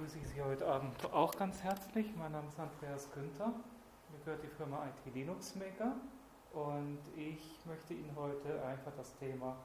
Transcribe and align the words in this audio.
begrüße 0.00 0.18
ich 0.18 0.28
Sie 0.28 0.40
heute 0.40 0.66
Abend 0.66 1.12
auch 1.12 1.36
ganz 1.36 1.62
herzlich. 1.62 2.16
Mein 2.16 2.32
Name 2.32 2.48
ist 2.48 2.58
Andreas 2.58 3.12
Günther. 3.12 3.52
Mir 4.10 4.18
gehört 4.24 4.42
die 4.42 4.48
Firma 4.48 4.86
IT 4.86 5.14
Linux 5.14 5.54
Maker 5.56 5.94
und 6.54 7.00
ich 7.14 7.60
möchte 7.66 7.92
Ihnen 7.92 8.16
heute 8.16 8.64
einfach 8.64 8.92
das 8.96 9.14
Thema 9.18 9.58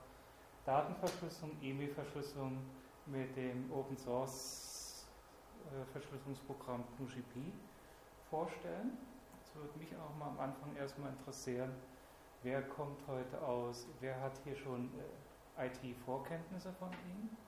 Datenverschlüsselung, 0.65 1.55
E-Mail-Verschlüsselung 1.61 2.57
mit 3.05 3.33
dem 3.37 3.71
Open 3.71 3.97
Source 3.97 5.05
äh, 5.71 5.85
Verschlüsselungsprogramm 5.93 6.83
GnuGP 6.97 7.53
vorstellen. 8.29 8.97
Es 9.41 9.55
würde 9.55 9.79
mich 9.79 9.95
auch 9.95 10.17
mal 10.19 10.31
am 10.31 10.39
Anfang 10.41 10.75
erstmal 10.75 11.11
interessieren, 11.11 11.71
wer 12.43 12.61
kommt 12.61 12.99
heute 13.07 13.41
aus, 13.41 13.87
wer 14.01 14.19
hat 14.19 14.33
hier 14.43 14.57
schon 14.57 14.91
äh, 15.57 15.67
IT-Vorkenntnisse 15.67 16.73
von 16.73 16.89
Ihnen? 16.91 17.44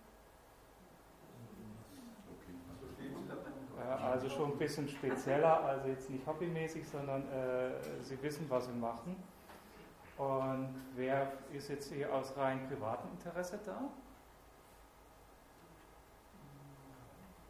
Also 3.95 4.29
schon 4.29 4.51
ein 4.51 4.57
bisschen 4.57 4.87
spezieller, 4.89 5.63
also 5.63 5.87
jetzt 5.87 6.09
nicht 6.09 6.25
hobbymäßig, 6.25 6.87
sondern 6.87 7.21
äh, 7.31 7.71
Sie 8.03 8.21
wissen, 8.21 8.49
was 8.49 8.65
Sie 8.65 8.73
machen. 8.73 9.15
Und 10.17 10.75
wer 10.95 11.31
ist 11.53 11.69
jetzt 11.69 11.91
hier 11.91 12.13
aus 12.13 12.35
rein 12.35 12.67
privatem 12.67 13.11
Interesse 13.11 13.59
da? 13.65 13.81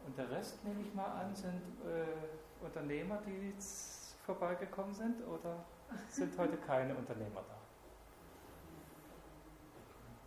Und 0.06 0.16
der 0.16 0.30
Rest, 0.30 0.64
nehme 0.64 0.82
ich 0.82 0.94
mal 0.94 1.06
an, 1.06 1.34
sind 1.34 1.62
äh, 1.84 2.64
Unternehmer, 2.64 3.18
die 3.26 3.50
jetzt 3.50 4.16
vorbeigekommen 4.24 4.94
sind 4.94 5.26
oder 5.26 5.64
sind 6.08 6.36
heute 6.38 6.56
keine 6.58 6.94
Unternehmer 6.94 7.42
da? 7.48 7.58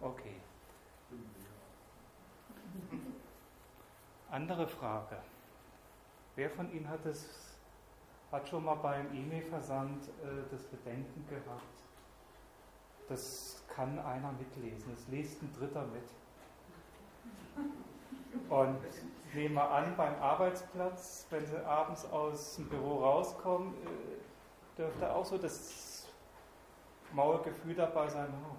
Okay. 0.07 0.41
Andere 4.31 4.67
Frage. 4.67 5.17
Wer 6.35 6.49
von 6.49 6.71
Ihnen 6.71 6.87
hat, 6.87 7.05
es, 7.05 7.57
hat 8.31 8.47
schon 8.47 8.63
mal 8.63 8.75
beim 8.75 9.13
E-Mail-Versand 9.13 10.07
äh, 10.07 10.49
das 10.49 10.63
Bedenken 10.63 11.25
gehabt, 11.27 11.83
das 13.09 13.61
kann 13.67 13.99
einer 13.99 14.31
mitlesen, 14.31 14.91
das 14.95 15.07
liest 15.09 15.41
ein 15.41 15.53
Dritter 15.53 15.85
mit. 15.87 16.03
Und 18.49 18.79
nehmen 19.33 19.55
wir 19.55 19.69
an, 19.69 19.95
beim 19.97 20.15
Arbeitsplatz, 20.21 21.27
wenn 21.29 21.45
Sie 21.45 21.65
abends 21.65 22.05
aus 22.05 22.55
dem 22.55 22.69
Büro 22.69 23.03
rauskommen, 23.03 23.73
äh, 23.73 24.77
dürfte 24.77 25.13
auch 25.13 25.25
so 25.25 25.37
das 25.37 26.07
maue 27.13 27.41
Gefühl 27.41 27.75
dabei 27.75 28.07
sein, 28.07 28.33
oh, 28.49 28.55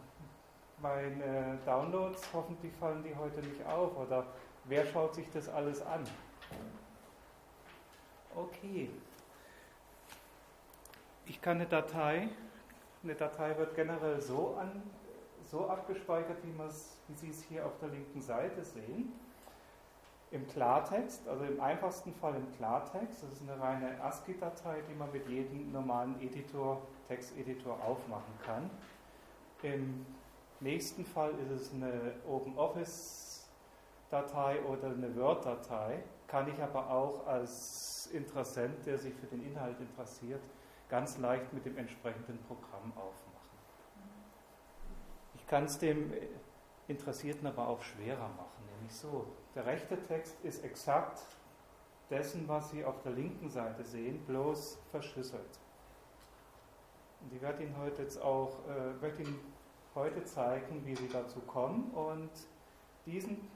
meine 0.82 1.58
Downloads, 1.64 2.22
hoffentlich 2.34 2.74
fallen 2.74 3.02
die 3.02 3.16
heute 3.16 3.40
nicht 3.40 3.64
auf 3.64 3.96
oder 3.96 4.26
wer 4.64 4.84
schaut 4.84 5.14
sich 5.14 5.30
das 5.30 5.48
alles 5.48 5.80
an? 5.80 6.04
Okay. 8.34 8.88
Ich 11.26 11.42
kann 11.42 11.58
eine 11.58 11.66
Datei, 11.66 12.30
eine 13.02 13.14
Datei 13.14 13.58
wird 13.58 13.74
generell 13.74 14.22
so, 14.22 14.56
an, 14.58 14.82
so 15.50 15.68
abgespeichert, 15.68 16.38
wie, 16.42 16.54
wie 16.58 16.70
Sie 17.14 17.28
es 17.28 17.42
hier 17.42 17.66
auf 17.66 17.78
der 17.78 17.90
linken 17.90 18.22
Seite 18.22 18.64
sehen. 18.64 19.12
Im 20.30 20.48
Klartext, 20.48 21.28
also 21.28 21.44
im 21.44 21.60
einfachsten 21.60 22.14
Fall 22.14 22.36
im 22.36 22.50
Klartext, 22.56 23.22
das 23.22 23.32
ist 23.32 23.42
eine 23.42 23.60
reine 23.60 24.02
ASCII-Datei, 24.02 24.80
die 24.88 24.94
man 24.94 25.12
mit 25.12 25.28
jedem 25.28 25.70
normalen 25.70 26.18
Editor, 26.22 26.80
Texteditor 27.08 27.74
aufmachen 27.84 28.32
kann. 28.46 28.70
Im 29.62 30.06
nächsten 30.60 31.04
Fall 31.04 31.32
ist 31.44 31.50
es 31.50 31.74
eine 31.74 32.14
OpenOffice-Datei 32.26 34.62
oder 34.62 34.88
eine 34.88 35.14
Word-Datei, 35.16 36.02
kann 36.26 36.48
ich 36.48 36.62
aber 36.62 36.90
auch 36.90 37.26
als 37.26 37.91
Interessent, 38.06 38.86
der 38.86 38.98
sich 38.98 39.14
für 39.14 39.26
den 39.26 39.44
Inhalt 39.44 39.78
interessiert, 39.80 40.42
ganz 40.88 41.18
leicht 41.18 41.52
mit 41.52 41.64
dem 41.64 41.76
entsprechenden 41.78 42.38
Programm 42.46 42.92
aufmachen. 42.96 43.58
Ich 45.34 45.46
kann 45.46 45.64
es 45.64 45.78
dem 45.78 46.12
Interessierten 46.88 47.46
aber 47.46 47.68
auch 47.68 47.82
schwerer 47.82 48.28
machen, 48.28 48.66
nämlich 48.74 48.94
so. 48.94 49.26
Der 49.54 49.66
rechte 49.66 50.00
Text 50.02 50.36
ist 50.42 50.64
exakt 50.64 51.22
dessen, 52.10 52.46
was 52.48 52.70
Sie 52.70 52.84
auf 52.84 53.00
der 53.02 53.12
linken 53.12 53.48
Seite 53.48 53.84
sehen, 53.84 54.24
bloß 54.26 54.78
verschlüsselt. 54.90 55.58
Und 57.20 57.32
ich 57.32 57.40
werde 57.40 57.62
Ihnen 57.62 57.76
heute 57.78 58.02
jetzt 58.02 58.20
auch, 58.20 58.58
äh, 58.68 59.00
werde 59.00 59.22
Ihnen 59.22 59.40
heute 59.94 60.24
zeigen, 60.24 60.84
wie 60.84 60.96
Sie 60.96 61.08
dazu 61.08 61.40
kommen 61.40 61.90
und 61.92 62.30
diesen 63.06 63.48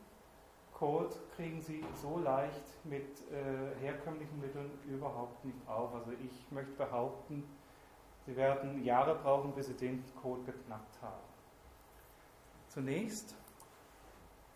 Code 0.79 1.15
kriegen 1.35 1.63
Sie 1.63 1.83
so 1.95 2.19
leicht 2.19 2.85
mit 2.85 3.03
äh, 3.33 3.81
herkömmlichen 3.81 4.39
Mitteln 4.39 4.71
überhaupt 4.87 5.43
nicht 5.43 5.67
auf. 5.67 5.95
Also 5.95 6.13
ich 6.23 6.53
möchte 6.53 6.73
behaupten, 6.73 7.45
Sie 8.27 8.37
werden 8.37 8.85
Jahre 8.85 9.15
brauchen, 9.15 9.55
bis 9.55 9.69
Sie 9.69 9.75
den 9.75 10.05
Code 10.21 10.43
geknackt 10.43 11.01
haben. 11.01 11.23
Zunächst, 12.69 13.35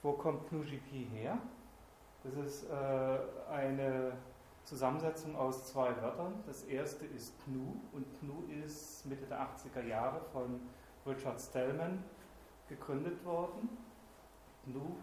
wo 0.02 0.12
kommt 0.12 0.46
GnuGP 0.50 1.08
her? 1.10 1.38
Das 2.22 2.34
ist 2.34 2.68
äh, 2.68 3.18
eine 3.50 4.12
Zusammensetzung 4.64 5.34
aus 5.36 5.68
zwei 5.68 5.88
Wörtern. 6.02 6.44
Das 6.46 6.64
erste 6.64 7.06
ist 7.06 7.34
GNU 7.46 7.76
und 7.92 8.06
GNU 8.20 8.44
ist 8.62 9.06
Mitte 9.06 9.24
der 9.24 9.40
80er 9.40 9.86
Jahre 9.86 10.20
von 10.32 10.60
Richard 11.06 11.40
Stallman 11.40 12.04
gegründet 12.68 13.24
worden. 13.24 13.70
GNU 14.66 14.96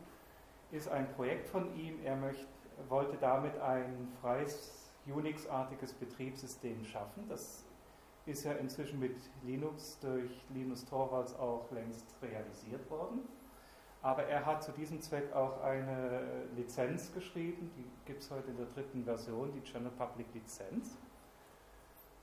ist 0.71 0.89
ein 0.89 1.11
Projekt 1.13 1.47
von 1.47 1.75
ihm. 1.75 1.99
Er 2.03 2.15
möchte, 2.15 2.45
wollte 2.89 3.17
damit 3.17 3.57
ein 3.59 4.07
freies 4.21 4.91
Unix-artiges 5.05 5.93
Betriebssystem 5.93 6.83
schaffen. 6.83 7.25
Das 7.29 7.63
ist 8.25 8.43
ja 8.43 8.53
inzwischen 8.53 8.99
mit 8.99 9.15
Linux 9.43 9.97
durch 9.99 10.31
Linus 10.53 10.85
Torvalds 10.85 11.33
auch 11.35 11.71
längst 11.71 12.05
realisiert 12.21 12.89
worden. 12.89 13.21
Aber 14.01 14.23
er 14.23 14.45
hat 14.45 14.63
zu 14.63 14.71
diesem 14.73 15.01
Zweck 15.01 15.33
auch 15.33 15.61
eine 15.63 16.45
Lizenz 16.55 17.13
geschrieben, 17.13 17.71
die 17.75 17.85
gibt 18.05 18.21
es 18.21 18.29
heute 18.29 18.51
in 18.51 18.57
der 18.57 18.67
dritten 18.67 19.03
Version, 19.03 19.51
die 19.53 19.61
General 19.61 19.91
Public 19.97 20.27
Lizenz. 20.33 20.97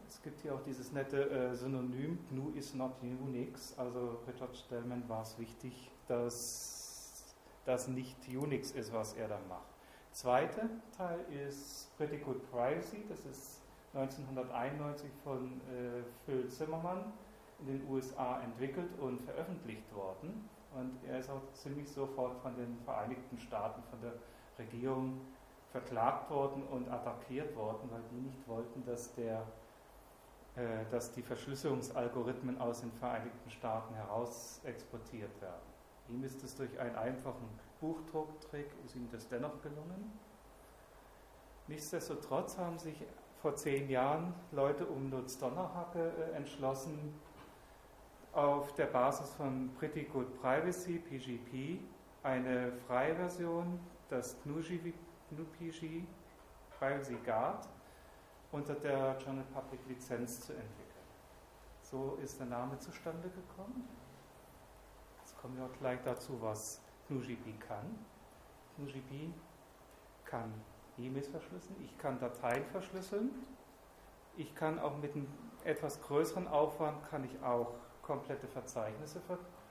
Es 0.06 0.22
gibt 0.22 0.40
hier 0.40 0.54
auch 0.54 0.62
dieses 0.62 0.92
nette 0.92 1.28
äh, 1.30 1.54
Synonym, 1.54 2.18
GNU 2.30 2.50
is 2.54 2.74
not 2.74 2.92
Unix. 3.02 3.76
Also 3.78 4.18
Richard 4.28 4.56
Stallman 4.56 5.08
war 5.08 5.22
es 5.22 5.38
wichtig, 5.38 5.90
dass 6.06 6.73
das 7.64 7.88
nicht 7.88 8.16
Unix 8.28 8.70
ist, 8.70 8.92
was 8.92 9.14
er 9.14 9.28
dann 9.28 9.46
macht. 9.48 9.74
Zweiter 10.12 10.68
Teil 10.96 11.20
ist 11.30 11.96
Pretty 11.96 12.18
Good 12.18 12.50
Privacy, 12.50 13.04
das 13.08 13.24
ist 13.24 13.62
1991 13.94 15.10
von 15.22 15.60
äh, 15.60 16.02
Phil 16.24 16.48
Zimmermann 16.48 17.12
in 17.60 17.66
den 17.66 17.88
USA 17.88 18.40
entwickelt 18.40 18.90
und 19.00 19.20
veröffentlicht 19.22 19.92
worden. 19.94 20.48
Und 20.74 20.98
er 21.08 21.20
ist 21.20 21.30
auch 21.30 21.42
ziemlich 21.52 21.88
sofort 21.88 22.36
von 22.42 22.56
den 22.56 22.76
Vereinigten 22.84 23.38
Staaten, 23.38 23.82
von 23.90 24.00
der 24.00 24.14
Regierung 24.58 25.20
verklagt 25.70 26.30
worden 26.30 26.62
und 26.64 26.88
attackiert 26.88 27.54
worden, 27.56 27.88
weil 27.90 28.02
die 28.10 28.20
nicht 28.20 28.48
wollten, 28.48 28.84
dass, 28.84 29.12
der, 29.14 29.44
äh, 30.56 30.84
dass 30.90 31.12
die 31.12 31.22
Verschlüsselungsalgorithmen 31.22 32.60
aus 32.60 32.80
den 32.80 32.92
Vereinigten 32.92 33.50
Staaten 33.50 33.94
heraus 33.94 34.60
exportiert 34.64 35.40
werden. 35.40 35.73
Ihm 36.08 36.22
ist 36.22 36.42
es 36.44 36.54
durch 36.56 36.78
einen 36.78 36.96
einfachen 36.96 37.48
Buchdrucktrick, 37.80 38.70
ist 38.84 38.94
ihm 38.96 39.08
das 39.10 39.28
dennoch 39.28 39.62
gelungen. 39.62 40.12
Nichtsdestotrotz 41.66 42.58
haben 42.58 42.78
sich 42.78 42.96
vor 43.40 43.56
zehn 43.56 43.88
Jahren 43.88 44.34
Leute 44.52 44.86
um 44.86 45.10
Lutz 45.10 45.38
Donnerhacke 45.38 46.12
äh, 46.12 46.36
entschlossen, 46.36 47.14
auf 48.32 48.74
der 48.74 48.86
Basis 48.86 49.30
von 49.34 49.70
Pretty 49.78 50.04
Good 50.04 50.40
Privacy, 50.40 50.98
PGP, 50.98 51.78
eine 52.24 52.72
freie 52.86 53.14
Version, 53.14 53.78
das 54.08 54.36
GNU-PG, 54.42 56.02
Privacy 56.78 57.16
Guard, 57.24 57.68
unter 58.50 58.74
der 58.74 59.14
General 59.24 59.44
Public 59.54 59.80
Lizenz 59.88 60.40
zu 60.40 60.52
entwickeln. 60.52 60.84
So 61.82 62.18
ist 62.22 62.40
der 62.40 62.46
Name 62.46 62.78
zustande 62.78 63.28
gekommen 63.28 63.88
kommen 65.44 65.58
wir 65.58 65.66
auch 65.66 65.78
gleich 65.78 66.00
dazu, 66.02 66.40
was 66.40 66.80
GnuGP 67.06 67.60
kann. 67.60 67.84
GnuGP 68.78 69.30
kann 70.24 70.50
E-Mails 70.96 71.28
verschlüsseln, 71.28 71.76
ich 71.84 71.98
kann 71.98 72.18
Dateien 72.18 72.64
verschlüsseln, 72.64 73.28
ich 74.38 74.54
kann 74.54 74.78
auch 74.78 74.96
mit 74.96 75.14
einem 75.14 75.28
etwas 75.64 76.00
größeren 76.00 76.48
Aufwand 76.48 77.06
kann 77.10 77.24
ich 77.24 77.42
auch 77.42 77.74
komplette 78.00 78.46
Verzeichnisse 78.46 79.20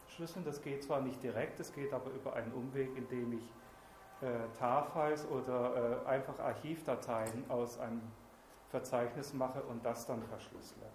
verschlüsseln. 0.06 0.46
Das 0.46 0.62
geht 0.62 0.84
zwar 0.84 1.02
nicht 1.02 1.24
direkt, 1.24 1.60
es 1.60 1.74
geht 1.74 1.92
aber 1.92 2.12
über 2.12 2.34
einen 2.34 2.52
Umweg, 2.52 2.96
indem 2.96 3.34
ich 3.34 3.52
äh, 4.22 4.28
TAR-Files 4.60 5.26
oder 5.26 6.04
äh, 6.04 6.08
einfach 6.08 6.38
Archivdateien 6.38 7.50
aus 7.50 7.80
einem 7.80 8.04
Verzeichnis 8.70 9.34
mache 9.34 9.64
und 9.64 9.84
das 9.84 10.06
dann 10.06 10.22
verschlüssele. 10.22 10.86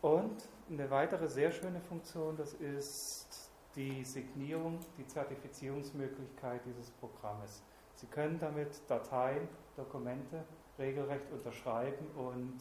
Und 0.00 0.48
eine 0.70 0.90
weitere 0.90 1.28
sehr 1.28 1.50
schöne 1.52 1.80
Funktion, 1.80 2.36
das 2.36 2.54
ist 2.54 3.50
die 3.76 4.04
Signierung, 4.04 4.78
die 4.96 5.06
Zertifizierungsmöglichkeit 5.06 6.60
dieses 6.64 6.90
Programmes. 6.92 7.62
Sie 7.94 8.06
können 8.06 8.38
damit 8.38 8.80
Dateien, 8.88 9.48
Dokumente 9.76 10.44
regelrecht 10.78 11.30
unterschreiben 11.32 12.06
und 12.16 12.56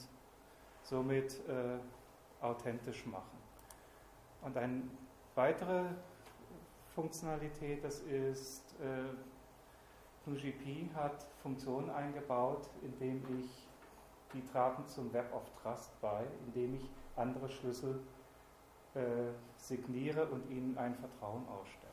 somit 0.84 1.40
äh, 1.48 1.78
authentisch 2.44 3.06
machen. 3.06 3.38
Und 4.42 4.58
eine 4.58 4.84
weitere 5.36 5.86
Funktionalität, 6.94 7.84
das 7.84 8.00
ist, 8.02 8.76
äh, 8.82 9.16
GNU-GP 10.26 10.94
hat 10.96 11.26
Funktionen 11.42 11.90
eingebaut, 11.90 12.70
indem 12.82 13.24
ich 13.40 13.68
die 14.34 14.44
tragen 14.46 14.86
zum 14.88 15.12
Web 15.14 15.34
of 15.34 15.44
Trust 15.62 16.00
bei, 16.02 16.26
indem 16.46 16.76
ich 16.76 16.90
andere 17.16 17.50
Schlüssel 17.50 18.00
äh, 18.96 19.00
signiere 19.58 20.26
und 20.26 20.50
ihnen 20.50 20.78
ein 20.78 20.96
Vertrauen 20.96 21.48
ausstelle. 21.48 21.92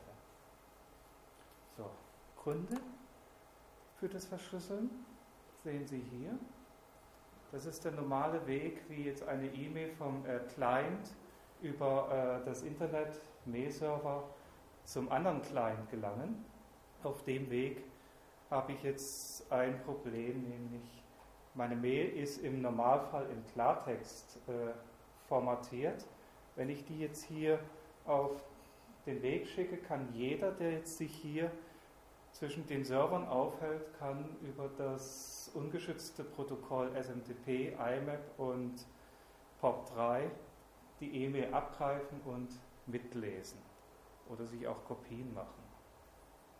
So, 1.77 1.89
Gründe 2.37 2.79
für 3.97 4.09
das 4.09 4.25
Verschlüsseln 4.25 4.89
sehen 5.63 5.85
Sie 5.85 5.99
hier. 5.99 6.37
Das 7.51 7.65
ist 7.65 7.83
der 7.83 7.91
normale 7.91 8.45
Weg, 8.47 8.81
wie 8.87 9.03
jetzt 9.03 9.27
eine 9.27 9.47
E-Mail 9.47 9.91
vom 9.91 10.25
äh, 10.25 10.39
Client 10.53 11.13
über 11.61 12.41
äh, 12.41 12.45
das 12.45 12.63
Internet, 12.63 13.21
Mail-Server 13.45 14.23
zum 14.85 15.11
anderen 15.11 15.41
Client 15.41 15.89
gelangen. 15.89 16.45
Auf 17.03 17.23
dem 17.23 17.49
Weg 17.49 17.83
habe 18.49 18.73
ich 18.73 18.83
jetzt 18.83 19.51
ein 19.51 19.81
Problem, 19.83 20.43
nämlich 20.49 21.03
meine 21.53 21.75
Mail 21.75 22.09
ist 22.09 22.37
im 22.37 22.61
Normalfall 22.61 23.29
im 23.29 23.45
Klartext 23.47 24.39
äh, 24.47 24.73
formatiert. 25.31 26.05
Wenn 26.57 26.69
ich 26.69 26.83
die 26.83 26.99
jetzt 26.99 27.23
hier 27.23 27.57
auf 28.05 28.43
den 29.05 29.21
Weg 29.21 29.47
schicke, 29.47 29.77
kann 29.77 30.09
jeder, 30.13 30.51
der 30.51 30.73
jetzt 30.73 30.97
sich 30.97 31.15
hier 31.15 31.49
zwischen 32.33 32.67
den 32.67 32.83
Servern 32.83 33.25
aufhält, 33.25 33.97
kann 33.97 34.25
über 34.41 34.69
das 34.77 35.49
ungeschützte 35.53 36.25
Protokoll 36.25 36.91
SMTP, 37.01 37.69
IMAP 37.69 38.37
und 38.37 38.85
POP3 39.61 40.29
die 40.99 41.23
E-Mail 41.23 41.53
abgreifen 41.53 42.19
und 42.25 42.49
mitlesen 42.85 43.59
oder 44.29 44.45
sich 44.45 44.67
auch 44.67 44.83
Kopien 44.83 45.33
machen. 45.33 45.63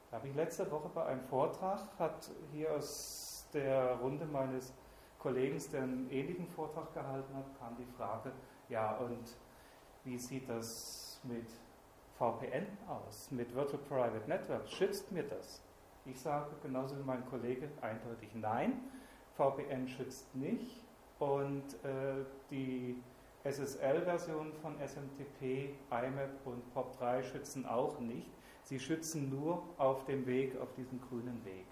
Da 0.09 0.17
habe 0.17 0.29
ich 0.29 0.35
letzte 0.35 0.71
Woche 0.71 0.89
bei 0.95 1.05
einem 1.07 1.23
Vortrag, 1.25 1.81
hat 1.99 2.31
hier 2.53 2.73
aus 2.73 3.49
der 3.53 3.95
Runde 3.95 4.25
meines 4.25 4.73
Kollegen, 5.19 5.61
der 5.71 5.83
einen 5.83 6.09
ähnlichen 6.09 6.47
Vortrag 6.47 6.93
gehalten 6.93 7.35
hat, 7.35 7.59
kam 7.59 7.75
die 7.77 7.85
Frage, 7.97 8.31
ja 8.71 8.95
und 8.97 9.37
wie 10.03 10.17
sieht 10.17 10.49
das 10.49 11.19
mit 11.23 11.45
VPN 12.17 12.65
aus, 12.87 13.29
mit 13.29 13.53
Virtual 13.53 13.81
Private 13.83 14.27
Networks? 14.27 14.71
Schützt 14.71 15.11
mir 15.11 15.23
das? 15.23 15.61
Ich 16.05 16.19
sage 16.19 16.49
genauso 16.63 16.97
wie 16.97 17.03
mein 17.03 17.23
Kollege 17.27 17.69
eindeutig 17.81 18.29
nein. 18.33 18.81
VPN 19.35 19.87
schützt 19.87 20.33
nicht 20.35 20.83
und 21.19 21.73
äh, 21.83 22.25
die 22.49 23.01
SSL-Versionen 23.43 24.53
von 24.53 24.75
SMTP, 24.79 25.75
IMAP 25.89 26.45
und 26.45 26.63
POP3 26.75 27.23
schützen 27.23 27.65
auch 27.65 27.99
nicht. 27.99 28.29
Sie 28.63 28.79
schützen 28.79 29.29
nur 29.29 29.63
auf 29.77 30.05
dem 30.05 30.25
Weg, 30.25 30.59
auf 30.59 30.73
diesem 30.73 31.01
grünen 31.01 31.43
Weg. 31.45 31.65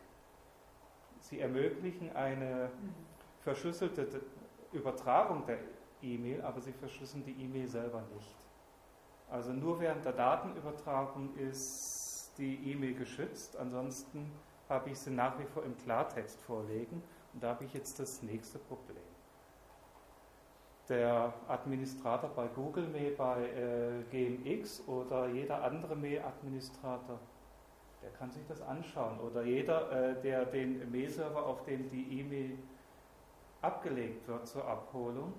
Sie 1.20 1.40
ermöglichen 1.40 2.16
eine 2.16 2.72
verschlüsselte 3.42 4.22
Übertragung 4.72 5.46
der 5.46 5.60
E-Mail, 6.02 6.42
aber 6.42 6.62
sie 6.62 6.74
verschlüsseln 6.74 7.24
die 7.24 7.44
E-Mail 7.44 7.68
selber 7.68 8.04
nicht. 8.14 8.36
Also 9.30 9.54
nur 9.54 9.80
während 9.80 10.06
der 10.06 10.14
Datenübertragung 10.14 11.36
ist 11.38 12.34
die 12.38 12.72
E-Mail 12.72 12.96
geschützt, 12.96 13.58
ansonsten 13.58 14.32
habe 14.68 14.90
ich 14.90 15.00
sie 15.00 15.12
nach 15.12 15.38
wie 15.40 15.46
vor 15.46 15.64
im 15.64 15.78
Klartext 15.78 16.42
vorlegen 16.42 17.04
und 17.34 17.44
da 17.44 17.50
habe 17.50 17.66
ich 17.66 17.74
jetzt 17.74 18.00
das 18.00 18.22
nächste 18.24 18.60
Problem. 18.60 18.98
Der 20.88 21.34
Administrator 21.48 22.30
bei 22.32 22.48
Google 22.48 22.88
Mail, 22.88 23.12
bei 23.12 23.46
äh, 23.50 24.04
GMX 24.10 24.88
oder 24.88 25.28
jeder 25.28 25.64
andere 25.64 25.96
Mail-Administrator, 25.96 27.20
der 28.02 28.10
kann 28.12 28.32
sich 28.32 28.44
das 28.48 28.62
anschauen. 28.62 29.20
Oder 29.20 29.44
jeder, 29.44 29.92
äh, 29.92 30.22
der 30.22 30.46
den 30.46 30.92
Mail-Server, 30.92 31.46
auf 31.46 31.64
dem 31.64 31.88
die 31.90 32.20
E-Mail 32.20 32.58
abgelegt 33.62 34.28
wird 34.28 34.48
zur 34.48 34.66
Abholung, 34.68 35.34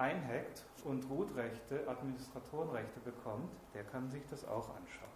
einhackt 0.00 0.64
und 0.84 1.08
Root-Rechte, 1.10 1.86
Administratorenrechte 1.86 3.00
bekommt, 3.00 3.50
der 3.74 3.84
kann 3.84 4.10
sich 4.10 4.22
das 4.30 4.44
auch 4.44 4.68
anschauen. 4.70 5.10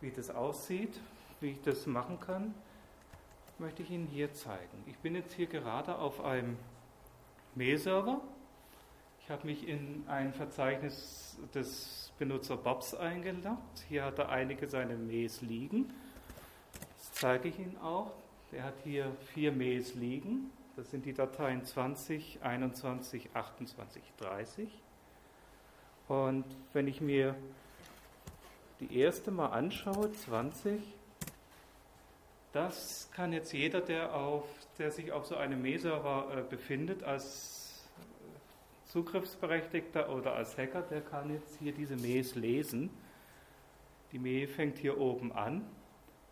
Wie 0.00 0.10
das 0.10 0.30
aussieht, 0.30 0.98
wie 1.40 1.50
ich 1.50 1.62
das 1.62 1.86
machen 1.86 2.18
kann, 2.18 2.54
möchte 3.58 3.82
ich 3.82 3.90
Ihnen 3.90 4.06
hier 4.06 4.32
zeigen. 4.32 4.82
Ich 4.86 4.98
bin 4.98 5.14
jetzt 5.14 5.34
hier 5.34 5.46
gerade 5.46 5.96
auf 5.96 6.24
einem 6.24 6.56
Mail-Server. 7.54 8.20
Ich 9.20 9.30
habe 9.30 9.46
mich 9.46 9.68
in 9.68 10.04
ein 10.08 10.32
Verzeichnis 10.32 11.38
des 11.54 12.12
Benutzer 12.18 12.56
Bobs 12.56 12.94
eingeloggt. 12.94 13.84
Hier 13.88 14.04
hat 14.04 14.18
er 14.18 14.30
einige 14.30 14.66
seiner 14.66 14.96
Mails 14.96 15.42
liegen. 15.42 15.92
Das 16.98 17.12
zeige 17.12 17.48
ich 17.48 17.58
Ihnen 17.58 17.78
auch. 17.78 18.12
Der 18.50 18.64
hat 18.64 18.74
hier 18.82 19.12
vier 19.32 19.52
Mails 19.52 19.94
liegen. 19.94 20.50
Das 20.74 20.90
sind 20.90 21.04
die 21.04 21.12
Dateien 21.12 21.64
20, 21.64 22.42
21, 22.42 23.28
28, 23.34 24.02
30. 24.18 24.68
Und 26.08 26.46
wenn 26.72 26.88
ich 26.88 27.02
mir 27.02 27.36
die 28.80 28.98
erste 28.98 29.30
mal 29.30 29.48
anschaue, 29.48 30.10
20, 30.12 30.80
das 32.52 33.10
kann 33.12 33.34
jetzt 33.34 33.52
jeder, 33.52 33.82
der, 33.82 34.14
auf, 34.14 34.44
der 34.78 34.90
sich 34.90 35.12
auf 35.12 35.26
so 35.26 35.36
einem 35.36 35.60
Mail-Server 35.60 36.38
äh, 36.38 36.42
befindet, 36.42 37.02
als 37.02 37.86
Zugriffsberechtigter 38.86 40.08
oder 40.08 40.34
als 40.34 40.56
Hacker, 40.56 40.82
der 40.82 41.02
kann 41.02 41.32
jetzt 41.32 41.58
hier 41.58 41.72
diese 41.72 41.96
Mails 41.96 42.34
lesen. 42.34 42.88
Die 44.10 44.18
Mail 44.18 44.48
fängt 44.48 44.78
hier 44.78 44.98
oben 44.98 45.32
an. 45.32 45.66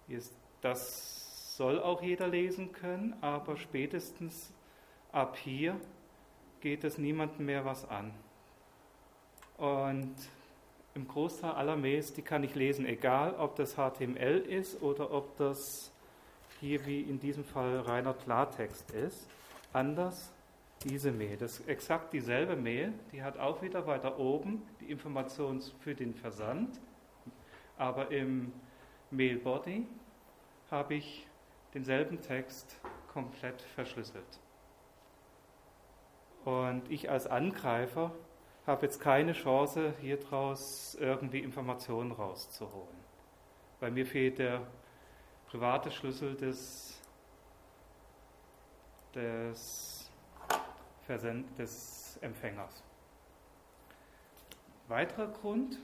Hier 0.07 0.19
ist 0.19 0.35
das 0.63 1.20
soll 1.61 1.79
auch 1.79 2.01
jeder 2.01 2.27
lesen 2.27 2.73
können, 2.73 3.15
aber 3.21 3.59
spätestens 3.59 4.51
ab 5.13 5.37
hier 5.37 5.79
geht 6.63 6.85
es 6.85 6.97
niemandem 6.97 7.45
mehr 7.45 7.67
was 7.67 7.87
an. 7.87 8.15
Und 9.59 10.15
im 10.95 11.07
Großteil 11.07 11.51
aller 11.51 11.77
Mails, 11.77 12.15
die 12.15 12.23
kann 12.23 12.45
ich 12.45 12.55
lesen, 12.55 12.87
egal 12.87 13.35
ob 13.35 13.57
das 13.57 13.75
HTML 13.75 14.39
ist 14.39 14.81
oder 14.81 15.13
ob 15.13 15.37
das 15.37 15.93
hier 16.61 16.87
wie 16.87 17.03
in 17.03 17.21
diesem 17.21 17.45
Fall 17.45 17.81
reiner 17.81 18.15
Klartext 18.15 18.91
ist. 18.93 19.29
Anders 19.75 20.33
diese 20.85 21.13
Mail. 21.13 21.37
Das 21.37 21.61
ist 21.61 21.69
exakt 21.69 22.15
dieselbe 22.15 22.57
Mail, 22.57 22.95
die 23.13 23.23
hat 23.23 23.37
auch 23.39 23.61
wieder 23.61 23.87
weiter 23.87 24.19
oben 24.19 24.63
die 24.81 24.91
Information 24.91 25.61
für 25.81 25.95
den 25.95 26.15
Versand, 26.15 26.81
aber 27.77 28.11
im 28.11 28.51
Mailbody 29.11 29.87
habe 30.71 30.95
ich 30.95 31.27
denselben 31.75 32.21
Text 32.21 32.81
komplett 33.13 33.61
verschlüsselt. 33.63 34.41
Und 36.45 36.91
ich 36.91 37.11
als 37.11 37.27
Angreifer 37.27 38.13
habe 38.67 38.87
jetzt 38.87 39.01
keine 39.01 39.33
Chance, 39.33 39.95
hier 40.01 40.19
draus 40.19 40.97
irgendwie 40.99 41.41
Informationen 41.41 42.13
rauszuholen. 42.13 42.99
Weil 43.81 43.91
mir 43.91 44.07
fehlt 44.07 44.39
der 44.39 44.67
private 45.49 45.91
Schlüssel 45.91 46.37
des, 46.37 47.01
des, 49.15 50.11
Versend, 51.07 51.59
des 51.59 52.19
Empfängers. 52.21 52.85
Weiterer 54.87 55.27
Grund, 55.27 55.79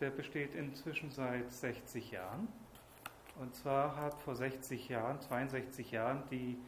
der 0.00 0.10
besteht 0.10 0.54
inzwischen 0.54 1.10
seit 1.10 1.52
60 1.52 2.10
Jahren. 2.12 2.48
Und 3.40 3.54
zwar 3.54 3.96
hat 3.96 4.20
vor 4.20 4.36
60 4.36 4.90
Jahren, 4.90 5.18
62 5.18 5.92
Jahren, 5.92 6.22
die 6.30 6.58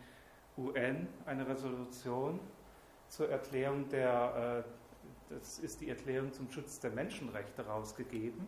UN 0.57 1.07
eine 1.27 1.47
Resolution 1.47 2.41
zur 3.09 3.29
Erklärung 3.29 3.91
der, 3.91 4.65
äh, 5.29 5.35
das 5.35 5.59
ist 5.59 5.83
die 5.83 5.91
Erklärung 5.91 6.33
zum 6.33 6.51
Schutz 6.51 6.81
der 6.81 6.91
Menschenrechte 6.91 7.67
rausgegeben. 7.67 8.47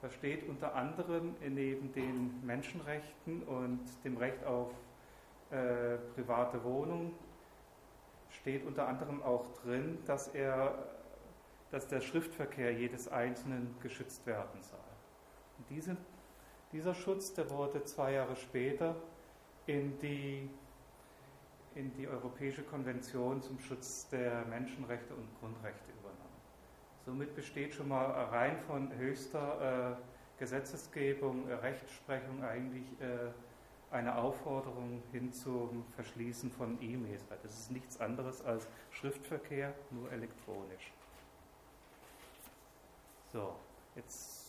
Da 0.00 0.08
steht 0.08 0.48
unter 0.48 0.74
anderem 0.74 1.34
neben 1.46 1.92
den 1.92 2.42
Menschenrechten 2.46 3.42
und 3.42 3.80
dem 4.04 4.16
Recht 4.16 4.42
auf 4.44 4.70
äh, 5.50 5.98
private 6.14 6.64
Wohnung 6.64 7.12
steht 8.30 8.64
unter 8.64 8.88
anderem 8.88 9.22
auch 9.22 9.44
drin, 9.62 9.98
dass 10.06 10.28
er, 10.28 10.86
dass 11.70 11.88
der 11.88 12.00
Schriftverkehr 12.00 12.72
jedes 12.72 13.08
Einzelnen 13.08 13.74
geschützt 13.82 14.26
werden 14.26 14.62
soll. 14.62 14.78
Und 15.58 15.68
diese 15.68 15.96
dieser 16.72 16.94
Schutz, 16.94 17.32
der 17.34 17.50
wurde 17.50 17.84
zwei 17.84 18.12
Jahre 18.12 18.36
später 18.36 18.94
in 19.66 19.98
die, 19.98 20.48
in 21.74 21.92
die 21.94 22.06
Europäische 22.06 22.62
Konvention 22.62 23.42
zum 23.42 23.58
Schutz 23.58 24.08
der 24.08 24.44
Menschenrechte 24.46 25.14
und 25.14 25.28
Grundrechte 25.40 25.90
übernommen. 25.98 26.20
Somit 27.04 27.34
besteht 27.34 27.74
schon 27.74 27.88
mal 27.88 28.04
rein 28.04 28.58
von 28.66 28.92
höchster 28.96 29.96
äh, 29.96 30.38
Gesetzesgebung, 30.38 31.48
äh, 31.48 31.54
Rechtsprechung 31.54 32.42
eigentlich 32.44 32.84
äh, 33.00 33.30
eine 33.90 34.16
Aufforderung 34.16 35.02
hin 35.10 35.32
zum 35.32 35.84
Verschließen 35.96 36.50
von 36.52 36.80
E-Mails. 36.80 37.24
Das 37.42 37.52
ist 37.52 37.72
nichts 37.72 38.00
anderes 38.00 38.44
als 38.44 38.68
Schriftverkehr, 38.90 39.74
nur 39.90 40.10
elektronisch. 40.12 40.92
So, 43.32 43.54
jetzt 43.96 44.39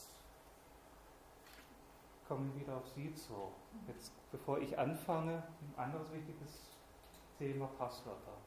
kommen 2.32 2.54
wir 2.54 2.62
wieder 2.62 2.78
auf 2.78 2.88
Sie 2.88 3.14
zu. 3.14 3.52
Jetzt, 3.88 4.14
bevor 4.32 4.58
ich 4.60 4.80
anfange, 4.80 5.44
ein 5.60 5.74
anderes 5.76 6.14
wichtiges 6.14 6.78
Thema 7.38 7.68
Passwörter. 7.78 8.38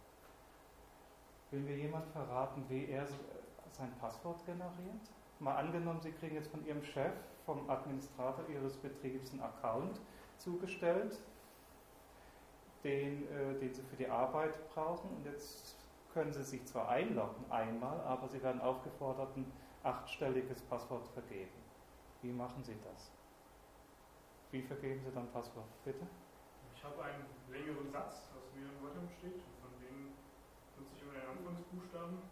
Will 1.51 1.61
mir 1.61 1.77
jemand 1.77 2.07
verraten, 2.07 2.65
wie 2.71 2.87
er 2.87 3.07
sein 3.73 3.93
Passwort 4.01 4.43
generiert? 4.47 5.13
Mal 5.39 5.57
angenommen, 5.57 6.01
Sie 6.01 6.13
kriegen 6.13 6.35
jetzt 6.35 6.51
von 6.51 6.65
Ihrem 6.65 6.83
Chef, 6.83 7.13
vom 7.45 7.69
Administrator 7.69 8.49
Ihres 8.49 8.75
Betriebs 8.79 9.33
einen 9.33 9.43
Account 9.43 10.01
zugestellt, 10.39 11.21
den, 12.85 13.31
äh, 13.31 13.59
den 13.59 13.75
Sie 13.75 13.83
für 13.83 13.97
die 13.97 14.09
Arbeit 14.09 14.67
brauchen. 14.71 15.11
Und 15.11 15.27
jetzt 15.27 15.77
können 16.15 16.33
Sie 16.33 16.43
sich 16.43 16.65
zwar 16.65 16.89
einloggen 16.89 17.45
einmal, 17.51 18.01
aber 18.01 18.29
Sie 18.29 18.43
werden 18.43 18.63
aufgefordert, 18.63 19.37
ein 19.37 19.53
achtstelliges 19.83 20.63
Passwort 20.63 21.07
vergeben. 21.09 21.53
Wie 22.23 22.33
machen 22.33 22.65
Sie 22.65 22.79
das? 22.83 23.13
Wie 24.55 24.63
vergeben 24.63 25.03
Sie 25.03 25.11
dann 25.11 25.27
Passwort? 25.33 25.67
Bitte? 25.83 26.07
Ich 26.77 26.85
habe 26.85 27.03
einen 27.03 27.27
längeren 27.51 27.91
Satz, 27.91 28.31
aus 28.39 28.55
mehreren 28.55 28.79
Wörtern 28.87 29.09
besteht. 29.11 29.43
Von 29.59 29.75
denen 29.83 30.15
nutze 30.79 30.95
ich 30.95 31.03
immer 31.03 31.19
den 31.19 31.27
Anfangsbuchstaben. 31.27 32.23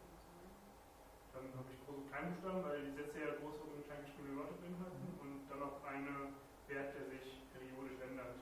Dann 1.34 1.46
habe 1.50 1.66
ich 1.74 1.82
große 1.82 2.06
Kleinbuchstaben, 2.06 2.62
weil 2.62 2.86
die 2.86 2.94
Sätze 2.94 3.18
ja 3.18 3.34
große 3.42 3.66
und 3.66 3.82
klein 3.90 4.06
geschriebene 4.06 4.38
Wörter 4.38 4.54
beinhalten. 4.54 5.18
Und 5.18 5.50
dann 5.50 5.58
noch 5.66 5.82
einen 5.82 6.38
Wert, 6.70 6.94
der 6.94 7.10
sich 7.10 7.42
periodisch 7.50 7.98
ändert. 7.98 8.38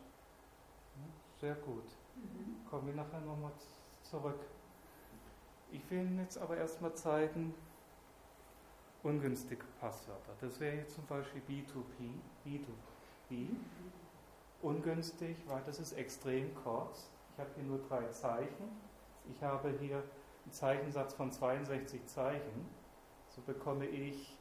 Sehr 1.41 1.57
gut. 1.65 1.89
Mhm. 2.21 2.61
Kommen 2.69 2.85
wir 2.85 3.01
nachher 3.01 3.25
nochmal 3.25 3.57
zurück. 4.05 4.45
Ich 5.73 5.91
will 5.91 6.05
Ihnen 6.05 6.21
jetzt 6.21 6.37
aber 6.37 6.59
erstmal 6.59 6.93
zeigen, 6.93 7.55
ungünstige 9.03 9.65
Passwörter. 9.81 10.37
Das 10.39 10.61
wäre 10.61 10.77
jetzt 10.77 10.97
zum 10.97 11.07
Beispiel 11.07 11.41
B2P, 11.49 12.21
B2B. 13.31 13.57
Ungünstig, 14.63 15.39
weil 15.47 15.63
das 15.65 15.81
ist 15.81 15.93
extrem 15.93 16.55
kurz. 16.55 17.11
Ich 17.33 17.39
habe 17.39 17.49
hier 17.55 17.65
nur 17.65 17.79
drei 17.89 18.07
Zeichen. 18.09 18.69
Ich 19.35 19.43
habe 19.43 19.71
hier 19.81 19.97
einen 19.97 20.53
Zeichensatz 20.53 21.15
von 21.15 21.33
62 21.33 22.07
Zeichen. 22.07 22.69
So 23.29 23.41
bekomme 23.43 23.87
ich, 23.87 24.37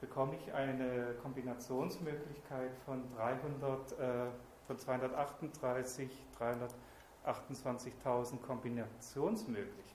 bekomme 0.00 0.36
ich 0.36 0.52
eine 0.52 1.14
Kombinationsmöglichkeit 1.22 2.76
von 2.84 3.02
300, 3.16 3.98
äh, 3.98 4.26
von 4.66 4.78
238, 4.78 6.10
328.000 6.38 8.42
Kombinationsmöglichkeiten. 8.42 9.94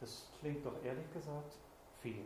Das 0.00 0.32
klingt 0.40 0.66
doch 0.66 0.82
ehrlich 0.82 1.12
gesagt 1.12 1.58
viel. 2.00 2.24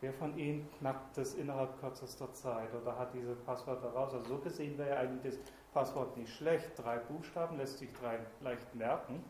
Wer 0.00 0.12
von 0.12 0.38
Ihnen 0.38 0.68
knackt 0.78 1.16
das 1.16 1.34
innerhalb 1.34 1.80
kürzester 1.80 2.32
Zeit 2.32 2.72
oder 2.72 2.96
hat 2.96 3.12
diese 3.14 3.34
Passwörter 3.34 3.88
raus? 3.88 4.14
Also 4.14 4.26
so 4.26 4.38
gesehen 4.38 4.78
wäre 4.78 4.96
eigentlich 4.96 5.34
das 5.34 5.40
Passwort 5.72 6.16
nicht 6.16 6.32
schlecht. 6.32 6.70
Drei 6.76 6.98
Buchstaben 6.98 7.56
lässt 7.56 7.78
sich 7.78 7.92
drei 7.92 8.20
leicht 8.40 8.72
merken. 8.76 9.24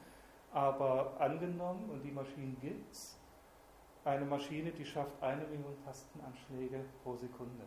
Aber 0.52 1.14
angenommen, 1.18 1.88
und 1.90 2.02
die 2.02 2.10
Maschinen 2.10 2.56
gibt 2.60 2.92
es, 2.92 3.18
eine 4.04 4.24
Maschine, 4.24 4.70
die 4.70 4.84
schafft 4.84 5.22
eine 5.22 5.44
Million 5.46 5.76
Tastenanschläge 5.84 6.84
pro 7.02 7.14
Sekunde. 7.16 7.64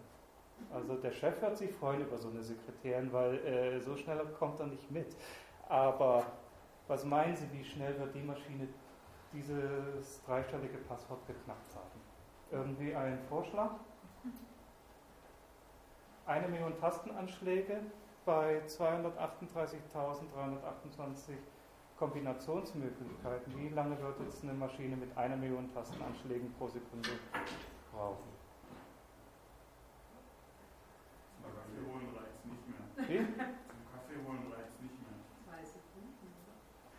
Also 0.71 0.95
der 0.95 1.11
Chef 1.11 1.41
wird 1.41 1.57
sich 1.57 1.71
freuen 1.71 2.01
über 2.01 2.17
so 2.17 2.29
eine 2.29 2.43
Sekretärin, 2.43 3.11
weil 3.11 3.35
äh, 3.45 3.79
so 3.79 3.95
schnell 3.95 4.19
kommt 4.37 4.59
er 4.59 4.67
nicht 4.67 4.89
mit. 4.91 5.15
Aber 5.67 6.23
was 6.87 7.03
meinen 7.03 7.35
Sie, 7.35 7.51
wie 7.51 7.63
schnell 7.63 7.97
wird 7.99 8.13
die 8.13 8.21
Maschine 8.21 8.67
dieses 9.33 10.23
dreistellige 10.23 10.77
Passwort 10.79 11.25
geknackt 11.25 11.75
haben. 11.75 11.90
Irgendwie 12.51 12.93
ein 12.93 13.17
Vorschlag? 13.29 13.71
Eine 16.25 16.49
Million 16.49 16.77
Tastenanschläge 16.79 17.79
bei 18.25 18.61
238.328 18.67 21.37
Kombinationsmöglichkeiten. 21.97 23.57
Wie 23.57 23.69
lange 23.69 23.97
wird 24.01 24.19
jetzt 24.19 24.43
eine 24.43 24.53
Maschine 24.53 24.97
mit 24.97 25.17
einer 25.17 25.37
Million 25.37 25.73
Tastenanschlägen 25.73 26.53
pro 26.53 26.67
Sekunde 26.67 27.09
brauchen? 27.91 28.29
Zum 31.41 31.51
Kaffee 31.53 31.81
holen 31.89 32.09
reicht 32.15 32.45
nicht 32.45 32.67
mehr. 32.67 32.81
Wie? 33.07 33.17
Zum 33.17 33.35
Kaffee 33.93 34.19
holen 34.27 34.45
reicht 34.51 34.81
nicht 34.81 34.99
mehr. 35.01 35.11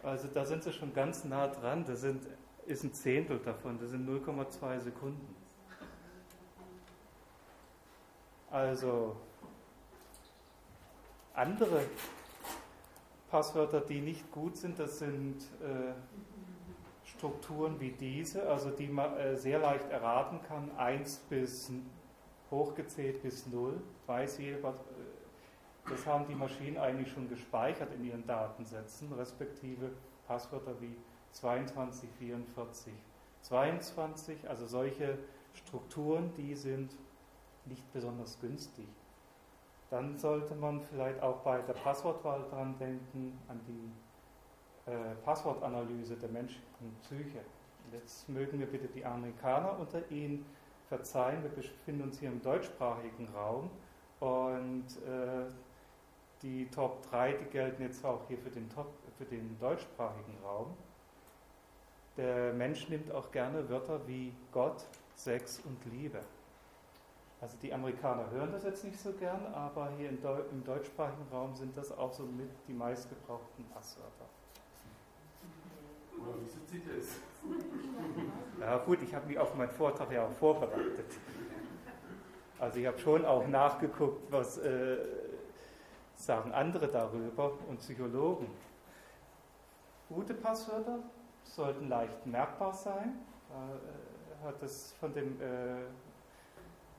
Also 0.03 0.29
da 0.29 0.45
sind 0.45 0.63
sie 0.65 0.73
schon 0.73 0.95
ganz 0.95 1.25
nah 1.25 1.47
dran. 1.47 1.85
Das 1.85 2.01
sind, 2.01 2.27
ist 2.67 2.83
ein 2.85 2.93
Zehntel 2.93 3.39
davon. 3.39 3.79
Das 3.79 3.91
sind 3.91 4.09
0,2 4.09 4.81
Sekunden. 4.81 5.37
Also 8.53 9.17
andere 11.33 11.81
Passwörter, 13.31 13.81
die 13.81 14.03
nicht 14.03 14.31
gut 14.31 14.59
sind, 14.59 14.79
das 14.79 14.99
sind 14.99 15.39
äh, 15.63 15.95
Strukturen 17.03 17.81
wie 17.81 17.93
diese, 17.93 18.47
also 18.51 18.69
die 18.69 18.89
man 18.89 19.17
äh, 19.17 19.37
sehr 19.39 19.59
leicht 19.59 19.89
erraten 19.91 20.41
kann, 20.47 20.71
1 20.77 21.17
bis 21.31 21.73
hochgezählt 22.51 23.23
bis 23.23 23.47
0, 23.47 23.81
weiß 24.07 24.37
jeder, 24.37 24.69
äh, 24.69 24.73
das 25.89 26.05
haben 26.05 26.27
die 26.29 26.35
Maschinen 26.35 26.77
eigentlich 26.77 27.11
schon 27.11 27.31
gespeichert 27.31 27.89
in 27.95 28.05
ihren 28.05 28.27
Datensätzen, 28.27 29.15
respektive 29.15 29.93
Passwörter 30.27 30.79
wie 30.79 30.95
22, 31.31 32.07
44, 32.19 32.93
22, 33.41 34.47
also 34.47 34.67
solche 34.67 35.17
Strukturen, 35.55 36.35
die 36.35 36.55
sind 36.55 36.91
nicht 37.67 37.93
besonders 37.93 38.41
günstig. 38.41 38.89
Dann 39.91 40.19
sollte 40.19 40.55
man 40.55 40.81
vielleicht 40.81 41.23
auch 41.23 41.39
bei 41.39 41.61
der 41.61 41.75
Passwortwahl 41.75 42.43
dran 42.51 42.77
denken, 42.79 43.39
an 43.49 43.61
die 43.67 44.91
äh, 44.91 45.15
Passwortanalyse 45.25 46.17
der 46.17 46.31
menschlichen 46.31 46.97
Psyche. 47.03 47.41
Jetzt 47.93 48.29
mögen 48.29 48.59
wir 48.59 48.67
bitte 48.67 48.89
die 48.89 49.05
Amerikaner 49.05 49.79
unter 49.79 50.11
Ihnen 50.11 50.47
verzeihen, 50.89 51.43
wir 51.43 51.51
befinden 51.51 52.03
uns 52.03 52.19
hier 52.19 52.31
im 52.31 52.43
deutschsprachigen 52.43 53.29
Raum 53.35 53.71
und 54.21 54.87
äh, 55.07 55.51
die 56.43 56.69
Top 56.71 57.03
3, 57.11 57.33
die 57.35 57.45
gelten 57.47 57.83
jetzt 57.83 58.05
auch 58.05 58.21
hier 58.29 58.39
für 58.39 58.51
den, 58.51 58.69
Top, 58.71 58.93
für 59.17 59.25
den 59.25 59.59
deutschsprachigen 59.59 60.37
Raum. 60.45 60.75
Der 62.17 62.53
Mensch 62.53 62.89
nimmt 62.89 63.11
auch 63.13 63.31
gerne 63.31 63.69
Wörter 63.69 64.07
wie 64.07 64.33
Gott, 64.53 64.85
Sex 65.15 65.61
und 65.61 65.79
Liebe. 65.93 66.21
Also 67.43 67.57
die 67.61 67.75
Amerikaner 67.75 68.31
hören 68.31 68.53
das 68.53 68.63
jetzt 68.63 68.85
nicht 68.85 69.01
so 69.01 69.13
gern, 69.15 69.45
aber 69.53 69.91
hier 69.99 70.11
im, 70.11 70.23
Deu 70.23 70.39
im 70.53 70.63
deutschsprachigen 70.63 71.27
Raum 71.33 71.53
sind 71.57 71.77
das 71.77 71.91
auch 71.91 72.13
so 72.13 72.23
mit 72.23 72.49
die 72.69 72.73
meistgebrauchten 72.73 73.65
Passwörter. 73.75 74.27
Oder 76.13 76.35
wieso 76.41 76.61
zieht 76.67 76.85
es? 76.97 77.17
Ja 78.61 78.79
gut, 78.79 79.03
ich 79.03 79.13
habe 79.13 79.27
mich 79.27 79.37
auf 79.37 79.57
meinen 79.57 79.73
Vortrag 79.73 80.13
ja 80.13 80.25
auch 80.25 80.31
vorbereitet. 80.31 81.07
Also 82.61 82.79
ich 82.79 82.87
habe 82.87 82.99
schon 83.01 83.25
auch 83.25 83.49
nachgeguckt, 83.49 84.31
was 84.31 84.59
äh, 84.59 84.99
sagen 86.15 86.53
andere 86.53 86.87
darüber 86.87 87.55
und 87.69 87.81
Psychologen. 87.81 88.47
Gute 90.09 90.35
Passwörter 90.35 91.01
sollten 91.43 91.89
leicht 91.89 92.25
merkbar 92.25 92.73
sein. 92.73 93.19
Da 93.49 94.45
äh, 94.45 94.47
hat 94.47 94.63
es 94.63 94.93
von 95.01 95.13
dem 95.13 95.41
äh, 95.41 95.87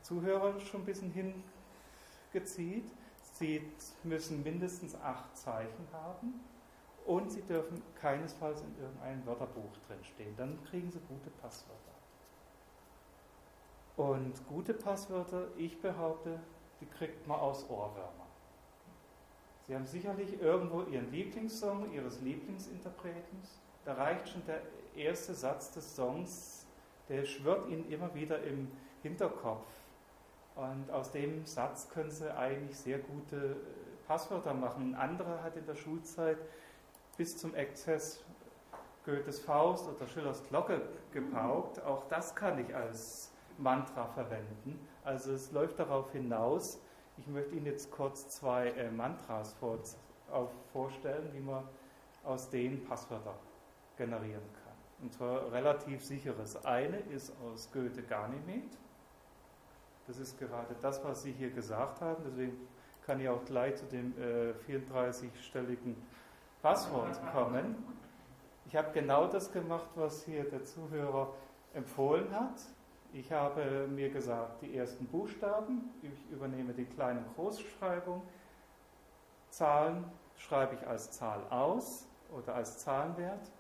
Zuhörer 0.04 0.60
schon 0.60 0.82
ein 0.82 0.86
bisschen 0.86 1.12
hingezielt. 2.32 2.86
Sie 3.34 3.62
müssen 4.04 4.44
mindestens 4.44 4.96
acht 4.96 5.36
Zeichen 5.36 5.88
haben 5.92 6.40
und 7.06 7.32
sie 7.32 7.42
dürfen 7.42 7.82
keinesfalls 8.00 8.62
in 8.62 8.78
irgendeinem 8.82 9.26
Wörterbuch 9.26 9.72
drinstehen. 9.88 10.36
Dann 10.38 10.64
kriegen 10.66 10.92
sie 10.92 11.00
gute 11.00 11.30
Passwörter. 11.42 11.80
Und 13.98 14.48
gute 14.48 14.74
Passwörter, 14.74 15.48
ich 15.58 15.80
behaupte, 15.82 16.40
die 16.82 16.86
kriegt 16.86 17.28
man 17.28 17.40
aus 17.40 17.70
Ohrwürmern. 17.70 18.12
Sie 19.66 19.76
haben 19.76 19.86
sicherlich 19.86 20.42
irgendwo 20.42 20.82
Ihren 20.84 21.12
Lieblingssong 21.12 21.92
Ihres 21.94 22.20
Lieblingsinterpretens. 22.22 23.60
Da 23.86 23.94
reicht 23.94 24.30
schon 24.30 24.46
der 24.46 24.62
erste 24.96 25.34
Satz 25.34 25.72
des 25.72 25.96
Songs, 25.96 26.66
der 27.08 27.26
schwirrt 27.26 27.70
Ihnen 27.70 27.90
immer 27.90 28.14
wieder 28.14 28.44
im 28.44 28.72
Hinterkopf. 29.02 29.68
Und 30.56 30.92
aus 30.92 31.12
dem 31.12 31.46
Satz 31.46 31.90
können 31.90 32.12
Sie 32.12 32.32
eigentlich 32.36 32.78
sehr 32.78 33.00
gute 33.00 33.36
äh, 33.36 33.56
Passwörter 34.08 34.54
machen. 34.54 34.94
Ein 34.94 34.96
anderer 34.96 35.42
hat 35.44 35.56
in 35.58 35.66
der 35.66 35.76
Schulzeit 35.76 36.38
bis 37.18 37.38
zum 37.38 37.56
Exzess 37.56 38.24
Goethes 39.06 39.40
Faust 39.40 39.88
oder 39.90 40.08
Schillers 40.08 40.44
Glocke 40.48 40.82
gepaukt. 41.12 41.82
Auch 41.84 42.08
das 42.08 42.36
kann 42.36 42.60
ich 42.60 42.74
als 42.76 43.32
Mantra 43.58 44.08
verwenden. 44.08 44.80
Also 45.04 45.34
es 45.34 45.52
läuft 45.52 45.80
darauf 45.80 46.12
hinaus, 46.12 46.80
Ich 47.18 47.28
möchte 47.28 47.56
Ihnen 47.56 47.68
jetzt 47.68 47.92
kurz 47.92 48.28
zwei 48.30 48.70
äh, 48.70 48.90
Mantras 48.90 49.54
vor, 49.54 49.78
auf, 50.32 50.50
vorstellen, 50.72 51.30
wie 51.34 51.42
man 51.42 51.64
aus 52.24 52.50
denen 52.50 52.84
Passwörter 52.84 53.36
generieren 53.98 54.42
kann. 54.64 54.74
Und 55.02 55.14
zwar 55.14 55.52
relativ 55.52 56.04
sicheres. 56.04 56.66
Eine 56.66 56.98
ist 56.98 57.34
aus 57.44 57.70
Goethe 57.72 58.02
Ganymed. 58.02 58.78
Das 60.08 60.18
ist 60.18 60.38
gerade 60.38 60.76
das, 60.82 61.04
was 61.04 61.24
Sie 61.24 61.32
hier 61.32 61.50
gesagt 61.52 62.02
haben. 62.02 62.24
Deswegen 62.26 62.58
kann 63.06 63.20
ich 63.20 63.30
auch 63.30 63.44
gleich 63.46 63.76
zu 63.76 63.86
dem 63.86 64.14
äh, 64.18 64.54
34-stelligen 64.70 65.96
Passwort 66.62 67.20
kommen. 67.32 67.76
Ich 68.66 68.76
habe 68.76 68.92
genau 68.94 69.28
das 69.28 69.52
gemacht, 69.52 69.90
was 69.96 70.24
hier 70.24 70.46
der 70.46 70.64
Zuhörer 70.64 71.34
empfohlen 71.74 72.34
hat. 72.34 72.62
Ich 73.12 73.32
habe 73.32 73.88
mir 73.88 74.10
gesagt, 74.10 74.62
die 74.62 74.76
ersten 74.76 75.06
Buchstaben, 75.06 75.92
ich 76.02 76.32
übernehme 76.32 76.74
die 76.74 76.86
kleine 76.86 77.24
Großschreibung. 77.36 78.22
Zahlen 79.50 80.06
schreibe 80.38 80.76
ich 80.76 80.88
als 80.88 81.12
Zahl 81.12 81.42
aus 81.50 82.08
oder 82.36 82.56
als 82.56 82.80
Zahlenwert. 82.80 83.52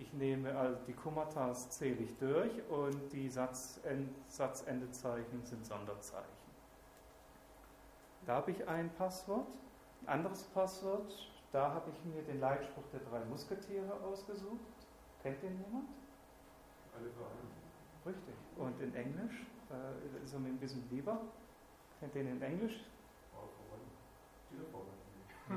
Ich 0.00 0.14
nehme 0.14 0.56
also 0.56 0.78
die 0.86 0.94
Kommatas 0.94 1.68
zähle 1.68 2.02
ich 2.02 2.16
durch 2.16 2.50
und 2.70 3.12
die 3.12 3.28
Satzend 3.28 4.08
Satzendezeichen 4.28 5.44
sind 5.44 5.66
Sonderzeichen. 5.66 6.24
Da 8.24 8.36
habe 8.36 8.50
ich 8.52 8.66
ein 8.66 8.88
Passwort. 8.94 9.46
Ein 10.06 10.20
anderes 10.20 10.44
Passwort, 10.44 11.12
da 11.52 11.74
habe 11.74 11.90
ich 11.90 12.04
mir 12.06 12.22
den 12.22 12.40
Leitspruch 12.40 12.84
der 12.90 13.00
drei 13.00 13.22
Musketiere 13.26 13.92
ausgesucht. 14.02 14.60
Kennt 15.22 15.42
den 15.42 15.58
jemand? 15.66 15.88
Alle 16.96 17.10
Vereine. 17.10 17.50
Richtig. 18.06 18.34
Und 18.56 18.80
in 18.80 18.94
Englisch, 18.94 19.44
äh, 19.70 20.24
ist 20.24 20.32
er 20.32 20.40
mir 20.40 20.48
ein 20.48 20.58
bisschen 20.58 20.82
lieber. 20.90 21.20
Kennt 21.98 22.14
den 22.14 22.28
in 22.28 22.40
Englisch? 22.40 22.86
All 23.34 23.48
for 23.50 23.66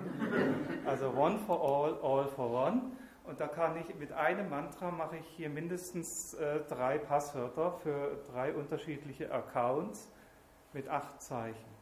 one. 0.04 0.86
Also 0.86 1.10
one 1.12 1.40
for 1.40 1.62
all, 1.62 1.94
all 2.02 2.28
for 2.28 2.52
one. 2.52 2.92
Und 3.24 3.40
da 3.40 3.48
kann 3.48 3.78
ich 3.78 3.96
mit 3.96 4.12
einem 4.12 4.50
Mantra 4.50 4.92
mache 4.92 5.18
ich 5.18 5.28
hier 5.28 5.50
mindestens 5.50 6.34
äh, 6.34 6.60
drei 6.68 6.98
Passwörter 6.98 7.72
für 7.72 8.18
drei 8.32 8.54
unterschiedliche 8.54 9.32
Accounts 9.32 10.12
mit 10.74 10.90
acht 10.90 11.22
Zeichen. 11.22 11.74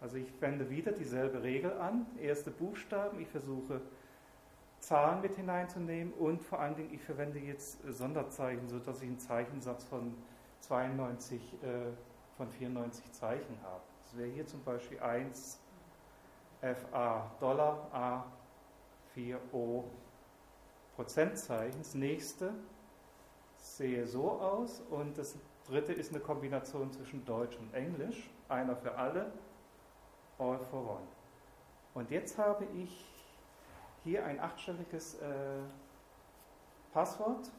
Also 0.00 0.16
ich 0.16 0.40
wende 0.40 0.68
wieder 0.68 0.90
dieselbe 0.90 1.42
Regel 1.44 1.72
an. 1.78 2.06
Erste 2.20 2.50
Buchstaben, 2.50 3.20
ich 3.20 3.28
versuche 3.28 3.80
Zahlen 4.80 5.20
mit 5.20 5.36
hineinzunehmen 5.36 6.12
und 6.14 6.42
vor 6.42 6.58
allen 6.58 6.74
Dingen, 6.74 6.92
ich 6.92 7.02
verwende 7.02 7.38
jetzt 7.38 7.78
Sonderzeichen, 7.88 8.68
sodass 8.68 9.00
ich 9.00 9.08
einen 9.08 9.20
Zeichensatz 9.20 9.84
von 9.84 10.14
92, 10.60 11.40
äh, 11.62 11.92
von 12.36 12.50
94 12.50 13.12
Zeichen 13.12 13.56
habe. 13.62 13.82
Das 14.02 14.18
wäre 14.18 14.28
hier 14.28 14.46
zum 14.46 14.64
Beispiel 14.64 14.98
1 14.98 15.60
FA 16.60 17.30
Dollar 17.38 17.88
A 17.92 18.24
4 19.14 19.38
O 19.52 19.84
Prozentzeichen. 20.96 21.78
Das 21.78 21.94
nächste 21.94 22.52
sehe 23.56 24.06
so 24.06 24.30
aus 24.30 24.82
und 24.90 25.16
das 25.18 25.36
dritte 25.66 25.92
ist 25.92 26.10
eine 26.10 26.20
Kombination 26.20 26.92
zwischen 26.92 27.24
Deutsch 27.24 27.56
und 27.56 27.74
Englisch. 27.74 28.30
Einer 28.48 28.76
für 28.76 28.96
alle, 28.96 29.32
all 30.38 30.58
for 30.58 30.80
one. 30.80 31.06
Und 31.94 32.10
jetzt 32.10 32.38
habe 32.38 32.66
ich 32.74 33.06
hier 34.04 34.24
ein 34.24 34.38
achtstelliges 34.40 35.14
äh, 35.14 35.58
Passwort. 36.92 37.50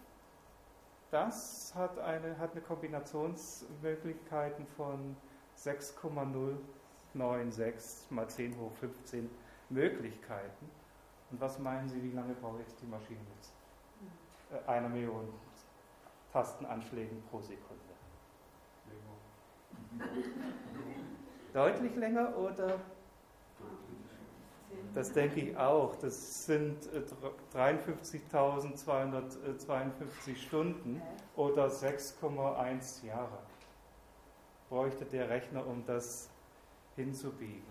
Das 1.12 1.74
hat 1.76 2.00
eine, 2.00 2.38
hat 2.40 2.52
eine 2.52 2.62
Kombinationsmöglichkeiten 2.62 4.66
von 4.66 5.16
6,096 5.56 8.12
mal 8.12 8.28
10 8.28 8.60
hoch 8.60 8.72
15 8.80 9.30
Möglichkeiten. 9.70 10.70
Und 11.34 11.42
was 11.42 11.58
meinen 11.58 11.90
Sie, 11.90 12.02
wie 12.04 12.12
lange 12.12 12.36
braucht 12.36 12.60
jetzt 12.60 12.80
die 12.80 12.86
Maschine 12.86 13.20
jetzt? 13.38 13.52
Äh, 14.52 14.70
einer 14.70 14.88
Million 14.88 15.28
Tastenanschlägen 16.32 17.24
pro 17.32 17.42
Sekunde. 17.42 17.82
Deutlich 21.54 21.96
länger 21.96 22.38
oder 22.38 22.80
das 24.94 25.12
denke 25.12 25.40
ich 25.40 25.58
auch. 25.58 25.96
Das 25.96 26.46
sind 26.46 26.88
53.252 27.56 30.32
äh, 30.32 30.36
Stunden 30.36 31.02
oder 31.36 31.66
6,1 31.66 33.08
Jahre. 33.08 33.40
Bräuchte 34.70 35.06
der 35.06 35.30
Rechner, 35.30 35.66
um 35.66 35.84
das 35.88 36.30
hinzubiegen, 36.96 37.64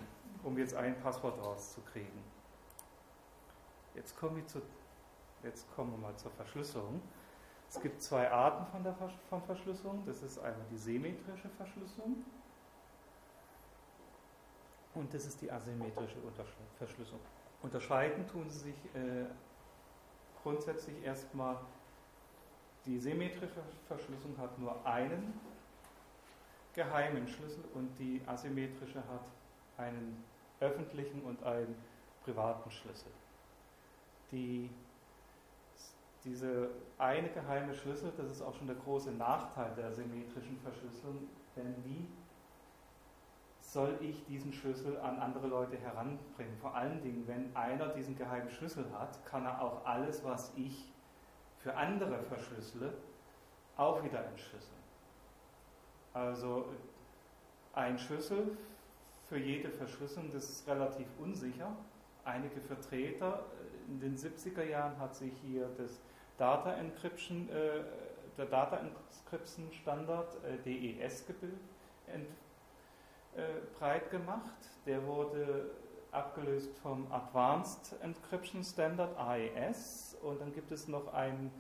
um 0.43 0.59
jetzt 0.59 0.75
ein 0.75 1.01
Passwort 1.01 1.39
rauszukriegen. 1.45 2.22
Jetzt 3.95 4.17
kommen 4.17 4.37
wir, 4.37 4.47
zu, 4.47 4.63
jetzt 5.43 5.67
kommen 5.75 5.93
wir 5.93 5.99
mal 5.99 6.17
zur 6.17 6.31
Verschlüsselung. 6.33 7.01
Es 7.69 7.81
gibt 7.81 8.03
zwei 8.03 8.31
Arten 8.31 8.67
von, 8.67 8.83
der, 8.83 8.95
von 9.29 9.43
Verschlüsselung. 9.43 10.05
Das 10.07 10.23
ist 10.23 10.39
einmal 10.39 10.67
die 10.71 10.77
symmetrische 10.77 11.49
Verschlüsselung 11.51 12.25
und 14.95 15.13
das 15.15 15.27
ist 15.27 15.41
die 15.41 15.51
asymmetrische 15.51 16.19
Verschlüsselung. 16.77 17.21
Unterscheiden 17.63 18.27
tun 18.27 18.49
sie 18.51 18.59
sich 18.59 18.95
äh, 18.95 19.25
grundsätzlich 20.43 21.03
erstmal, 21.03 21.57
die 22.85 22.99
symmetrische 22.99 23.63
Verschlüsselung 23.87 24.37
hat 24.39 24.59
nur 24.59 24.85
einen 24.85 25.41
geheimen 26.75 27.29
Schlüssel 27.29 27.65
und 27.75 27.97
die 27.99 28.21
asymmetrische 28.27 28.99
hat 28.99 29.25
einen 29.79 30.25
öffentlichen 30.61 31.23
und 31.23 31.43
einen 31.45 31.75
privaten 32.25 32.71
Schlüssel. 32.71 33.11
Die, 34.33 34.71
diese 36.25 36.71
eine 36.99 37.29
geheime 37.29 37.75
Schlüssel, 37.75 38.13
das 38.17 38.31
ist 38.31 38.43
auch 38.43 38.55
schon 38.55 38.67
der 38.67 38.77
große 38.77 39.13
Nachteil 39.13 39.73
der 39.77 39.93
symmetrischen 39.93 40.59
Verschlüsselung, 40.59 41.29
denn 41.55 41.75
wie 41.85 42.09
soll 43.73 43.97
ich 44.01 44.23
diesen 44.27 44.53
Schlüssel 44.53 44.99
an 45.01 45.19
andere 45.19 45.47
Leute 45.47 45.79
heranbringen. 45.79 46.57
Vor 46.61 46.75
allen 46.75 47.01
Dingen, 47.01 47.27
wenn 47.27 47.57
einer 47.57 47.89
diesen 47.89 48.17
geheimen 48.17 48.51
Schlüssel 48.51 48.85
hat, 48.93 49.25
kann 49.25 49.47
er 49.47 49.63
auch 49.63 49.85
alles, 49.87 50.23
was 50.25 50.53
ich 50.57 50.93
für 51.59 51.75
andere 51.75 52.23
verschlüssele, 52.25 52.93
auch 53.79 54.05
wieder 54.05 54.27
entschlüsseln. 54.27 54.83
Also 56.13 56.67
ein 57.73 57.99
Schlüssel 57.99 58.59
für 59.29 59.39
jede 59.39 59.71
Verschlüsselung, 59.71 60.31
das 60.31 60.51
ist 60.51 60.69
relativ 60.69 61.07
unsicher. 61.19 61.75
Einige 62.25 62.61
Vertreter 62.61 63.47
in 63.89 64.01
den 64.01 64.17
70er 64.17 64.65
Jahren 64.65 64.99
hat 64.99 65.15
sich 65.15 65.33
hier 65.45 65.69
das 65.77 66.01
Data 66.39 66.73
Encryption, 66.75 67.49
äh, 67.51 67.85
der 68.37 68.47
Data 68.47 68.79
Encryption 68.79 69.71
Standard 69.73 70.37
äh, 70.45 70.59
DES 70.65 71.27
gebildet, 71.27 71.61
äh, 72.07 73.43
breit 73.79 74.11
gemacht. 74.11 74.57
Der 74.87 75.07
wurde 75.07 75.71
abgelöst 76.11 76.77
vom 76.83 77.11
Advanced 77.11 77.95
Encryption 78.03 78.63
Standard 78.63 79.17
AES 79.19 80.17
und 80.23 80.41
dann 80.41 80.53
gibt 80.53 80.71
es 80.71 80.87
noch 80.89 81.13
ein 81.15 81.51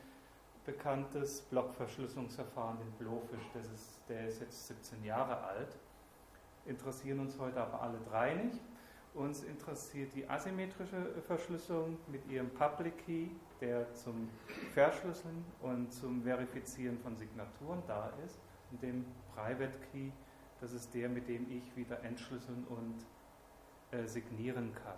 bekanntes 0.64 1.40
Blockverschlüsselungsverfahren, 1.42 2.78
den 2.78 2.92
Blowfish, 2.92 3.50
das 3.54 3.66
ist, 3.66 4.00
der 4.08 4.28
ist 4.28 4.40
jetzt 4.40 4.68
17 4.68 5.04
Jahre 5.04 5.38
alt. 5.38 5.76
Interessieren 6.66 7.18
uns 7.20 7.38
heute 7.38 7.60
aber 7.60 7.82
alle 7.82 7.98
drei 8.08 8.34
nicht. 8.34 8.60
Uns 9.14 9.42
interessiert 9.42 10.14
die 10.14 10.28
asymmetrische 10.28 11.22
Verschlüsselung 11.26 11.98
mit 12.08 12.26
ihrem 12.30 12.48
Public 12.50 12.96
Key, 13.04 13.26
der 13.60 13.92
zum 13.92 14.30
Verschlüsseln 14.72 15.44
und 15.60 15.92
zum 15.92 16.22
Verifizieren 16.22 16.98
von 16.98 17.14
Signaturen 17.16 17.82
da 17.86 18.10
ist, 18.24 18.40
und 18.70 18.82
dem 18.82 19.04
Private 19.34 19.78
Key, 19.90 20.10
das 20.62 20.72
ist 20.72 20.94
der, 20.94 21.10
mit 21.10 21.28
dem 21.28 21.46
ich 21.50 21.76
wieder 21.76 22.02
entschlüsseln 22.02 22.64
und 22.68 23.04
äh, 23.90 24.06
signieren 24.06 24.72
kann. 24.74 24.96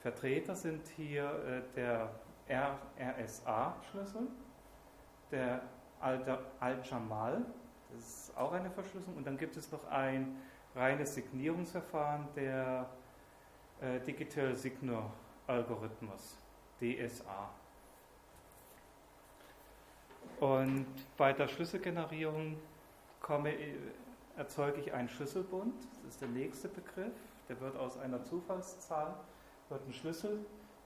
Vertreter 0.00 0.54
sind 0.54 0.86
hier 0.88 1.24
äh, 1.24 1.62
der 1.74 2.10
RSA-Schlüssel, 2.50 4.26
der 5.30 5.62
Al-Jamal, 6.60 7.42
das 7.90 8.00
ist 8.00 8.36
auch 8.36 8.52
eine 8.52 8.70
Verschlüsselung, 8.70 9.16
und 9.16 9.26
dann 9.26 9.38
gibt 9.38 9.56
es 9.56 9.72
noch 9.72 9.86
ein 9.86 10.36
reines 10.74 11.14
Signierungsverfahren, 11.14 12.28
der 12.36 12.90
äh, 13.80 14.00
Digital 14.00 14.54
Signal 14.54 15.10
Algorithmus, 15.46 16.38
DSA. 16.80 17.50
Und 20.40 20.86
bei 21.16 21.32
der 21.32 21.48
Schlüsselgenerierung 21.48 22.56
komme, 23.20 23.54
erzeuge 24.36 24.80
ich 24.80 24.92
einen 24.92 25.08
Schlüsselbund. 25.08 25.74
Das 26.02 26.14
ist 26.14 26.20
der 26.20 26.28
nächste 26.28 26.68
Begriff. 26.68 27.14
Der 27.48 27.60
wird 27.60 27.76
aus 27.76 27.98
einer 27.98 28.22
Zufallszahl, 28.24 29.14
wird 29.68 29.86
ein 29.86 29.92
Schlüssel 29.92 30.44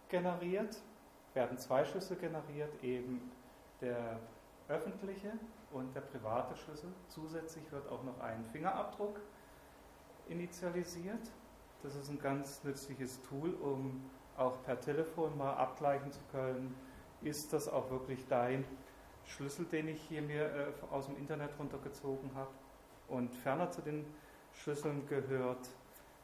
generiert, 0.08 0.76
werden 1.34 1.56
zwei 1.58 1.84
Schlüssel 1.84 2.16
generiert, 2.16 2.82
eben 2.82 3.30
der 3.80 4.18
öffentliche 4.68 5.32
und 5.72 5.94
der 5.94 6.00
private 6.00 6.56
Schlüssel. 6.56 6.92
Zusätzlich 7.08 7.70
wird 7.70 7.88
auch 7.88 8.02
noch 8.02 8.20
ein 8.20 8.44
Fingerabdruck 8.44 9.20
initialisiert. 10.28 11.30
Das 11.82 11.94
ist 11.94 12.10
ein 12.10 12.18
ganz 12.18 12.64
nützliches 12.64 13.22
Tool, 13.22 13.54
um 13.54 14.02
auch 14.36 14.62
per 14.64 14.80
Telefon 14.80 15.36
mal 15.38 15.54
abgleichen 15.54 16.10
zu 16.10 16.20
können, 16.32 16.74
ist 17.22 17.52
das 17.52 17.68
auch 17.68 17.90
wirklich 17.90 18.26
dein 18.28 18.64
Schlüssel, 19.24 19.64
den 19.66 19.88
ich 19.88 20.00
hier 20.02 20.22
mir 20.22 20.44
äh, 20.44 20.92
aus 20.92 21.06
dem 21.06 21.16
Internet 21.16 21.50
runtergezogen 21.58 22.34
habe. 22.34 22.50
Und 23.08 23.34
ferner 23.36 23.70
zu 23.70 23.82
den 23.82 24.04
Schlüsseln 24.52 25.06
gehört 25.06 25.68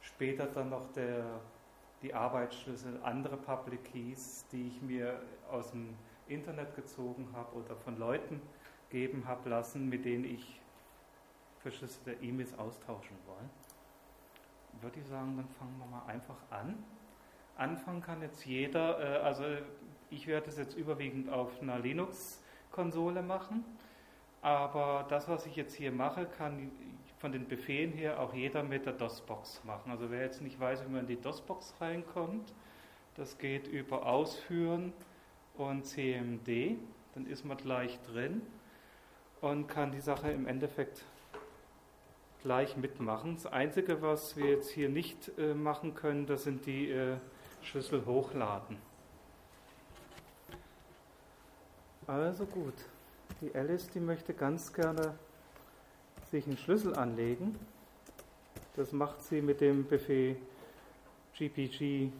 später 0.00 0.46
dann 0.46 0.70
noch 0.70 0.92
der, 0.92 1.40
die 2.02 2.14
Arbeitsschlüssel, 2.14 3.00
andere 3.02 3.36
Public 3.36 3.84
Keys, 3.84 4.44
die 4.52 4.68
ich 4.68 4.82
mir 4.82 5.20
aus 5.50 5.70
dem 5.70 5.96
Internet 6.26 6.74
gezogen 6.74 7.28
habe 7.32 7.54
oder 7.56 7.76
von 7.76 7.98
Leuten 7.98 8.40
geben 8.90 9.26
habe 9.26 9.50
lassen, 9.50 9.88
mit 9.88 10.04
denen 10.04 10.24
ich 10.24 10.60
verschlüsselte 11.60 12.12
E-Mails 12.22 12.58
austauschen 12.58 13.16
wollen. 13.26 13.50
Würde 14.80 15.00
ich 15.00 15.06
sagen, 15.06 15.36
dann 15.36 15.48
fangen 15.48 15.78
wir 15.78 15.86
mal 15.86 16.04
einfach 16.06 16.36
an. 16.50 16.82
Anfangen 17.56 18.02
kann 18.02 18.20
jetzt 18.22 18.44
jeder, 18.44 18.98
äh, 18.98 19.22
also 19.22 19.44
ich 20.10 20.26
werde 20.26 20.48
es 20.48 20.58
jetzt 20.58 20.76
überwiegend 20.76 21.30
auf 21.30 21.60
einer 21.62 21.78
Linux-Konsole 21.78 23.22
machen, 23.22 23.64
aber 24.42 25.06
das, 25.08 25.28
was 25.28 25.46
ich 25.46 25.56
jetzt 25.56 25.74
hier 25.74 25.92
mache, 25.92 26.26
kann 26.26 26.70
von 27.18 27.32
den 27.32 27.48
Befehlen 27.48 27.92
her 27.92 28.20
auch 28.20 28.34
jeder 28.34 28.62
mit 28.62 28.86
der 28.86 28.92
DOS-Box 28.92 29.62
machen. 29.64 29.90
Also 29.90 30.10
wer 30.10 30.22
jetzt 30.22 30.42
nicht 30.42 30.60
weiß, 30.60 30.84
wie 30.84 30.90
man 30.90 31.00
in 31.02 31.06
die 31.06 31.20
DOS-Box 31.20 31.74
reinkommt, 31.80 32.52
das 33.14 33.38
geht 33.38 33.68
über 33.68 34.06
Ausführen 34.06 34.92
und 35.56 35.86
CMD, 35.86 36.76
dann 37.14 37.26
ist 37.26 37.44
man 37.44 37.56
gleich 37.56 37.98
drin 38.02 38.42
und 39.40 39.68
kann 39.68 39.92
die 39.92 40.00
Sache 40.00 40.30
im 40.30 40.46
Endeffekt 40.46 41.04
gleich 42.44 42.76
mitmachen. 42.76 43.36
Das 43.36 43.46
Einzige, 43.46 44.02
was 44.02 44.36
wir 44.36 44.50
jetzt 44.50 44.70
hier 44.70 44.90
nicht 44.90 45.32
äh, 45.38 45.54
machen 45.54 45.94
können, 45.94 46.26
das 46.26 46.44
sind 46.44 46.66
die 46.66 46.90
äh, 46.90 47.16
Schlüssel 47.62 48.04
hochladen. 48.04 48.76
Also 52.06 52.44
gut, 52.44 52.74
die 53.40 53.54
Alice, 53.54 53.88
die 53.88 53.98
möchte 53.98 54.34
ganz 54.34 54.74
gerne 54.74 55.14
sich 56.30 56.46
einen 56.46 56.58
Schlüssel 56.58 56.94
anlegen. 56.94 57.58
Das 58.76 58.92
macht 58.92 59.22
sie 59.22 59.40
mit 59.40 59.62
dem 59.62 59.88
Befehl 59.88 60.36
gpg 61.38 62.12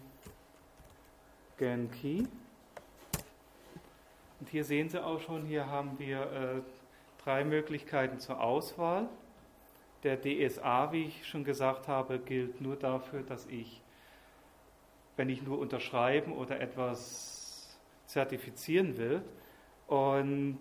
gen 1.58 1.90
key. 1.90 2.24
Und 4.40 4.48
hier 4.48 4.64
sehen 4.64 4.88
Sie 4.88 5.04
auch 5.04 5.20
schon, 5.20 5.44
hier 5.44 5.66
haben 5.66 5.98
wir 5.98 6.32
äh, 6.32 6.62
drei 7.22 7.44
Möglichkeiten 7.44 8.20
zur 8.20 8.40
Auswahl. 8.40 9.06
Der 10.04 10.20
DSA, 10.20 10.92
wie 10.92 11.06
ich 11.06 11.26
schon 11.26 11.44
gesagt 11.44 11.88
habe, 11.88 12.18
gilt 12.18 12.60
nur 12.60 12.76
dafür, 12.76 13.22
dass 13.22 13.46
ich, 13.46 13.82
wenn 15.16 15.28
ich 15.28 15.42
nur 15.42 15.58
unterschreiben 15.58 16.32
oder 16.32 16.60
etwas 16.60 17.78
zertifizieren 18.06 18.96
will, 18.96 19.22
und 19.86 20.60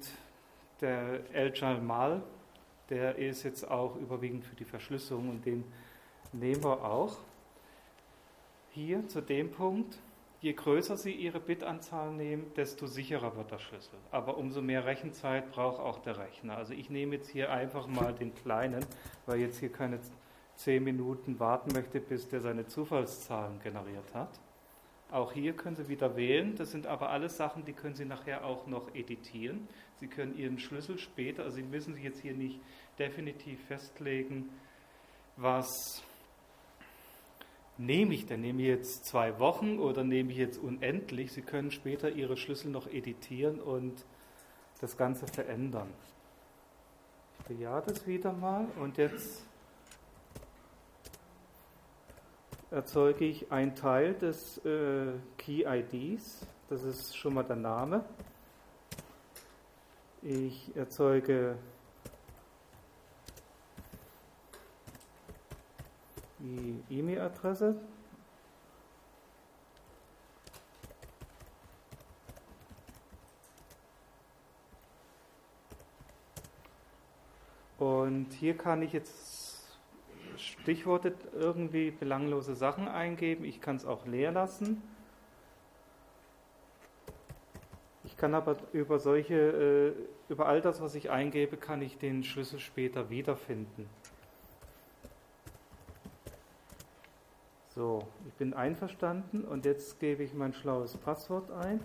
der 0.81 1.21
El 1.33 1.53
Jalmal, 1.55 2.23
der 2.89 3.17
ist 3.17 3.43
jetzt 3.43 3.69
auch 3.69 3.95
überwiegend 3.95 4.43
für 4.43 4.55
die 4.55 4.65
Verschlüsselung 4.65 5.29
und 5.29 5.45
den 5.45 5.63
nehmen 6.33 6.63
wir 6.63 6.83
auch. 6.83 7.17
Hier 8.71 9.07
zu 9.07 9.21
dem 9.21 9.51
Punkt, 9.51 9.97
je 10.43 10.51
größer 10.51 10.97
Sie 10.97 11.13
Ihre 11.13 11.39
Bitanzahl 11.39 12.11
nehmen, 12.11 12.53
desto 12.57 12.85
sicherer 12.85 13.37
wird 13.37 13.51
der 13.51 13.59
Schlüssel. 13.59 13.97
Aber 14.11 14.37
umso 14.37 14.61
mehr 14.61 14.85
Rechenzeit 14.85 15.49
braucht 15.51 15.79
auch 15.79 15.99
der 15.99 16.17
Rechner. 16.17 16.57
Also 16.57 16.73
ich 16.73 16.89
nehme 16.89 17.15
jetzt 17.15 17.29
hier 17.29 17.49
einfach 17.49 17.87
mal 17.87 18.13
den 18.13 18.35
kleinen, 18.35 18.85
weil 19.25 19.39
jetzt 19.39 19.59
hier 19.59 19.71
keine 19.71 19.99
zehn 20.55 20.83
Minuten 20.83 21.39
warten 21.39 21.71
möchte, 21.73 22.01
bis 22.01 22.27
der 22.27 22.41
seine 22.41 22.67
Zufallszahlen 22.67 23.61
generiert 23.61 24.13
hat. 24.13 24.37
Auch 25.11 25.31
hier 25.31 25.53
können 25.53 25.77
Sie 25.77 25.87
wieder 25.87 26.17
wählen. 26.17 26.55
Das 26.57 26.71
sind 26.71 26.87
aber 26.87 27.09
alles 27.09 27.37
Sachen, 27.37 27.63
die 27.63 27.73
können 27.73 27.95
Sie 27.95 28.03
nachher 28.03 28.43
auch 28.43 28.67
noch 28.67 28.93
editieren. 28.93 29.69
Sie 30.01 30.07
können 30.07 30.37
Ihren 30.37 30.59
Schlüssel 30.59 30.97
später, 30.97 31.43
also 31.43 31.55
Sie 31.55 31.63
müssen 31.63 31.93
sich 31.93 32.03
jetzt 32.03 32.19
hier 32.19 32.33
nicht 32.33 32.59
definitiv 32.99 33.63
festlegen, 33.67 34.49
was 35.37 36.03
nehme 37.77 38.13
ich 38.13 38.25
denn? 38.25 38.41
Nehme 38.41 38.61
ich 38.61 38.67
jetzt 38.67 39.05
zwei 39.05 39.39
Wochen 39.39 39.79
oder 39.79 40.03
nehme 40.03 40.31
ich 40.31 40.37
jetzt 40.37 40.57
unendlich? 40.57 41.31
Sie 41.31 41.41
können 41.41 41.71
später 41.71 42.09
Ihre 42.09 42.37
Schlüssel 42.37 42.71
noch 42.71 42.87
editieren 42.87 43.59
und 43.59 44.05
das 44.81 44.97
Ganze 44.97 45.27
verändern. 45.27 45.89
Ich 47.39 47.45
bejahe 47.45 47.81
das 47.85 48.05
wieder 48.07 48.33
mal 48.33 48.67
und 48.79 48.97
jetzt 48.97 49.45
erzeuge 52.71 53.25
ich 53.25 53.51
einen 53.51 53.75
Teil 53.75 54.13
des 54.15 54.57
äh, 54.65 55.13
Key 55.37 55.63
IDs. 55.63 56.45
Das 56.69 56.83
ist 56.83 57.15
schon 57.15 57.35
mal 57.35 57.43
der 57.43 57.55
Name. 57.55 58.03
Ich 60.21 60.71
erzeuge 60.75 61.57
die 66.43 66.83
E-Mail-Adresse. 66.89 67.75
Und 77.79 78.31
hier 78.33 78.57
kann 78.57 78.81
ich 78.81 78.93
jetzt 78.93 79.77
Stichworte 80.37 81.13
irgendwie 81.33 81.91
belanglose 81.91 82.55
Sachen 82.55 82.87
eingeben. 82.87 83.45
Ich 83.45 83.61
kann 83.61 83.77
es 83.77 83.85
auch 83.85 84.05
leer 84.05 84.31
lassen. 84.31 84.81
Ich 88.03 88.17
kann 88.17 88.33
aber 88.35 88.57
über 88.73 88.99
solche, 88.99 89.95
äh, 90.29 90.31
über 90.31 90.45
all 90.45 90.61
das, 90.61 90.81
was 90.81 90.95
ich 90.95 91.09
eingebe, 91.09 91.57
kann 91.57 91.81
ich 91.81 91.97
den 91.97 92.23
Schlüssel 92.23 92.59
später 92.59 93.09
wiederfinden. 93.09 93.89
So, 97.73 98.07
ich 98.27 98.33
bin 98.33 98.53
einverstanden 98.53 99.43
und 99.45 99.65
jetzt 99.65 99.99
gebe 99.99 100.23
ich 100.23 100.33
mein 100.33 100.53
schlaues 100.53 100.95
Passwort 100.97 101.49
ein. 101.51 101.79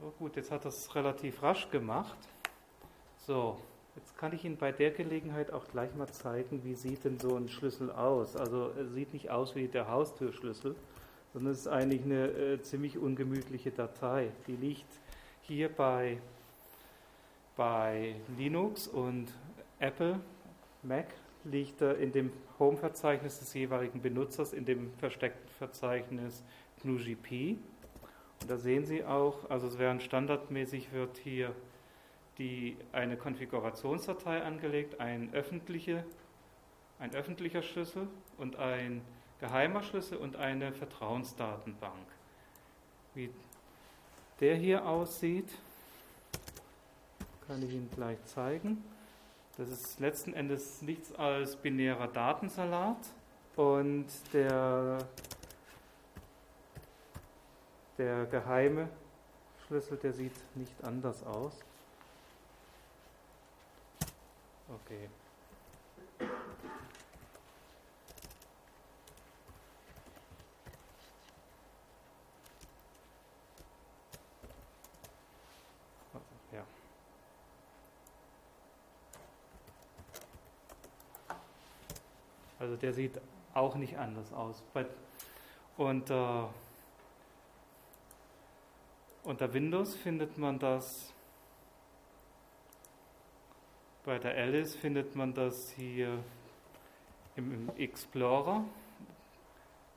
Oh 0.00 0.12
gut, 0.16 0.36
jetzt 0.36 0.52
hat 0.52 0.64
das 0.64 0.94
relativ 0.94 1.42
rasch 1.42 1.68
gemacht. 1.70 2.16
So, 3.26 3.58
jetzt 3.96 4.16
kann 4.16 4.32
ich 4.32 4.44
Ihnen 4.44 4.56
bei 4.56 4.70
der 4.70 4.92
Gelegenheit 4.92 5.52
auch 5.52 5.66
gleich 5.68 5.92
mal 5.96 6.06
zeigen, 6.06 6.62
wie 6.62 6.74
sieht 6.74 7.04
denn 7.04 7.18
so 7.18 7.34
ein 7.34 7.48
Schlüssel 7.48 7.90
aus. 7.90 8.36
Also 8.36 8.70
er 8.76 8.86
sieht 8.86 9.12
nicht 9.12 9.28
aus 9.30 9.56
wie 9.56 9.66
der 9.66 9.88
Haustürschlüssel, 9.88 10.76
sondern 11.32 11.52
es 11.52 11.60
ist 11.60 11.68
eigentlich 11.68 12.04
eine 12.04 12.28
äh, 12.28 12.62
ziemlich 12.62 12.96
ungemütliche 12.96 13.72
Datei. 13.72 14.30
Die 14.46 14.54
liegt 14.54 14.86
hier 15.42 15.68
bei, 15.68 16.18
bei 17.58 18.14
Linux 18.36 18.86
und 18.86 19.32
Apple, 19.80 20.20
Mac, 20.84 21.06
liegt 21.42 21.82
er 21.82 21.98
in 21.98 22.12
dem 22.12 22.32
Home-Verzeichnis 22.60 23.40
des 23.40 23.52
jeweiligen 23.52 24.00
Benutzers, 24.00 24.52
in 24.52 24.64
dem 24.64 24.92
versteckten 24.94 25.48
Verzeichnis 25.58 26.44
GNU-GP. 26.80 27.56
Und 28.40 28.48
da 28.48 28.56
sehen 28.58 28.86
Sie 28.86 29.04
auch, 29.04 29.50
also 29.50 29.66
es 29.66 29.76
werden 29.76 30.00
standardmäßig 30.00 30.92
wird 30.92 31.18
hier 31.18 31.52
die, 32.38 32.76
eine 32.92 33.16
Konfigurationsdatei 33.16 34.40
angelegt, 34.42 35.00
ein, 35.00 35.34
öffentliche, 35.34 36.04
ein 37.00 37.12
öffentlicher 37.12 37.62
Schlüssel 37.62 38.06
und 38.36 38.54
ein 38.54 39.02
geheimer 39.40 39.82
Schlüssel 39.82 40.18
und 40.18 40.36
eine 40.36 40.72
Vertrauensdatenbank. 40.72 42.06
Wie 43.14 43.30
der 44.38 44.54
hier 44.54 44.86
aussieht, 44.86 45.50
kann 47.48 47.60
ich 47.62 47.72
Ihnen 47.72 47.90
gleich 47.90 48.22
zeigen. 48.26 48.84
Das 49.56 49.68
ist 49.70 49.98
letzten 49.98 50.34
Endes 50.34 50.82
nichts 50.82 51.12
als 51.16 51.56
binärer 51.56 52.06
Datensalat 52.06 52.98
und 53.56 54.06
der 54.32 54.98
der 57.98 58.26
geheime 58.26 58.88
Schlüssel, 59.66 59.98
der 59.98 60.12
sieht 60.12 60.32
nicht 60.54 60.72
anders 60.84 61.24
aus. 61.24 61.52
Okay. 64.68 65.08
Ja. 76.52 76.64
Also 82.58 82.67
der 82.82 82.92
sieht 82.92 83.20
auch 83.54 83.76
nicht 83.76 83.98
anders 83.98 84.32
aus. 84.32 84.62
Und 85.76 86.10
äh, 86.10 86.42
unter 89.24 89.52
Windows 89.52 89.94
findet 89.94 90.38
man 90.38 90.58
das 90.58 91.12
Bei 94.08 94.18
der 94.18 94.34
Alice 94.38 94.74
findet 94.74 95.16
man 95.16 95.34
das 95.34 95.70
hier 95.72 96.24
im 97.36 97.70
Explorer 97.76 98.64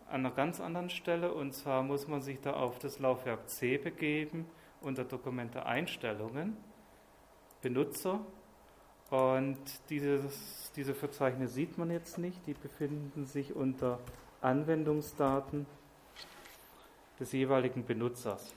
an 0.10 0.26
einer 0.26 0.32
ganz 0.32 0.60
anderen 0.60 0.90
Stelle. 0.90 1.34
Und 1.34 1.54
zwar 1.54 1.82
muss 1.82 2.10
man 2.10 2.22
sich 2.22 2.42
da 2.42 2.52
auf 2.52 2.78
das 2.78 3.00
Laufwerk 3.00 3.50
C 3.50 3.78
begeben 3.78 4.50
unter 4.82 5.06
Dokumente 5.06 5.66
Einstellungen, 5.66 6.58
Benutzer. 7.62 8.20
Und 9.12 9.60
dieses, 9.90 10.72
diese 10.78 10.96
Verzeichnisse 10.96 11.54
sieht 11.54 11.78
man 11.78 11.92
jetzt 11.92 12.18
nicht. 12.18 12.48
Die 12.48 12.54
befinden 12.54 13.26
sich 13.26 13.54
unter 13.54 14.00
Anwendungsdaten 14.40 15.66
des 17.20 17.34
jeweiligen 17.34 17.86
Benutzers. 17.86 18.56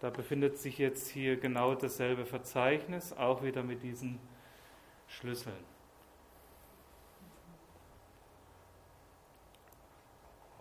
Da 0.00 0.08
befindet 0.08 0.56
sich 0.56 0.78
jetzt 0.78 1.08
hier 1.08 1.36
genau 1.36 1.74
dasselbe 1.74 2.24
Verzeichnis, 2.24 3.12
auch 3.12 3.42
wieder 3.42 3.62
mit 3.62 3.82
diesen 3.82 4.18
Schlüsseln. 5.08 5.64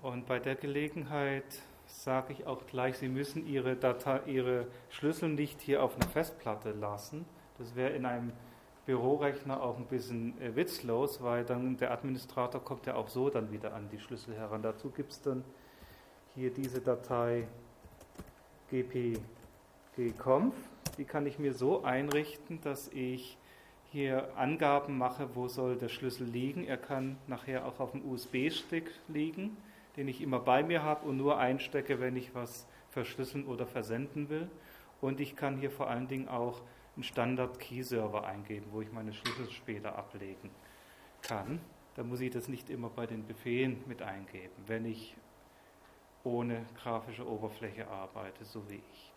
Und 0.02 0.26
bei 0.26 0.40
der 0.40 0.56
Gelegenheit 0.56 1.46
sage 1.86 2.34
ich 2.34 2.46
auch 2.46 2.66
gleich, 2.68 2.98
Sie 2.98 3.08
müssen 3.08 3.48
Ihre, 3.48 3.78
Datei, 3.78 4.20
Ihre 4.26 4.68
Schlüssel 4.90 5.30
nicht 5.30 5.62
hier 5.62 5.82
auf 5.82 5.96
einer 5.96 6.10
Festplatte 6.10 6.72
lassen. 6.72 7.26
Das 7.58 7.76
wäre 7.76 7.92
in 7.92 8.06
einem 8.06 8.34
Bürorechner 8.86 9.62
auch 9.62 9.78
ein 9.78 9.86
bisschen 9.86 10.40
äh, 10.42 10.56
witzlos, 10.56 11.22
weil 11.22 11.46
dann 11.46 11.78
der 11.78 11.92
Administrator 11.92 12.64
kommt 12.64 12.86
ja 12.86 12.96
auch 12.96 13.10
so 13.10 13.30
dann 13.30 13.52
wieder 13.52 13.74
an 13.74 13.90
die 13.92 14.00
Schlüssel 14.00 14.36
heran. 14.36 14.62
Dazu 14.62 14.90
gibt 14.90 15.12
es 15.12 15.22
dann 15.22 15.44
hier 16.36 16.52
diese 16.52 16.82
Datei 16.82 17.48
gpg-conf. 18.70 20.56
Die 20.98 21.06
kann 21.06 21.26
ich 21.26 21.40
mir 21.40 21.54
so 21.54 21.84
einrichten, 21.84 22.60
dass 22.62 22.90
ich 22.90 23.38
hier 23.92 24.36
Angaben 24.38 24.98
mache, 24.98 25.36
wo 25.36 25.48
soll 25.48 25.78
der 25.78 25.90
Schlüssel 25.90 26.28
liegen. 26.28 26.66
Er 26.66 26.78
kann 26.78 27.18
nachher 27.28 27.66
auch 27.66 27.80
auf 27.80 27.92
dem 27.92 28.04
USB-Stick 28.10 28.92
liegen 29.08 29.56
den 29.98 30.08
ich 30.08 30.22
immer 30.22 30.40
bei 30.40 30.64
mir 30.64 30.84
habe 30.84 31.08
und 31.08 31.18
nur 31.18 31.38
einstecke, 31.38 32.00
wenn 32.00 32.16
ich 32.16 32.34
was 32.34 32.68
verschlüsseln 32.90 33.46
oder 33.46 33.66
versenden 33.66 34.30
will. 34.30 34.50
Und 35.02 35.20
ich 35.20 35.36
kann 35.36 35.58
hier 35.58 35.72
vor 35.72 35.90
allen 35.90 36.08
Dingen 36.08 36.28
auch 36.28 36.62
einen 36.96 37.04
Standard-Key-Server 37.04 38.26
eingeben, 38.26 38.68
wo 38.72 38.82
ich 38.82 38.92
meine 38.92 39.14
Schlüssel 39.14 39.50
später 39.52 39.96
ablegen 39.96 40.50
kann. 41.22 41.60
Da 41.96 42.04
muss 42.04 42.20
ich 42.20 42.32
das 42.32 42.48
nicht 42.48 42.70
immer 42.70 42.90
bei 42.90 43.06
den 43.06 43.26
Befehlen 43.26 43.84
mit 43.88 44.02
eingeben, 44.02 44.54
wenn 44.68 44.86
ich 44.86 45.16
ohne 46.24 46.66
grafische 46.82 47.28
Oberfläche 47.28 47.88
arbeite, 47.88 48.46
so 48.46 48.68
wie 48.70 48.76
ich. 48.92 49.12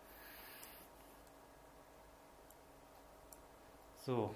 So, 3.98 4.34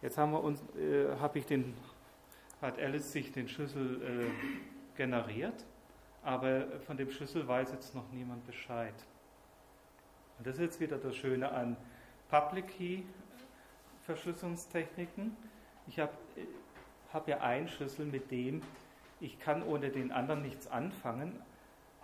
jetzt 0.00 0.16
haben 0.16 0.32
wir 0.32 0.42
uns, 0.42 0.62
äh, 0.76 1.16
habe 1.18 1.38
ich 1.38 1.46
den 1.46 1.74
hat 2.62 2.78
Alice 2.78 3.12
sich 3.12 3.32
den 3.32 3.48
Schlüssel 3.48 4.00
äh, 4.02 4.96
generiert, 4.96 5.64
aber 6.22 6.80
von 6.80 6.96
dem 6.96 7.10
Schlüssel 7.10 7.46
weiß 7.46 7.72
jetzt 7.72 7.94
noch 7.94 8.10
niemand 8.12 8.46
Bescheid. 8.46 8.94
Und 10.38 10.46
das 10.46 10.56
ist 10.56 10.60
jetzt 10.60 10.80
wieder 10.80 10.98
das 10.98 11.16
Schöne 11.16 11.50
an 11.50 11.76
Public 12.28 12.68
Key 12.68 13.02
Verschlüsselungstechniken. 14.04 15.36
Ich 15.88 15.98
habe 15.98 16.12
hab 17.12 17.26
ja 17.28 17.40
einen 17.40 17.68
Schlüssel, 17.68 18.06
mit 18.06 18.30
dem 18.30 18.62
ich 19.20 19.38
kann 19.38 19.62
ohne 19.62 19.90
den 19.90 20.12
anderen 20.12 20.42
nichts 20.42 20.66
anfangen, 20.66 21.40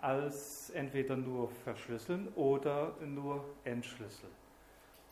als 0.01 0.71
entweder 0.71 1.15
nur 1.15 1.49
verschlüsseln 1.63 2.27
oder 2.35 2.95
nur 3.05 3.45
entschlüsseln. 3.63 4.31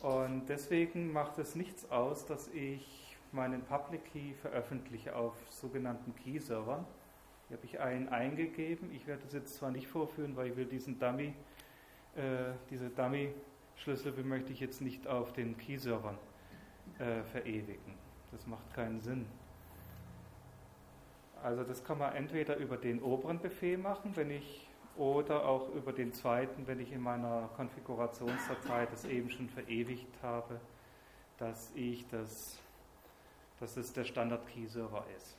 Und 0.00 0.46
deswegen 0.48 1.12
macht 1.12 1.38
es 1.38 1.54
nichts 1.54 1.88
aus, 1.90 2.26
dass 2.26 2.48
ich 2.48 3.16
meinen 3.30 3.62
Public 3.62 4.04
Key 4.12 4.34
veröffentliche 4.34 5.14
auf 5.14 5.34
sogenannten 5.48 6.14
Key-Servern. 6.16 6.84
Hier 7.48 7.56
habe 7.56 7.66
ich 7.66 7.80
einen 7.80 8.08
eingegeben. 8.08 8.92
Ich 8.92 9.06
werde 9.06 9.22
das 9.22 9.32
jetzt 9.32 9.54
zwar 9.54 9.70
nicht 9.70 9.86
vorführen, 9.86 10.36
weil 10.36 10.48
ich 10.48 10.56
will 10.56 10.66
diesen 10.66 10.98
Dummy, 10.98 11.34
äh, 12.16 12.52
diese 12.70 12.90
Dummy-Schlüssel 12.90 14.12
möchte 14.24 14.52
ich 14.52 14.60
jetzt 14.60 14.80
nicht 14.80 15.06
auf 15.06 15.32
den 15.32 15.56
Key-Servern 15.56 16.18
äh, 16.98 17.22
verewigen. 17.24 17.94
Das 18.30 18.46
macht 18.46 18.72
keinen 18.74 19.00
Sinn. 19.00 19.26
Also 21.42 21.64
das 21.64 21.84
kann 21.84 21.98
man 21.98 22.14
entweder 22.14 22.56
über 22.56 22.76
den 22.76 23.02
oberen 23.02 23.40
Befehl 23.40 23.78
machen, 23.78 24.12
wenn 24.14 24.30
ich 24.30 24.68
oder 24.96 25.46
auch 25.46 25.74
über 25.74 25.92
den 25.92 26.12
zweiten, 26.12 26.66
wenn 26.66 26.78
ich 26.78 26.92
in 26.92 27.00
meiner 27.00 27.48
Konfigurationsdatei 27.56 28.86
das 28.86 29.04
eben 29.06 29.30
schon 29.30 29.48
verewigt 29.48 30.14
habe, 30.22 30.60
dass 31.38 31.72
ich 31.74 32.06
das 32.08 32.58
dass 33.62 33.76
es 33.76 33.92
der 33.92 34.02
Standard-Key-Server 34.02 35.04
ist. 35.16 35.36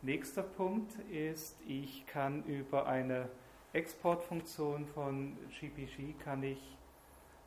Nächster 0.00 0.44
Punkt 0.44 0.92
ist, 1.10 1.56
ich 1.66 2.06
kann 2.06 2.44
über 2.44 2.86
eine 2.86 3.28
Exportfunktion 3.74 4.86
von 4.86 5.36
GPG 5.50 6.14
kann 6.22 6.44
ich 6.44 6.76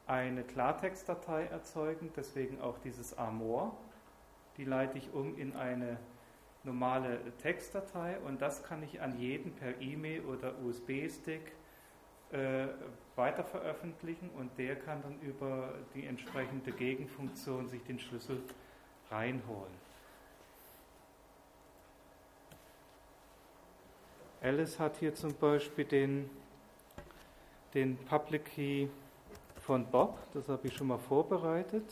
eine 0.07 0.43
Klartextdatei 0.43 1.45
erzeugen, 1.45 2.11
deswegen 2.15 2.59
auch 2.59 2.77
dieses 2.79 3.17
Armor. 3.17 3.77
Die 4.57 4.65
leite 4.65 4.97
ich 4.97 5.13
um 5.13 5.37
in 5.37 5.55
eine 5.55 5.97
normale 6.65 7.19
Textdatei 7.37 8.19
und 8.19 8.41
das 8.41 8.61
kann 8.63 8.83
ich 8.83 8.99
an 8.99 9.17
jeden 9.17 9.53
per 9.53 9.79
E-Mail 9.79 10.25
oder 10.25 10.53
USB-Stick 10.59 11.53
äh, 12.31 12.67
weiter 13.15 13.45
veröffentlichen 13.45 14.29
und 14.31 14.51
der 14.57 14.75
kann 14.75 15.01
dann 15.01 15.19
über 15.21 15.75
die 15.95 16.05
entsprechende 16.05 16.73
Gegenfunktion 16.73 17.69
sich 17.69 17.81
den 17.83 17.99
Schlüssel 17.99 18.43
reinholen. 19.09 19.86
Alice 24.41 24.79
hat 24.79 24.97
hier 24.97 25.15
zum 25.15 25.33
Beispiel 25.33 25.85
den, 25.85 26.29
den 27.73 27.97
Public 27.97 28.45
Key 28.45 28.87
von 29.61 29.85
Bob, 29.85 30.17
das 30.33 30.47
habe 30.47 30.67
ich 30.67 30.75
schon 30.75 30.87
mal 30.87 30.99
vorbereitet. 30.99 31.83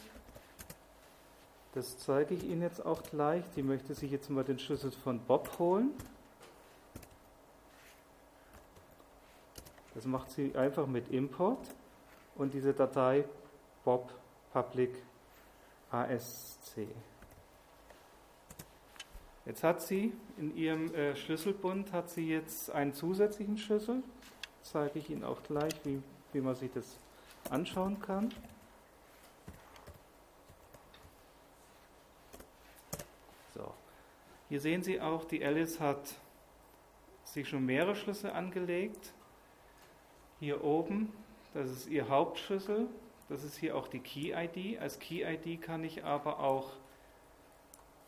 Das 1.73 1.97
zeige 1.97 2.35
ich 2.35 2.43
Ihnen 2.45 2.61
jetzt 2.61 2.85
auch 2.85 3.03
gleich. 3.03 3.43
Die 3.57 3.61
möchte 3.61 3.93
sich 3.93 4.09
jetzt 4.09 4.29
mal 4.29 4.45
den 4.45 4.57
Schlüssel 4.57 4.91
von 4.91 5.19
Bob 5.19 5.59
holen. 5.59 5.91
Das 9.93 10.05
macht 10.05 10.31
sie 10.31 10.55
einfach 10.55 10.87
mit 10.87 11.09
Import 11.09 11.67
und 12.35 12.53
diese 12.53 12.73
Datei 12.73 13.25
Bob 13.83 14.13
Public 14.53 14.91
ASC. 15.91 16.87
Jetzt 19.45 19.63
hat 19.63 19.81
sie 19.81 20.11
in 20.37 20.55
ihrem 20.57 20.93
äh, 20.95 21.15
Schlüsselbund 21.15 21.93
hat 21.93 22.09
sie 22.09 22.27
jetzt 22.27 22.71
einen 22.71 22.93
zusätzlichen 22.93 23.57
Schlüssel. 23.57 24.01
Zeige 24.63 24.97
ich 24.97 25.11
Ihnen 25.11 25.23
auch 25.23 25.43
gleich, 25.43 25.73
wie, 25.83 26.01
wie 26.33 26.41
man 26.41 26.55
sich 26.55 26.71
das 26.71 26.97
anschauen 27.51 27.99
kann. 27.99 28.33
So. 33.53 33.71
Hier 34.49 34.59
sehen 34.59 34.81
Sie 34.81 34.99
auch, 34.99 35.25
die 35.25 35.45
Alice 35.45 35.79
hat 35.79 36.15
sich 37.23 37.47
schon 37.47 37.63
mehrere 37.63 37.95
Schlüssel 37.95 38.31
angelegt. 38.31 39.13
Hier 40.39 40.63
oben, 40.63 41.13
das 41.53 41.69
ist 41.69 41.87
ihr 41.87 42.09
Hauptschlüssel. 42.09 42.87
Das 43.29 43.43
ist 43.43 43.57
hier 43.57 43.75
auch 43.75 43.87
die 43.87 43.99
Key-ID. 43.99 44.79
Als 44.79 44.97
Key-ID 44.97 45.61
kann 45.61 45.83
ich 45.83 46.03
aber 46.03 46.39
auch 46.39 46.71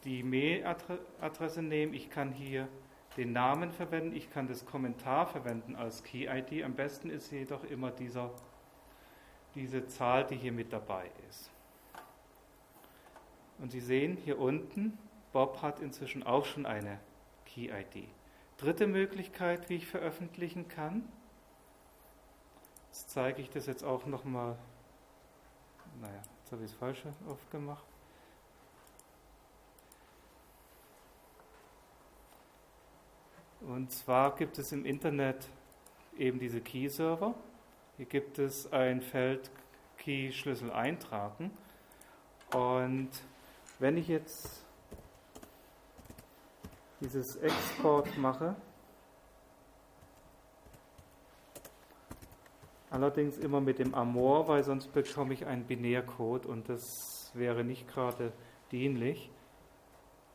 die 0.08 0.24
Mailadresse 0.24 1.62
nehmen. 1.62 1.94
Ich 1.94 2.10
kann 2.10 2.32
hier 2.32 2.68
den 3.18 3.34
Namen 3.34 3.72
verwenden. 3.72 4.16
Ich 4.16 4.32
kann 4.32 4.48
das 4.48 4.66
Kommentar 4.66 5.28
verwenden 5.28 5.76
als 5.76 6.04
Key-ID. 6.04 6.64
Am 6.64 6.74
besten 6.74 7.10
ist 7.10 7.32
jedoch 7.32 7.64
immer 7.66 7.92
dieser, 7.92 8.32
diese 9.54 9.86
Zahl, 9.88 10.26
die 10.26 10.36
hier 10.36 10.52
mit 10.54 10.74
dabei 10.74 11.12
ist. 11.30 11.52
Und 13.60 13.72
Sie 13.72 13.82
sehen 13.82 14.18
hier 14.18 14.40
unten, 14.40 14.98
Bob 15.34 15.62
hat 15.62 15.80
inzwischen 15.80 16.24
auch 16.24 16.46
schon 16.46 16.66
eine 16.66 17.00
Key-ID. 17.46 18.08
Dritte 18.58 18.88
Möglichkeit, 18.88 19.70
wie 19.70 19.76
ich 19.76 19.88
veröffentlichen 19.88 20.68
kann. 20.68 21.08
Jetzt 22.88 23.10
zeige 23.10 23.42
ich 23.42 23.50
das 23.50 23.66
jetzt 23.66 23.84
auch 23.84 24.06
nochmal 24.06 24.58
naja, 26.02 26.22
jetzt 26.40 26.52
habe 26.52 26.64
ich 26.64 26.72
das 26.72 26.80
Falsche 26.80 27.14
aufgemacht. 27.28 27.84
Und 33.68 33.92
zwar 33.92 34.34
gibt 34.36 34.58
es 34.60 34.72
im 34.72 34.86
Internet 34.86 35.50
eben 36.18 36.40
diese 36.40 36.62
Key-Server. 36.62 37.36
Hier 37.98 38.06
gibt 38.06 38.40
es 38.40 38.72
ein 38.72 39.02
Feld 39.02 39.52
Key-Schlüssel 39.98 40.72
eintragen. 40.72 41.52
Und 42.54 43.10
wenn 43.80 43.98
ich 43.98 44.08
jetzt 44.08 44.64
dieses 47.02 47.36
Export 47.36 48.18
mache, 48.18 48.56
Allerdings 52.90 53.38
immer 53.38 53.60
mit 53.60 53.80
dem 53.80 53.94
Amor, 53.94 54.48
weil 54.48 54.64
sonst 54.64 54.94
bekomme 54.94 55.34
ich 55.34 55.46
einen 55.46 55.66
Binärcode 55.66 56.46
und 56.46 56.70
das 56.70 57.32
wäre 57.34 57.66
nicht 57.66 57.86
gerade 57.90 58.32
dienlich. 58.72 59.30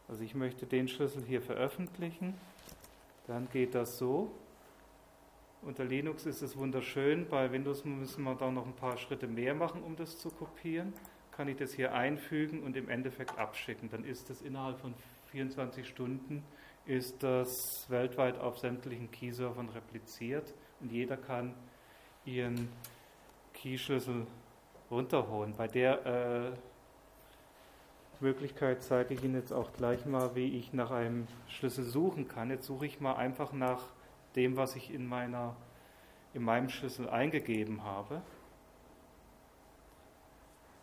Also 0.07 0.23
ich 0.23 0.35
möchte 0.35 0.67
den 0.67 0.87
Schlüssel 0.87 1.25
hier 1.25 1.41
veröffentlichen. 1.41 2.35
Dann 3.27 3.49
geht 3.51 3.75
das 3.75 3.99
so. 3.99 4.33
Unter 5.63 5.85
Linux 5.85 6.27
ist 6.27 6.43
es 6.43 6.57
wunderschön. 6.57 7.29
Bei 7.29 7.53
Windows 7.53 7.85
müssen 7.85 8.25
wir 8.25 8.35
da 8.35 8.51
noch 8.51 8.67
ein 8.67 8.75
paar 8.75 8.97
Schritte 8.97 9.29
mehr 9.29 9.55
machen, 9.55 9.83
um 9.83 9.95
das 9.97 10.19
zu 10.19 10.31
kopieren. 10.31 10.93
Kann 11.31 11.49
ich 11.49 11.57
das 11.57 11.73
hier 11.73 11.95
einfügen 11.95 12.63
und 12.63 12.77
im 12.77 12.89
Endeffekt 12.89 13.39
abschicken. 13.39 13.89
Dann 13.91 14.05
ist 14.05 14.29
das 14.29 14.43
innerhalb 14.43 14.79
von 14.81 14.95
24 15.31 15.89
Stunden 15.89 16.45
ist 16.87 17.23
das 17.23 17.87
weltweit 17.89 18.39
auf 18.39 18.59
sämtlichen 18.59 19.11
Keyservern 19.11 19.69
repliziert 19.69 20.53
und 20.81 20.91
jeder 20.91 21.17
kann 21.17 21.55
ihren 22.25 22.69
Keyschlüssel 23.55 24.27
runterholen. 24.91 25.55
Bei 25.57 25.69
der 25.69 26.07
äh, 26.07 26.53
Möglichkeit 28.23 28.83
zeige 28.83 29.15
ich 29.15 29.23
Ihnen 29.23 29.35
jetzt 29.35 29.53
auch 29.53 29.73
gleich 29.73 30.07
mal, 30.07 30.35
wie 30.35 30.57
ich 30.57 30.73
nach 30.73 30.91
einem 30.91 31.27
Schlüssel 31.49 31.85
suchen 31.85 32.29
kann. 32.29 32.51
Jetzt 32.51 32.67
suche 32.67 32.87
ich 32.87 33.01
mal 33.01 33.15
einfach 33.15 33.53
nach 33.53 33.83
dem, 34.37 34.57
was 34.57 34.77
ich 34.77 34.93
in, 34.93 35.07
meiner, 35.07 35.57
in 36.33 36.43
meinem 36.43 36.69
Schlüssel 36.69 37.11
eingegeben 37.11 37.85
habe. 37.85 38.23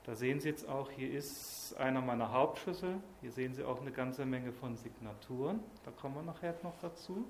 Da 0.05 0.15
sehen 0.15 0.39
Sie 0.39 0.49
jetzt 0.49 0.67
auch, 0.67 0.91
hier 0.91 1.11
ist 1.11 1.75
einer 1.77 2.01
meiner 2.01 2.31
Hauptschlüssel. 2.31 2.95
Hier 3.21 3.31
sehen 3.31 3.53
Sie 3.53 3.63
auch 3.63 3.81
eine 3.81 3.91
ganze 3.91 4.25
Menge 4.25 4.51
von 4.51 4.75
Signaturen. 4.75 5.59
Da 5.85 5.91
kommen 5.91 6.15
wir 6.15 6.23
nachher 6.23 6.55
noch 6.63 6.77
dazu. 6.81 7.25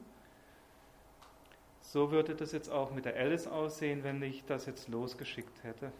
So 1.82 2.12
würde 2.12 2.36
das 2.36 2.52
jetzt 2.52 2.69
auch 2.69 2.91
mit 2.91 3.06
der 3.06 3.15
Alice 3.15 3.48
aussehen, 3.48 4.04
wenn 4.04 4.22
ich 4.22 4.45
das 4.45 4.65
jetzt 4.65 4.88
losgeschickt 4.88 5.63
hätte. 5.63 5.91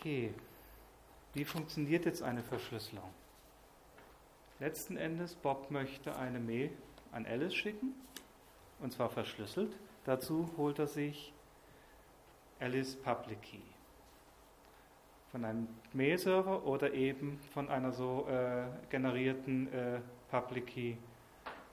Okay, 0.00 0.32
wie 1.34 1.44
funktioniert 1.44 2.06
jetzt 2.06 2.22
eine 2.22 2.42
Verschlüsselung? 2.42 3.10
Letzten 4.58 4.96
Endes, 4.96 5.34
Bob 5.34 5.70
möchte 5.70 6.16
eine 6.16 6.40
Mail 6.40 6.70
an 7.12 7.26
Alice 7.26 7.54
schicken, 7.54 7.92
und 8.78 8.94
zwar 8.94 9.10
verschlüsselt. 9.10 9.76
Dazu 10.06 10.48
holt 10.56 10.78
er 10.78 10.86
sich 10.86 11.34
Alice 12.60 12.96
Public 12.96 13.42
Key 13.42 13.58
von 15.32 15.44
einem 15.44 15.68
Mail-Server 15.92 16.64
oder 16.64 16.94
eben 16.94 17.38
von 17.52 17.68
einer 17.68 17.92
so 17.92 18.26
äh, 18.26 18.68
generierten 18.88 19.70
äh, 19.70 20.00
Public 20.30 20.68
Key 20.68 20.94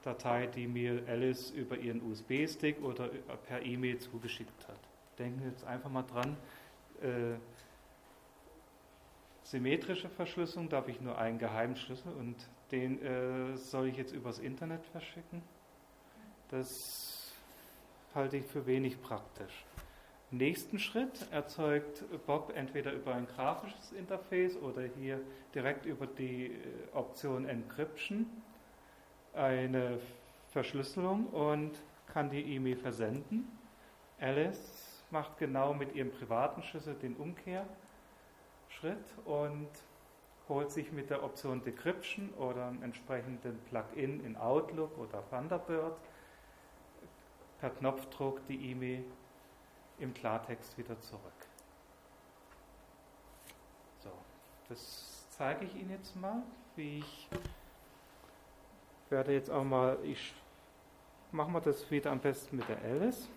Datei, 0.04 0.48
die 0.48 0.68
mir 0.68 1.02
Alice 1.08 1.52
über 1.52 1.78
ihren 1.78 2.02
USB-Stick 2.02 2.84
oder 2.84 3.08
per 3.48 3.62
E-Mail 3.62 4.00
zugeschickt 4.00 4.68
hat. 4.68 4.80
Denken 5.18 5.40
wir 5.40 5.48
jetzt 5.48 5.64
einfach 5.64 5.90
mal 5.90 6.04
dran, 6.04 6.36
äh, 7.02 7.38
symmetrische 9.50 10.10
Verschlüsselung 10.10 10.68
darf 10.68 10.90
ich 10.90 11.00
nur 11.00 11.18
einen 11.18 11.40
Geheimschlüssel 11.40 12.12
und 12.12 12.36
den 12.72 13.02
äh, 13.02 13.56
soll 13.56 13.88
ich 13.88 13.96
jetzt 13.96 14.14
übers 14.14 14.40
Internet 14.40 14.86
verschicken. 14.88 15.42
Das 16.50 17.34
halte 18.14 18.38
ich 18.38 18.46
für 18.46 18.66
wenig 18.66 19.02
praktisch. 19.02 19.66
Im 20.32 20.40
nächsten 20.40 20.80
Schritt 20.80 21.32
erzeugt 21.32 22.04
Bob 22.26 22.52
entweder 22.56 22.92
über 22.92 23.16
ein 23.16 23.26
grafisches 23.26 23.94
Interface 23.94 24.58
oder 24.58 24.82
hier 24.82 25.22
direkt 25.56 25.86
über 25.86 26.08
die 26.08 26.48
äh, 26.48 26.52
Option 26.94 27.48
Encryption 27.48 28.26
eine 29.34 30.00
Verschlüsselung 30.50 31.28
und 31.28 31.72
kann 32.08 32.30
die 32.30 32.42
E-Mail 32.42 32.76
versenden. 32.76 33.48
Alice 34.20 35.04
macht 35.10 35.38
genau 35.38 35.74
mit 35.74 35.96
ihrem 35.96 36.12
privaten 36.12 36.64
Schlüssel 36.64 36.96
den 36.96 37.16
Umkehrschritt 38.78 39.26
und 39.26 39.70
holt 40.50 40.72
sich 40.72 40.92
mit 40.92 41.10
der 41.10 41.24
Option 41.24 41.64
Decryption 41.64 42.30
oder 42.36 42.68
einem 42.68 42.84
entsprechenden 42.84 43.60
Plugin 43.70 44.24
in 44.24 44.38
Outlook 44.38 44.98
oder 44.98 45.24
Thunderbird 45.30 45.98
per 47.60 47.70
Knopfdruck 47.72 48.46
die 48.48 48.72
E-Mail 48.72 49.04
im 50.00 50.14
Klartext 50.14 50.78
wieder 50.78 51.00
zurück. 51.02 51.22
So, 54.00 54.12
das 54.70 55.28
zeige 55.32 55.66
ich 55.66 55.76
Ihnen 55.76 55.92
jetzt 55.92 56.16
mal, 56.16 56.44
wie 56.76 57.00
ich 57.00 57.30
werde 59.10 59.34
jetzt 59.34 59.50
auch 59.50 59.64
mal, 59.64 59.98
ich 60.04 60.34
mache 61.32 61.50
mal 61.50 61.62
das 61.62 61.90
wieder 61.90 62.12
am 62.12 62.20
besten 62.20 62.58
mit 62.58 62.70
der 62.70 62.82
Alice. 62.84 63.28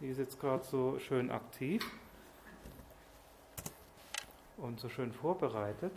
Die 0.00 0.08
ist 0.08 0.18
jetzt 0.18 0.38
gerade 0.40 0.64
so 0.64 0.98
schön 0.98 1.30
aktiv 1.30 1.84
und 4.62 4.80
so 4.80 4.88
schön 4.88 5.12
vorbereitet. 5.12 5.92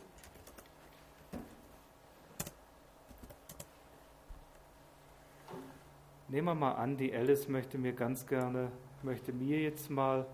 Nehmen 6.27 6.47
wir 6.47 6.55
mal 6.55 6.73
an, 6.73 6.97
die 6.97 7.13
Alice 7.13 7.47
möchte 7.47 7.77
mir 7.77 7.93
ganz 7.93 8.25
gerne 8.25 8.71
möchte 9.03 9.33
mir 9.33 9.59
jetzt 9.61 9.89
mal 9.89 10.25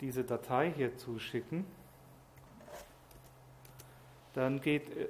diese 0.00 0.24
Datei 0.24 0.72
hier 0.74 0.96
zuschicken, 0.96 1.64
dann 4.34 4.60
geht, 4.60 4.96
äh, 4.96 5.08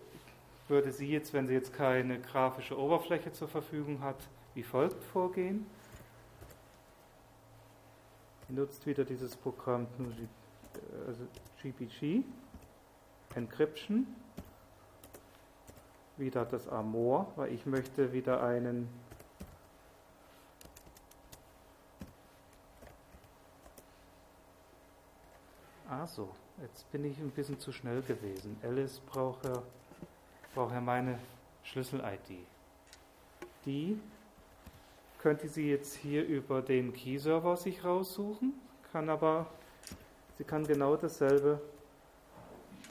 würde 0.69 0.93
sie 0.93 1.11
jetzt, 1.11 1.33
wenn 1.33 1.47
sie 1.47 1.55
jetzt 1.55 1.75
keine 1.75 2.21
grafische 2.21 2.79
Oberfläche 2.79 3.33
zur 3.33 3.49
Verfügung 3.49 4.01
hat, 4.03 4.17
wie 4.55 4.63
folgt 4.63 5.03
vorgehen. 5.03 5.67
Sie 8.47 8.55
nutzt 8.55 8.87
wieder 8.87 9.05
dieses 9.05 9.37
Programm 9.37 9.87
also 11.07 11.27
GPG, 11.63 12.23
Encryption, 13.35 14.07
wieder 16.17 16.45
das 16.45 16.69
Amor, 16.69 17.33
weil 17.37 17.53
ich 17.53 17.67
möchte 17.67 18.13
wieder 18.13 18.43
einen 18.43 18.89
Ah 25.91 26.07
so, 26.07 26.29
jetzt 26.61 26.91
bin 26.93 27.03
ich 27.07 27.19
ein 27.19 27.31
bisschen 27.31 27.59
zu 27.59 27.73
schnell 27.73 28.03
gewesen. 28.03 28.59
Alice 28.63 29.01
braucht 29.01 29.43
ja, 29.47 29.63
braucht 30.55 30.75
ja 30.75 30.83
meine 30.83 31.19
Schlüssel-ID. 31.65 32.47
Die 33.65 33.99
könnte 35.19 35.49
sie 35.49 35.71
jetzt 35.71 35.95
hier 35.97 36.27
über 36.27 36.61
den 36.61 36.93
Key-Server 36.93 37.57
sich 37.57 37.85
raussuchen, 37.85 38.53
kann 38.93 39.09
aber, 39.09 39.47
sie 40.39 40.45
kann 40.45 40.65
genau 40.65 40.97
dasselbe 40.97 41.61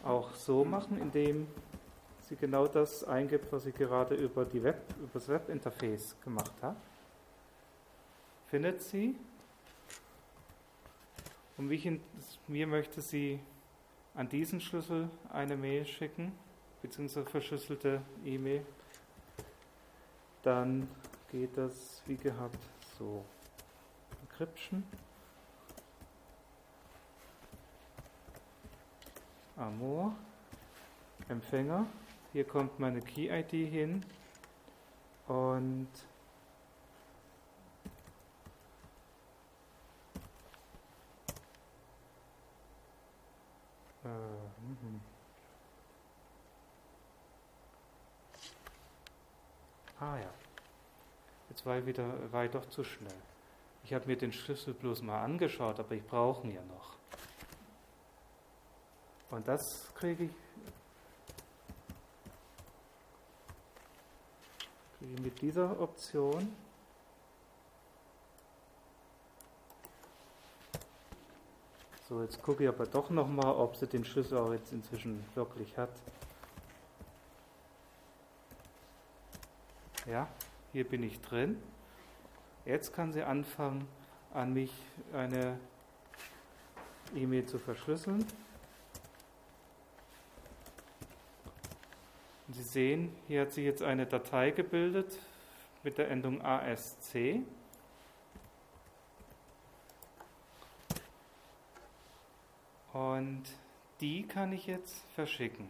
auch 0.03 0.33
so 0.33 0.63
machen, 0.63 0.99
indem 1.01 1.47
sie 2.21 2.35
genau 2.35 2.67
das 2.67 3.03
eingibt, 3.05 3.51
was 3.51 3.63
sie 3.63 3.71
gerade 3.71 4.15
über, 4.15 4.45
die 4.45 4.61
Web, 4.61 4.81
über 4.99 5.13
das 5.13 5.29
Webinterface 5.29 6.15
gemacht 6.23 6.53
hat. 6.61 6.75
Findet 8.47 8.81
sie 8.81 9.15
und 11.57 11.71
ich, 11.71 11.89
mir 12.47 12.67
möchte 12.67 13.01
sie 13.01 13.39
an 14.13 14.29
diesen 14.29 14.61
Schlüssel 14.61 15.09
eine 15.31 15.55
Mail 15.55 15.85
schicken, 15.85 16.31
beziehungsweise 16.81 17.29
verschlüsselte 17.29 18.01
E-Mail. 18.23 18.65
Dann 20.43 20.87
geht 21.31 21.57
das 21.57 22.01
wie 22.05 22.15
gehabt 22.15 22.59
so. 22.97 23.23
Encryption. 24.21 24.83
Amor. 29.57 30.15
Empfänger. 31.27 31.85
Hier 32.31 32.45
kommt 32.45 32.79
meine 32.79 33.01
Key-ID 33.01 33.51
hin. 33.51 34.05
Und 35.27 35.89
Äh, 44.03 44.07
mhm. 44.07 45.01
Ah 49.99 50.17
ja. 50.17 50.29
Jetzt 51.49 51.65
war 51.65 51.79
ich 51.79 51.85
wieder 51.85 52.31
war 52.31 52.45
ich 52.45 52.51
doch 52.51 52.65
zu 52.69 52.83
schnell. 52.83 53.11
Ich 53.83 53.93
habe 53.93 54.05
mir 54.07 54.17
den 54.17 54.31
Schlüssel 54.31 54.73
bloß 54.73 55.01
mal 55.01 55.23
angeschaut, 55.23 55.79
aber 55.79 55.95
ich 55.95 56.05
brauche 56.05 56.45
ihn 56.45 56.53
ja 56.53 56.63
noch. 56.63 56.96
Und 59.29 59.47
das 59.47 59.93
kriege 59.95 60.25
ich, 60.25 60.31
kriege 64.97 65.13
ich 65.13 65.21
mit 65.21 65.41
dieser 65.41 65.79
Option 65.79 66.55
So, 72.07 72.21
jetzt 72.21 72.41
gucke 72.41 72.63
ich 72.63 72.69
aber 72.69 72.85
doch 72.85 73.09
nochmal, 73.09 73.53
ob 73.53 73.75
sie 73.75 73.85
den 73.85 74.05
Schlüssel 74.05 74.37
auch 74.37 74.53
jetzt 74.53 74.71
inzwischen 74.71 75.25
wirklich 75.35 75.77
hat. 75.77 75.89
Ja, 80.05 80.29
hier 80.71 80.87
bin 80.87 81.03
ich 81.03 81.19
drin. 81.19 81.61
Jetzt 82.63 82.93
kann 82.93 83.11
sie 83.11 83.23
anfangen, 83.23 83.89
an 84.33 84.53
mich 84.53 84.71
eine 85.11 85.59
E-Mail 87.13 87.45
zu 87.45 87.59
verschlüsseln. 87.59 88.25
Und 92.47 92.53
Sie 92.53 92.63
sehen, 92.63 93.15
hier 93.27 93.41
hat 93.41 93.51
sie 93.51 93.63
jetzt 93.63 93.83
eine 93.83 94.05
Datei 94.05 94.51
gebildet 94.51 95.19
mit 95.83 95.97
der 95.97 96.09
Endung 96.09 96.41
ASC. 96.41 97.41
Und 102.93 103.43
die 103.99 104.23
kann 104.23 104.53
ich 104.53 104.65
jetzt 104.65 105.03
verschicken. 105.13 105.69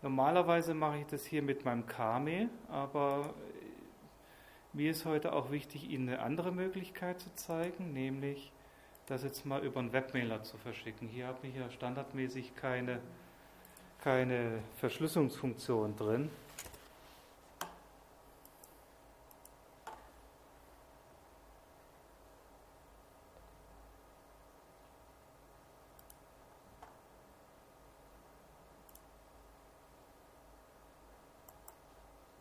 Normalerweise 0.00 0.74
mache 0.74 0.98
ich 0.98 1.06
das 1.06 1.24
hier 1.24 1.42
mit 1.42 1.64
meinem 1.64 1.86
K-Mail, 1.86 2.48
aber 2.68 3.34
mir 4.72 4.92
ist 4.92 5.04
heute 5.04 5.32
auch 5.32 5.50
wichtig, 5.50 5.90
Ihnen 5.90 6.08
eine 6.08 6.20
andere 6.20 6.52
Möglichkeit 6.52 7.20
zu 7.20 7.34
zeigen, 7.34 7.92
nämlich 7.92 8.52
das 9.06 9.24
jetzt 9.24 9.44
mal 9.44 9.64
über 9.64 9.80
einen 9.80 9.92
Webmailer 9.92 10.42
zu 10.42 10.56
verschicken. 10.58 11.08
Hier 11.08 11.26
habe 11.26 11.46
ich 11.46 11.56
ja 11.56 11.68
standardmäßig 11.70 12.54
keine, 12.54 13.00
keine 14.02 14.62
Verschlüsselungsfunktion 14.76 15.96
drin. 15.96 16.30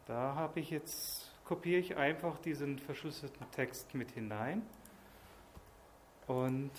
Da 0.06 0.36
habe 0.36 0.62
ich 0.62 0.70
jetzt, 0.70 1.32
kopiere 1.44 1.82
ich 1.82 1.98
einfach 1.98 2.40
diesen 2.40 2.80
verschlüsselten 2.80 3.50
Text 3.52 3.94
mit 3.94 4.12
hinein 4.12 4.62
und 6.28 6.72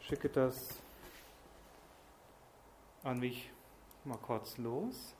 schicke 0.00 0.30
das 0.30 0.80
an 3.02 3.18
mich 3.20 3.50
mal 4.04 4.18
kurz 4.18 4.56
los. 4.58 5.14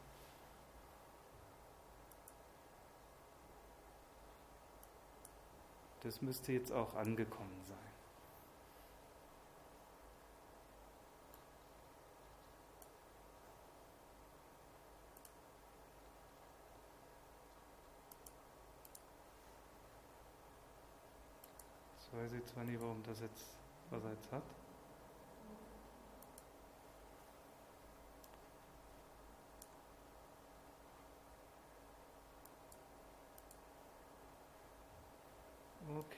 Das 6.03 6.23
müsste 6.23 6.53
jetzt 6.53 6.73
auch 6.73 6.95
angekommen 6.95 7.63
sein. 7.65 7.77
Ich 22.01 22.17
weiß 22.17 22.33
jetzt 22.33 22.49
zwar 22.49 22.65
nicht, 22.65 22.81
warum 22.81 23.03
das 23.03 23.21
jetzt 23.21 23.59
was 23.91 24.03
jetzt 24.05 24.33
hat. 24.33 24.43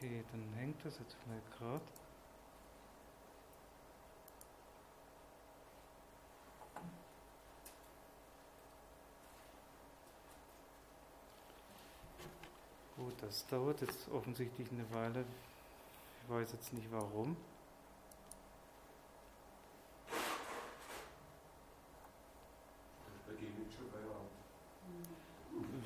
Okay, 0.02 0.24
dann 0.32 0.54
hängt 0.54 0.82
das 0.82 0.98
jetzt 0.98 1.14
vielleicht 1.22 1.58
gerade. 1.58 1.84
Gut, 12.96 13.12
das 13.20 13.46
dauert 13.48 13.82
jetzt 13.82 14.10
offensichtlich 14.10 14.70
eine 14.72 14.90
Weile. 14.90 15.26
Ich 16.22 16.30
weiß 16.30 16.50
jetzt 16.52 16.72
nicht 16.72 16.90
warum. 16.90 17.36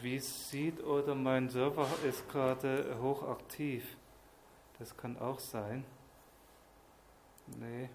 Wie 0.00 0.16
es 0.16 0.50
sieht, 0.50 0.84
oder 0.84 1.16
mein 1.16 1.48
Server 1.48 1.88
ist 2.04 2.28
gerade 2.28 2.96
hochaktiv. 3.02 3.96
Das 4.78 4.96
kann 4.96 5.16
auch 5.18 5.38
sein. 5.38 5.84
Nee. 7.46 7.88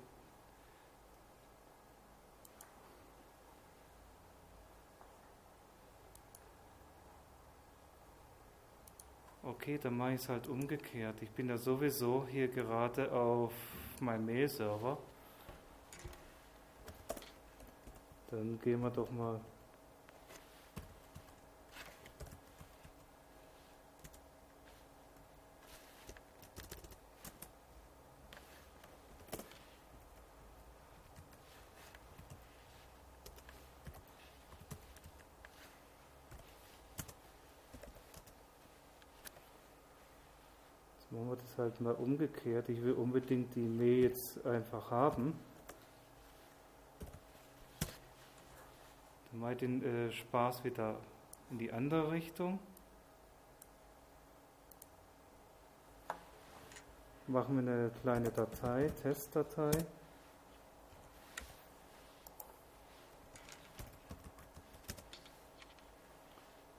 Okay, 9.44 9.78
dann 9.78 9.98
mache 9.98 10.14
ich 10.14 10.22
es 10.22 10.30
halt 10.30 10.48
umgekehrt. 10.48 11.22
Ich 11.22 11.32
bin 11.32 11.50
ja 11.50 11.58
sowieso 11.58 12.26
hier 12.28 12.48
gerade 12.48 13.12
auf 13.12 13.54
meinem 14.00 14.26
Mail-Server. 14.26 14.98
Dann 18.30 18.60
gehen 18.62 18.82
wir 18.82 18.92
doch 18.92 19.10
mal 19.12 19.42
halt 41.60 41.80
mal 41.82 41.94
umgekehrt. 41.94 42.70
Ich 42.70 42.82
will 42.82 42.94
unbedingt 42.94 43.54
die 43.56 43.68
Mail 43.68 44.04
jetzt 44.04 44.46
einfach 44.46 44.90
haben. 44.90 45.38
Dann 49.32 49.40
mache 49.40 49.52
ich 49.52 49.58
den 49.60 49.84
äh, 49.84 50.12
Spaß 50.12 50.64
wieder 50.64 50.96
in 51.52 51.60
die 51.60 51.72
andere 51.72 52.12
Richtung. 52.12 52.60
Machen 57.28 57.64
wir 57.64 57.72
eine 57.72 57.92
kleine 58.02 58.32
Datei, 58.32 58.90
Testdatei. 59.04 59.72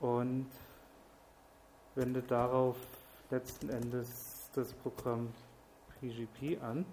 Und 0.01 0.51
wende 1.95 2.23
darauf 2.23 2.77
letzten 3.31 3.69
Endes 3.69 4.30
das 4.55 4.73
Programm 4.73 5.33
PGP 6.01 6.61
an 6.63 6.85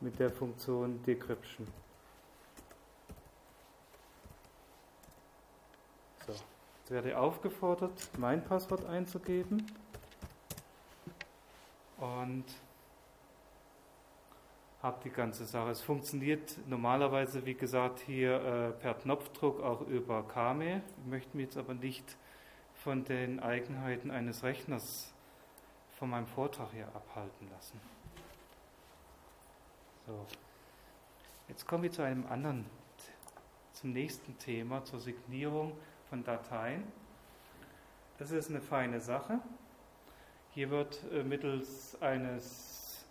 mit 0.00 0.18
der 0.18 0.30
Funktion 0.30 1.02
Decryption. 1.02 1.66
So, 6.26 6.32
jetzt 6.32 6.90
werde 6.90 7.10
ich 7.10 7.14
aufgefordert, 7.14 7.92
mein 8.18 8.42
Passwort 8.42 8.84
einzugeben 8.86 9.66
und 11.98 12.44
habe 14.82 14.98
die 15.04 15.10
ganze 15.10 15.44
Sache. 15.44 15.70
Es 15.70 15.82
funktioniert 15.82 16.56
normalerweise, 16.66 17.44
wie 17.44 17.54
gesagt, 17.54 18.00
hier 18.00 18.40
äh, 18.40 18.70
per 18.70 18.94
Knopfdruck 18.94 19.62
auch 19.62 19.82
über 19.82 20.22
KME. 20.22 20.82
Ich 21.04 21.10
möchte 21.10 21.36
mich 21.36 21.46
jetzt 21.46 21.58
aber 21.58 21.74
nicht 21.74 22.16
von 22.74 23.04
den 23.04 23.40
Eigenheiten 23.40 24.10
eines 24.10 24.42
Rechners 24.42 25.12
von 26.00 26.08
meinem 26.08 26.26
Vortrag 26.26 26.72
hier 26.72 26.88
abhalten 26.88 27.50
lassen. 27.50 27.78
So, 30.06 30.26
jetzt 31.46 31.66
kommen 31.66 31.82
wir 31.82 31.92
zu 31.92 32.00
einem 32.00 32.26
anderen, 32.26 32.64
zum 33.74 33.92
nächsten 33.92 34.36
Thema, 34.38 34.82
zur 34.82 34.98
Signierung 34.98 35.76
von 36.08 36.24
Dateien. 36.24 36.90
Das 38.16 38.30
ist 38.30 38.48
eine 38.48 38.62
feine 38.62 38.98
Sache. 38.98 39.40
Hier 40.52 40.70
wird 40.70 41.04
äh, 41.12 41.22
mittels 41.22 42.00
eines 42.00 43.04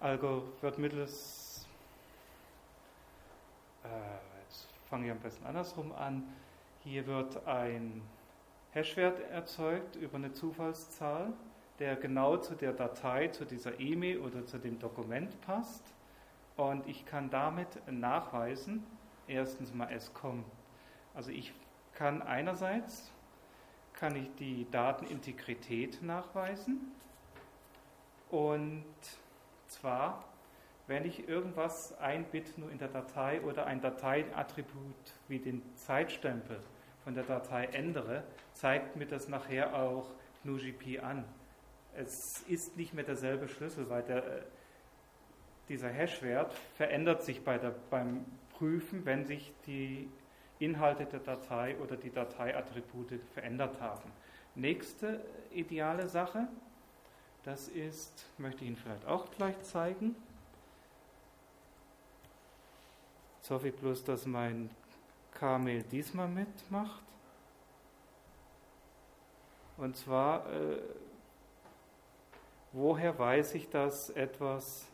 wird 0.00 0.78
mittels 0.78 1.66
äh, 3.82 3.88
jetzt 4.42 4.68
fange 4.88 5.06
ich 5.06 5.10
am 5.10 5.18
besten 5.18 5.44
andersrum 5.46 5.90
an. 5.92 6.22
Hier 6.84 7.06
wird 7.08 7.44
ein 7.48 8.02
Hashwert 8.72 9.18
erzeugt 9.30 9.96
über 9.96 10.16
eine 10.16 10.32
Zufallszahl, 10.32 11.32
der 11.78 11.96
genau 11.96 12.36
zu 12.36 12.54
der 12.54 12.72
Datei, 12.72 13.28
zu 13.28 13.44
dieser 13.44 13.78
E-Mail 13.80 14.18
oder 14.20 14.46
zu 14.46 14.58
dem 14.58 14.78
Dokument 14.78 15.40
passt. 15.40 15.84
Und 16.56 16.86
ich 16.86 17.04
kann 17.04 17.30
damit 17.30 17.68
nachweisen, 17.90 18.84
erstens 19.26 19.74
mal 19.74 19.88
es 19.92 20.12
kommt. 20.14 20.46
Also 21.14 21.30
ich 21.30 21.52
kann 21.94 22.22
einerseits 22.22 23.10
kann 23.94 24.16
ich 24.16 24.28
die 24.36 24.66
Datenintegrität 24.70 26.02
nachweisen 26.02 26.92
und 28.34 28.84
zwar, 29.68 30.24
wenn 30.88 31.04
ich 31.04 31.28
irgendwas 31.28 31.96
ein 31.98 32.24
Bit 32.24 32.58
nur 32.58 32.70
in 32.70 32.78
der 32.78 32.88
Datei 32.88 33.40
oder 33.42 33.66
ein 33.66 33.80
Dateiattribut 33.80 35.14
wie 35.28 35.38
den 35.38 35.62
Zeitstempel 35.76 36.58
von 37.04 37.14
der 37.14 37.22
Datei 37.22 37.66
ändere, 37.66 38.24
zeigt 38.52 38.96
mir 38.96 39.06
das 39.06 39.28
nachher 39.28 39.74
auch 39.76 40.10
GNU-GP 40.42 41.00
an. 41.00 41.24
Es 41.96 42.42
ist 42.48 42.76
nicht 42.76 42.94
mehr 42.94 43.04
derselbe 43.04 43.48
Schlüssel, 43.48 43.88
weil 43.88 44.02
der, 44.02 44.24
äh, 44.24 44.42
dieser 45.68 45.88
Hashwert 45.88 46.52
verändert 46.76 47.22
sich 47.22 47.42
bei 47.44 47.58
der, 47.58 47.74
beim 47.90 48.24
Prüfen, 48.58 49.04
wenn 49.04 49.24
sich 49.24 49.52
die 49.66 50.08
Inhalte 50.58 51.06
der 51.06 51.20
Datei 51.20 51.76
oder 51.78 51.96
die 51.96 52.10
Dateiattribute 52.10 53.20
verändert 53.32 53.80
haben. 53.80 54.10
Nächste 54.54 55.20
ideale 55.50 56.08
Sache, 56.08 56.48
das 57.44 57.68
ist, 57.68 58.24
möchte 58.38 58.62
ich 58.62 58.68
Ihnen 58.68 58.76
vielleicht 58.76 59.06
auch 59.06 59.30
gleich 59.32 59.60
zeigen. 59.62 60.16
Jetzt 63.38 63.50
hoffe 63.50 63.68
ich 63.68 63.74
bloß, 63.74 64.04
dass 64.04 64.24
mein 64.26 64.70
Kamel 65.32 65.82
diesmal 65.82 66.28
mitmacht. 66.28 67.02
Und 69.76 69.96
zwar, 69.96 70.50
äh, 70.50 70.78
woher 72.74 73.16
weiß 73.16 73.54
ich, 73.54 73.70
dass 73.70 74.10
etwas 74.10 74.86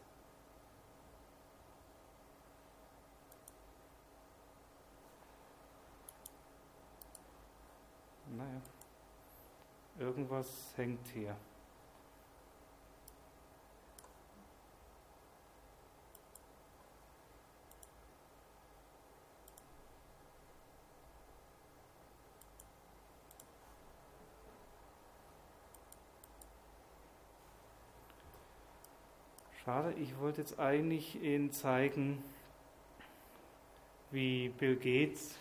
naja, 8.36 8.60
irgendwas 9.98 10.74
hängt 10.76 11.06
hier. 11.08 11.34
Schade, 29.70 29.94
ich 30.02 30.18
wollte 30.18 30.40
jetzt 30.40 30.58
eigentlich 30.58 31.22
Ihnen 31.22 31.52
zeigen, 31.52 32.24
wie 34.10 34.48
Bill 34.48 34.74
Gates 34.74 35.38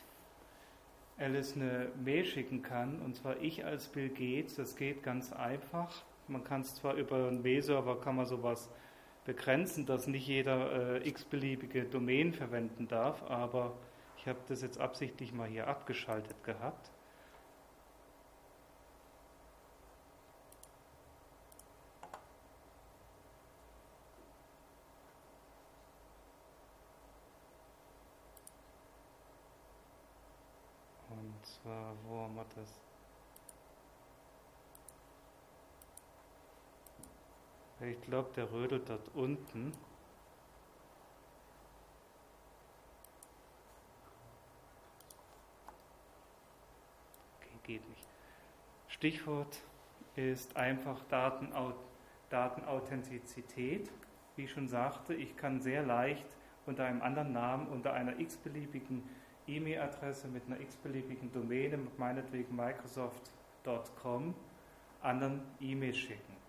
Alice 1.17 1.55
eine 1.55 1.87
Mail 2.05 2.23
schicken 2.25 2.61
kann. 2.61 3.01
Und 3.01 3.15
zwar 3.15 3.37
ich 3.41 3.65
als 3.65 3.87
Bill 3.87 4.09
Gates, 4.09 4.53
das 4.53 4.75
geht 4.75 5.01
ganz 5.01 5.33
einfach. 5.33 6.03
Man 6.27 6.43
kann 6.43 6.61
es 6.61 6.75
zwar 6.75 6.93
über 6.93 7.27
einen 7.27 7.41
Mail-Server, 7.41 7.99
kann 8.01 8.17
man 8.17 8.27
sowas 8.27 8.69
begrenzen, 9.25 9.87
dass 9.87 10.05
nicht 10.05 10.27
jeder 10.27 10.99
äh, 11.01 11.09
x-beliebige 11.09 11.85
Domain 11.85 12.31
verwenden 12.31 12.87
darf, 12.87 13.23
aber 13.23 13.77
ich 14.17 14.27
habe 14.27 14.37
das 14.47 14.61
jetzt 14.61 14.79
absichtlich 14.79 15.33
mal 15.33 15.47
hier 15.47 15.67
abgeschaltet 15.67 16.43
gehabt. 16.43 16.91
Haben 31.73 32.35
wir 32.35 32.45
das? 32.55 32.79
Ich 37.81 38.01
glaube, 38.01 38.29
der 38.35 38.51
rödelt 38.51 38.89
dort 38.89 39.07
unten. 39.15 39.71
Okay, 47.37 47.59
geht 47.63 47.89
nicht. 47.89 48.05
Stichwort 48.87 49.61
ist 50.15 50.57
einfach 50.57 51.01
Datenaut 51.05 51.75
Datenauthentizität. 52.29 53.89
Wie 54.35 54.43
ich 54.43 54.51
schon 54.51 54.67
sagte, 54.67 55.13
ich 55.13 55.35
kann 55.35 55.61
sehr 55.61 55.83
leicht 55.83 56.25
unter 56.65 56.85
einem 56.85 57.01
anderen 57.01 57.31
Namen, 57.31 57.67
unter 57.67 57.93
einer 57.93 58.19
x-beliebigen 58.19 59.03
E-Mail-Adresse 59.49 60.27
mit 60.27 60.43
einer 60.47 60.59
x-beliebigen 60.59 61.31
Domäne, 61.31 61.79
meinetwegen 61.97 62.55
Microsoft.com, 62.55 64.33
anderen 65.01 65.41
E-Mail 65.59 65.93
schicken. 65.93 66.39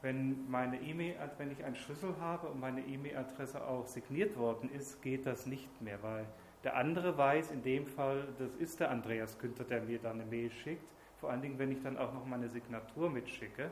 Wenn, 0.00 0.48
meine 0.48 0.80
e 0.80 1.14
wenn 1.38 1.50
ich 1.50 1.64
einen 1.64 1.74
Schlüssel 1.74 2.14
habe 2.20 2.46
und 2.48 2.60
meine 2.60 2.80
E-Mail-Adresse 2.82 3.66
auch 3.66 3.86
signiert 3.86 4.36
worden 4.36 4.70
ist, 4.70 5.02
geht 5.02 5.26
das 5.26 5.46
nicht 5.46 5.82
mehr, 5.82 6.00
weil 6.02 6.26
der 6.62 6.76
andere 6.76 7.16
weiß 7.18 7.50
in 7.50 7.62
dem 7.62 7.86
Fall, 7.86 8.28
das 8.38 8.54
ist 8.56 8.78
der 8.80 8.90
Andreas 8.90 9.38
Günther, 9.38 9.64
der 9.64 9.82
mir 9.82 9.98
dann 9.98 10.20
eine 10.20 10.30
Mail 10.30 10.50
schickt. 10.50 10.84
Vor 11.20 11.30
allen 11.30 11.42
Dingen, 11.42 11.58
wenn 11.58 11.72
ich 11.72 11.82
dann 11.82 11.98
auch 11.98 12.12
noch 12.12 12.24
meine 12.24 12.48
Signatur 12.48 13.10
mitschicke, 13.10 13.70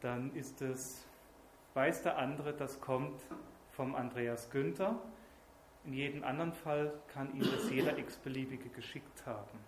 dann 0.00 0.32
ist 0.34 0.62
es, 0.62 1.04
weiß 1.74 2.02
der 2.02 2.18
andere, 2.18 2.52
das 2.52 2.80
kommt 2.80 3.20
vom 3.72 3.94
Andreas 3.94 4.50
Günther 4.50 5.00
in 5.86 5.92
jedem 5.92 6.24
anderen 6.24 6.52
Fall 6.52 6.92
kann 7.14 7.32
Ihnen 7.32 7.48
das 7.50 7.70
jeder 7.70 7.96
x-beliebige 7.96 8.68
geschickt 8.70 9.24
haben. 9.24 9.58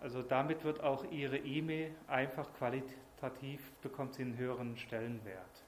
Also 0.00 0.22
damit 0.22 0.64
wird 0.64 0.82
auch 0.82 1.10
Ihre 1.10 1.38
E-Mail 1.38 1.94
einfach 2.06 2.52
qualitativ, 2.54 3.72
bekommt 3.82 4.14
sie 4.14 4.22
einen 4.22 4.36
höheren 4.36 4.76
Stellenwert. 4.76 5.64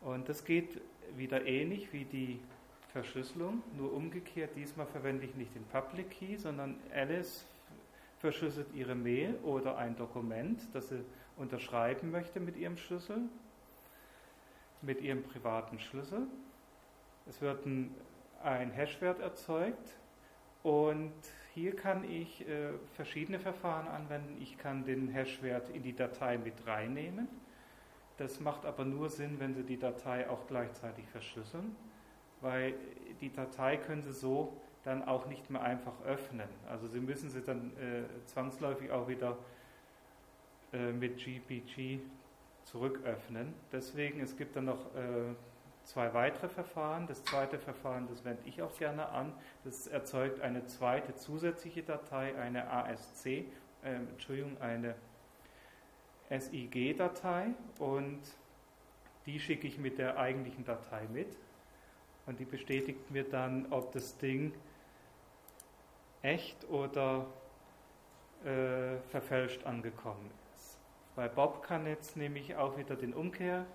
Und 0.00 0.28
das 0.28 0.44
geht 0.44 0.80
wieder 1.16 1.44
ähnlich 1.46 1.92
wie 1.92 2.04
die 2.04 2.40
Verschlüsselung, 2.92 3.62
nur 3.76 3.92
umgekehrt. 3.92 4.56
Diesmal 4.56 4.86
verwende 4.86 5.26
ich 5.26 5.34
nicht 5.34 5.54
den 5.54 5.64
Public 5.66 6.10
Key, 6.10 6.36
sondern 6.36 6.76
Alice 6.92 7.44
verschlüsselt 8.18 8.72
ihre 8.74 8.94
Mail 8.94 9.36
oder 9.44 9.76
ein 9.76 9.96
Dokument, 9.96 10.60
das 10.72 10.88
sie 10.88 11.04
unterschreiben 11.36 12.10
möchte 12.10 12.40
mit 12.40 12.56
ihrem 12.56 12.76
Schlüssel 12.76 13.28
mit 14.82 15.00
ihrem 15.00 15.22
privaten 15.22 15.78
Schlüssel. 15.78 16.26
Es 17.26 17.40
wird 17.40 17.66
ein, 17.66 17.94
ein 18.42 18.70
Hashwert 18.70 19.20
erzeugt 19.20 19.96
und 20.62 21.12
hier 21.54 21.74
kann 21.74 22.04
ich 22.08 22.46
äh, 22.48 22.70
verschiedene 22.94 23.38
Verfahren 23.38 23.88
anwenden. 23.88 24.36
Ich 24.40 24.58
kann 24.58 24.84
den 24.84 25.08
Hashwert 25.08 25.70
in 25.70 25.82
die 25.82 25.94
Datei 25.94 26.38
mit 26.38 26.66
reinnehmen. 26.66 27.28
Das 28.16 28.40
macht 28.40 28.64
aber 28.64 28.84
nur 28.84 29.10
Sinn, 29.10 29.38
wenn 29.38 29.54
Sie 29.54 29.62
die 29.62 29.78
Datei 29.78 30.28
auch 30.28 30.46
gleichzeitig 30.48 31.08
verschlüsseln, 31.08 31.76
weil 32.40 32.74
die 33.20 33.32
Datei 33.32 33.76
können 33.76 34.02
Sie 34.02 34.12
so 34.12 34.56
dann 34.84 35.04
auch 35.04 35.26
nicht 35.26 35.50
mehr 35.50 35.62
einfach 35.62 36.00
öffnen. 36.04 36.48
Also 36.68 36.86
Sie 36.86 37.00
müssen 37.00 37.30
sie 37.30 37.42
dann 37.42 37.72
äh, 37.76 38.04
zwangsläufig 38.26 38.90
auch 38.90 39.08
wieder 39.08 39.36
äh, 40.72 40.92
mit 40.92 41.18
GPG 41.18 42.00
zurücköffnen. 42.70 43.54
Deswegen, 43.72 44.20
es 44.20 44.36
gibt 44.36 44.56
dann 44.56 44.66
noch 44.66 44.94
äh, 44.94 45.34
zwei 45.84 46.12
weitere 46.12 46.48
Verfahren. 46.48 47.06
Das 47.06 47.24
zweite 47.24 47.58
Verfahren, 47.58 48.06
das 48.08 48.24
wende 48.24 48.42
ich 48.44 48.62
auch 48.62 48.76
gerne 48.78 49.08
an. 49.08 49.32
Das 49.64 49.86
erzeugt 49.86 50.40
eine 50.40 50.66
zweite 50.66 51.14
zusätzliche 51.14 51.82
Datei, 51.82 52.36
eine 52.38 52.70
ASC, 52.70 53.26
äh, 53.26 53.44
Entschuldigung, 53.82 54.60
eine 54.60 54.94
SIG-Datei 56.30 57.54
und 57.78 58.20
die 59.24 59.40
schicke 59.40 59.66
ich 59.66 59.78
mit 59.78 59.98
der 59.98 60.18
eigentlichen 60.18 60.64
Datei 60.64 61.06
mit 61.12 61.36
und 62.26 62.38
die 62.38 62.44
bestätigt 62.44 63.10
mir 63.10 63.24
dann, 63.24 63.66
ob 63.70 63.92
das 63.92 64.18
Ding 64.18 64.52
echt 66.20 66.68
oder 66.68 67.26
äh, 68.44 68.98
verfälscht 69.10 69.64
angekommen 69.64 70.30
ist. 70.30 70.37
Bei 71.18 71.26
Bob 71.26 71.64
kann 71.64 71.84
jetzt 71.84 72.16
nämlich 72.16 72.54
auch 72.54 72.78
wieder 72.78 72.94
den 72.94 73.12
Umkehrschritt 73.12 73.66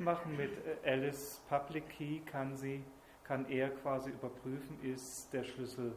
machen. 0.00 0.36
Mit 0.36 0.50
Alice 0.84 1.40
Public 1.48 1.88
Key 1.88 2.18
kann, 2.26 2.56
sie, 2.56 2.82
kann 3.22 3.48
er 3.48 3.70
quasi 3.70 4.10
überprüfen, 4.10 4.76
ist 4.82 5.32
der 5.32 5.44
Schlüssel, 5.44 5.94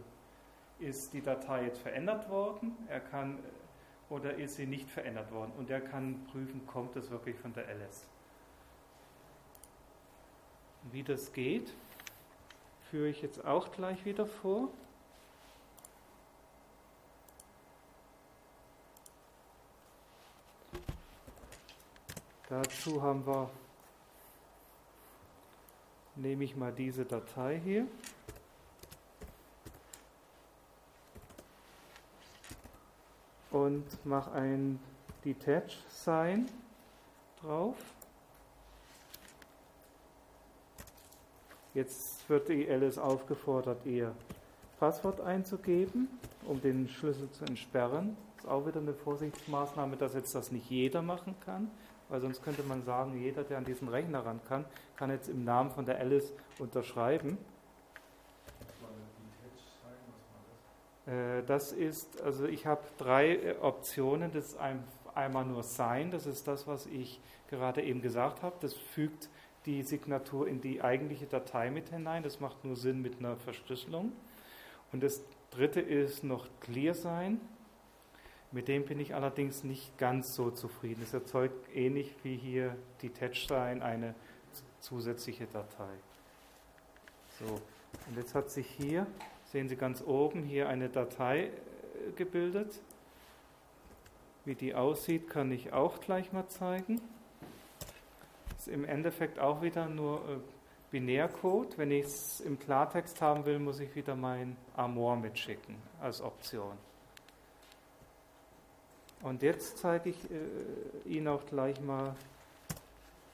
ist 0.78 1.16
die 1.16 1.22
Datei 1.24 1.64
jetzt 1.64 1.80
verändert 1.80 2.30
worden, 2.30 2.78
er 2.88 3.00
kann 3.00 3.40
oder 4.12 4.36
ist 4.36 4.58
sie 4.58 4.68
nicht 4.68 4.88
verändert 4.88 5.32
worden. 5.32 5.54
Und 5.58 5.72
er 5.72 5.82
kann 5.82 6.24
prüfen, 6.26 6.68
kommt 6.68 6.96
es 6.96 7.10
wirklich 7.10 7.40
von 7.40 7.54
der 7.54 7.68
Alice. 7.68 8.08
Wie 10.92 11.02
das 11.02 11.34
geht, 11.34 11.74
führe 12.92 13.08
ich 13.08 13.24
jetzt 13.24 13.44
auch 13.44 13.72
gleich 13.72 14.06
wieder 14.06 14.28
vor. 14.28 14.70
Dazu 22.50 23.02
haben 23.02 23.28
wir, 23.28 23.50
nehme 26.16 26.46
ich 26.46 26.56
mal 26.56 26.72
diese 26.72 27.04
Datei 27.04 27.60
hier. 27.62 27.86
Und 33.52 34.06
mache 34.06 34.32
ein 34.32 34.80
Detach 35.26 35.76
Sign 35.90 36.50
drauf. 37.42 37.76
Jetzt 41.74 42.30
wird 42.30 42.48
die 42.48 42.70
Alice 42.70 42.98
aufgefordert, 42.98 43.86
ihr 43.86 44.16
Passwort 44.80 45.20
einzugeben, 45.20 46.08
um 46.46 46.62
den 46.62 46.88
Schlüssel 46.88 47.30
zu 47.32 47.44
entsperren. 47.44 48.16
Das 48.38 48.46
ist 48.46 48.52
auch 48.52 48.66
wieder 48.66 48.80
eine 48.80 48.94
Vorsichtsmaßnahme, 48.94 49.98
dass 49.98 50.14
jetzt 50.14 50.34
das 50.34 50.52
nicht 50.52 50.70
jeder 50.70 51.02
machen 51.02 51.36
kann, 51.46 51.70
weil 52.10 52.22
sonst 52.22 52.44
könnte 52.44 52.64
man 52.64 52.84
sagen, 52.84 53.20
jeder, 53.20 53.44
der 53.44 53.58
an 53.58 53.66
diesen 53.66 53.88
Rechner 53.88 54.26
ran 54.26 54.40
kann, 54.48 54.66
kann 54.96 55.10
jetzt 55.12 55.30
im 55.30 55.44
Namen 55.44 55.72
von 55.72 55.86
der 55.86 56.00
Alice 56.00 56.34
unterschreiben. 56.60 57.38
Äh, 61.06 61.44
das 61.46 61.72
ist, 61.72 62.22
also 62.22 62.46
ich 62.46 62.66
habe 62.66 62.84
drei 62.98 63.36
äh, 63.36 63.56
Optionen. 63.62 64.32
Das 64.32 64.50
ist 64.50 64.58
einmal 65.16 65.46
nur 65.46 65.64
Sign, 65.64 66.12
das 66.12 66.26
ist 66.26 66.48
das, 66.48 66.68
was 66.68 66.86
ich 66.86 67.20
gerade 67.50 67.82
eben 67.82 68.02
gesagt 68.02 68.44
habe. 68.44 68.56
Das 68.62 68.74
fügt 68.74 69.30
die 69.66 69.82
Signatur 69.84 70.48
in 70.48 70.62
die 70.62 70.82
eigentliche 70.82 71.26
Datei 71.26 71.72
mit 71.72 71.90
hinein. 71.90 72.24
Das 72.24 72.40
macht 72.40 72.64
nur 72.64 72.76
Sinn 72.76 73.02
mit 73.02 73.20
einer 73.20 73.36
Verschlüsselung. 73.38 74.12
Und 74.92 75.04
das 75.04 75.22
dritte 75.52 75.82
ist 75.82 76.24
noch 76.24 76.48
Clear 76.62 76.94
Sign. 76.94 77.42
Mit 78.52 78.68
dem 78.68 78.86
bin 78.86 79.00
ich 79.00 79.14
allerdings 79.14 79.64
nicht 79.64 79.98
ganz 79.98 80.34
so 80.36 80.52
zufrieden. 80.52 81.02
Es 81.04 81.14
erzeugt 81.14 81.76
ähnlich 81.76 82.16
wie 82.24 82.38
hier 82.38 82.76
die 83.02 83.10
Touchsign 83.10 83.82
eine 83.82 84.16
zusätzliche 84.80 85.48
Datei. 85.48 85.94
So, 87.40 87.46
und 87.46 88.18
jetzt 88.18 88.34
hat 88.34 88.50
sich 88.50 88.68
hier 88.68 89.06
sehen 89.52 89.70
Sie 89.70 89.76
ganz 89.76 90.04
oben 90.06 90.44
hier 90.44 90.70
eine 90.70 90.90
Datei 90.90 91.46
äh, 91.46 91.52
gebildet. 92.16 92.80
Wie 94.46 94.56
die 94.56 94.76
aussieht, 94.76 95.30
kann 95.30 95.52
ich 95.52 95.74
auch 95.74 96.00
gleich 96.00 96.32
mal 96.32 96.48
zeigen. 96.48 97.02
Das 98.50 98.68
ist 98.68 98.68
im 98.68 98.86
Endeffekt 98.86 99.40
auch 99.40 99.62
wieder 99.62 99.88
nur 99.88 100.18
äh, 100.18 100.38
Binärcode. 100.92 101.78
Wenn 101.78 101.92
ich 101.92 102.06
es 102.06 102.40
im 102.42 102.60
Klartext 102.60 103.22
haben 103.22 103.46
will, 103.46 103.60
muss 103.60 103.80
ich 103.80 103.94
wieder 103.96 104.16
mein 104.16 104.56
Amor 104.76 105.16
mitschicken 105.18 105.76
als 106.00 106.22
Option. 106.22 106.78
Und 109.22 109.42
jetzt 109.42 109.80
zeige 109.80 110.10
ich 110.10 110.18
äh, 110.30 111.10
Ihnen 111.10 111.28
auch 111.28 111.46
gleich 111.46 111.80
mal, 111.82 112.16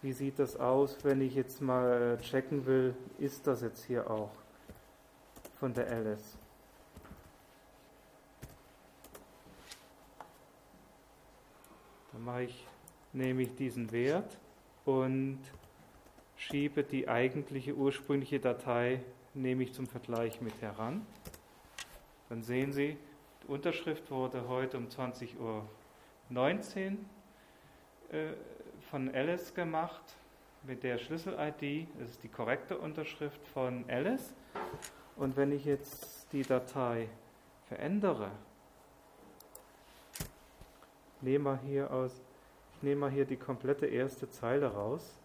wie 0.02 0.14
sieht 0.14 0.40
das 0.40 0.58
aus, 0.58 0.98
wenn 1.04 1.22
ich 1.22 1.36
jetzt 1.36 1.62
mal 1.62 2.18
checken 2.22 2.66
will, 2.66 2.96
ist 3.20 3.48
das 3.48 3.62
jetzt 3.62 3.86
hier 3.86 4.10
auch 4.10 4.32
von 5.56 5.74
der 5.74 5.90
Alice. 5.90 6.38
Dann 12.12 12.24
mache 12.24 12.44
ich, 12.44 12.68
nehme 13.14 13.44
ich 13.44 13.56
diesen 13.56 13.92
Wert 13.92 14.38
und 14.86 15.40
schiebe 16.36 16.84
die 16.84 17.08
eigentliche 17.08 17.74
ursprüngliche 17.74 18.40
Datei, 18.40 19.02
nehme 19.34 19.64
ich 19.64 19.74
zum 19.74 19.88
Vergleich 19.88 20.42
mit 20.42 20.62
heran. 20.62 21.06
Dann 22.28 22.44
sehen 22.44 22.74
Sie, 22.74 22.98
die 23.44 23.52
Unterschrift 23.52 24.10
wurde 24.12 24.48
heute 24.48 24.78
um 24.78 24.88
20.19 24.88 25.39
Uhr 25.39 25.66
äh, 28.12 28.34
von 28.89 29.14
Alice 29.14 29.54
gemacht 29.54 30.04
mit 30.64 30.84
der 30.84 30.98
Schlüssel-ID. 30.98 31.88
Ist 32.02 32.24
die 32.24 32.30
korrekte 32.30 32.78
Unterschrift 32.78 33.46
von 33.48 33.86
Alice. 33.89 34.34
Und 35.16 35.36
wenn 35.38 35.52
ich 35.52 35.66
jetzt 35.66 36.28
die 36.32 36.44
Datei 36.44 37.10
verändere, 37.68 38.32
nehme 41.22 41.60
hier 41.66 41.91
aus, 41.91 42.22
ich 42.76 42.84
nehme 42.84 43.02
mal 43.02 43.12
hier 43.12 43.26
die 43.26 43.38
komplette 43.38 43.86
erste 43.86 44.30
Zeile 44.30 44.68
raus, 44.68 45.18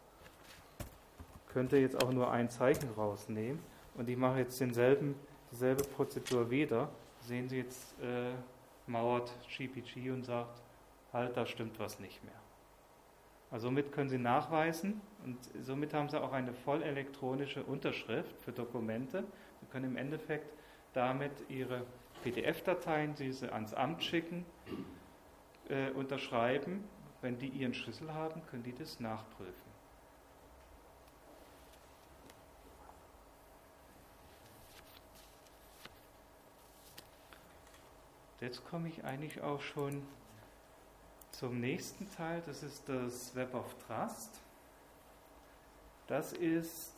könnte 1.53 1.77
jetzt 1.79 2.03
auch 2.03 2.13
nur 2.13 2.31
ein 2.31 2.51
Zeichen 2.51 2.91
rausnehmen 2.97 3.59
und 3.95 4.09
ich 4.09 4.17
mache 4.17 4.39
jetzt 4.39 4.61
denselben, 4.61 5.15
dieselbe 5.51 5.83
Prozedur 5.85 6.51
wieder. 6.51 6.89
Sehen 7.29 7.47
Sie 7.47 7.59
jetzt, 7.59 7.95
äh, 8.01 8.33
mauert 8.87 9.31
GPG 9.55 10.11
und 10.13 10.25
sagt, 10.25 10.63
halt, 11.13 11.37
da 11.37 11.45
stimmt 11.45 11.79
was 11.79 12.01
nicht 12.01 12.25
mehr. 12.25 12.33
Also 13.51 13.69
somit 13.69 13.93
können 13.93 14.09
Sie 14.09 14.17
nachweisen 14.17 15.03
und 15.27 15.39
somit 15.63 15.93
haben 15.93 16.09
Sie 16.09 16.19
auch 16.19 16.33
eine 16.33 16.55
voll 16.55 16.83
elektronische 16.83 17.63
Unterschrift 17.63 18.41
für 18.41 18.53
Dokumente 18.53 19.25
Sie 19.61 19.67
können 19.67 19.91
im 19.91 19.97
Endeffekt 19.99 20.55
damit 20.95 21.33
Ihre 21.51 21.85
PDF-Dateien, 22.23 23.15
die 23.15 23.31
Sie 23.33 23.53
ans 23.53 23.75
Amt 23.75 24.03
schicken, 24.03 24.47
äh, 25.69 25.91
unterschreiben. 25.91 26.85
Wenn 27.21 27.39
die 27.39 27.49
Ihren 27.49 27.75
Schlüssel 27.75 28.15
haben, 28.15 28.41
können 28.47 28.63
die 28.63 28.75
das 28.75 29.01
nachprüfen. 29.01 29.68
Jetzt 38.41 38.65
komme 38.65 38.89
ich 38.89 39.05
eigentlich 39.05 39.41
auch 39.41 39.61
schon 39.61 40.03
zum 41.33 41.61
nächsten 41.61 42.09
Teil. 42.13 42.41
Das 42.47 42.63
ist 42.63 42.89
das 42.89 43.35
Web 43.35 43.53
of 43.55 43.75
Trust. 43.87 44.31
Das 46.07 46.33
ist, 46.33 46.93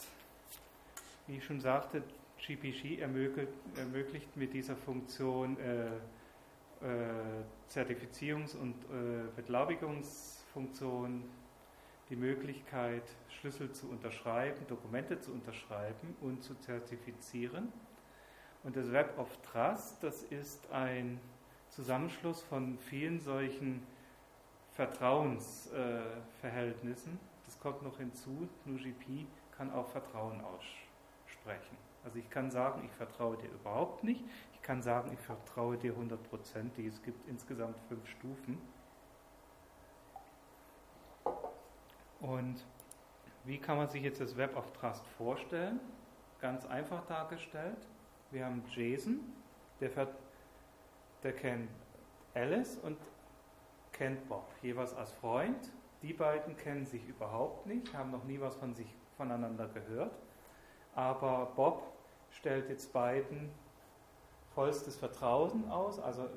wie 1.26 1.38
ich 1.38 1.44
schon 1.44 1.60
sagte, 1.60 2.02
GPG 2.38 2.98
ermöglicht, 2.98 3.52
ermöglicht 3.76 4.36
mit 4.36 4.52
dieser 4.52 4.76
Funktion 4.76 5.56
äh, 5.58 5.86
äh, 5.86 7.42
Zertifizierungs- 7.70 8.56
und 8.56 8.74
äh, 8.84 9.24
Beglaubigungsfunktion 9.34 11.24
die 12.10 12.16
Möglichkeit, 12.16 13.04
Schlüssel 13.28 13.72
zu 13.72 13.88
unterschreiben, 13.88 14.66
Dokumente 14.66 15.20
zu 15.20 15.32
unterschreiben 15.32 16.16
und 16.20 16.42
zu 16.42 16.54
zertifizieren. 16.56 17.72
Und 18.62 18.76
das 18.76 18.92
Web 18.92 19.18
of 19.18 19.28
Trust, 19.42 20.02
das 20.02 20.22
ist 20.24 20.70
ein 20.70 21.20
Zusammenschluss 21.70 22.42
von 22.42 22.78
vielen 22.78 23.18
solchen 23.20 23.86
Vertrauensverhältnissen. 24.72 27.18
das 27.44 27.58
kommt 27.58 27.82
noch 27.82 27.98
hinzu, 27.98 28.48
NuGP 28.64 29.26
kann 29.56 29.72
auch 29.72 29.88
Vertrauen 29.88 30.40
aussprechen. 30.40 31.76
Also 32.04 32.18
ich 32.18 32.30
kann 32.30 32.50
sagen, 32.50 32.82
ich 32.86 32.92
vertraue 32.92 33.36
dir 33.36 33.50
überhaupt 33.50 34.04
nicht. 34.04 34.24
Ich 34.54 34.62
kann 34.62 34.80
sagen, 34.82 35.12
ich 35.12 35.20
vertraue 35.20 35.76
dir 35.76 35.94
hundertprozentig. 35.94 36.86
Es 36.86 37.02
gibt 37.02 37.28
insgesamt 37.28 37.78
fünf 37.88 38.08
Stufen. 38.08 38.58
Und 42.20 42.64
wie 43.44 43.58
kann 43.58 43.76
man 43.76 43.88
sich 43.88 44.02
jetzt 44.02 44.20
das 44.20 44.36
Web 44.36 44.56
of 44.56 44.72
Trust 44.72 45.06
vorstellen? 45.18 45.80
Ganz 46.40 46.64
einfach 46.66 47.04
dargestellt. 47.06 47.86
Wir 48.30 48.46
haben 48.46 48.62
Jason, 48.74 49.20
der, 49.80 49.90
der 51.22 51.32
kennt 51.32 51.70
Alice 52.34 52.78
und 52.78 52.96
kennt 53.92 54.28
Bob, 54.28 54.46
jeweils 54.62 54.94
als 54.94 55.12
Freund. 55.12 55.72
Die 56.02 56.12
beiden 56.12 56.56
kennen 56.56 56.86
sich 56.86 57.06
überhaupt 57.06 57.66
nicht, 57.66 57.92
haben 57.94 58.10
noch 58.10 58.24
nie 58.24 58.40
was 58.40 58.56
von 58.56 58.74
sich 58.74 58.94
voneinander 59.16 59.68
gehört. 59.68 60.14
Aber 60.94 61.52
Bob 61.54 61.82
stellt 62.30 62.68
jetzt 62.70 62.92
beiden 62.92 63.50
vollstes 64.54 64.96
Vertrauen 64.96 65.70
aus, 65.70 66.00
also 66.00 66.28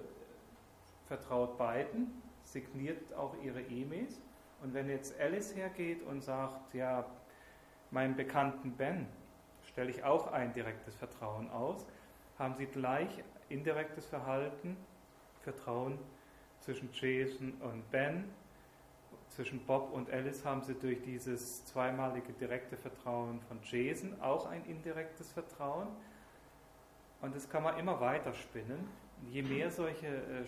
vertraut 1.07 1.57
beiden, 1.57 2.21
signiert 2.43 3.13
auch 3.13 3.35
ihre 3.41 3.61
E-Mails. 3.61 4.19
Und 4.61 4.73
wenn 4.73 4.89
jetzt 4.89 5.19
Alice 5.19 5.55
hergeht 5.55 6.03
und 6.03 6.21
sagt, 6.21 6.73
ja, 6.73 7.05
meinem 7.91 8.15
Bekannten 8.15 8.73
Ben 8.73 9.07
stelle 9.63 9.89
ich 9.89 10.03
auch 10.03 10.31
ein 10.31 10.53
direktes 10.53 10.95
Vertrauen 10.95 11.49
aus, 11.49 11.87
haben 12.37 12.55
sie 12.55 12.65
gleich 12.65 13.23
indirektes 13.49 14.05
Verhalten, 14.05 14.77
Vertrauen 15.41 15.97
zwischen 16.61 16.89
Jason 16.93 17.53
und 17.61 17.89
Ben 17.91 18.25
zwischen 19.35 19.65
Bob 19.65 19.91
und 19.91 20.11
Alice 20.11 20.45
haben 20.45 20.61
sie 20.61 20.75
durch 20.75 21.01
dieses 21.01 21.65
zweimalige 21.65 22.33
direkte 22.33 22.77
Vertrauen 22.77 23.41
von 23.41 23.59
Jason 23.63 24.19
auch 24.21 24.45
ein 24.45 24.63
indirektes 24.65 25.31
Vertrauen. 25.31 25.87
Und 27.21 27.35
das 27.35 27.49
kann 27.49 27.63
man 27.63 27.79
immer 27.79 27.99
weiter 27.99 28.33
spinnen. 28.33 28.87
Je 29.31 29.41
mehr 29.41 29.71
solche 29.71 30.07
äh, 30.07 30.45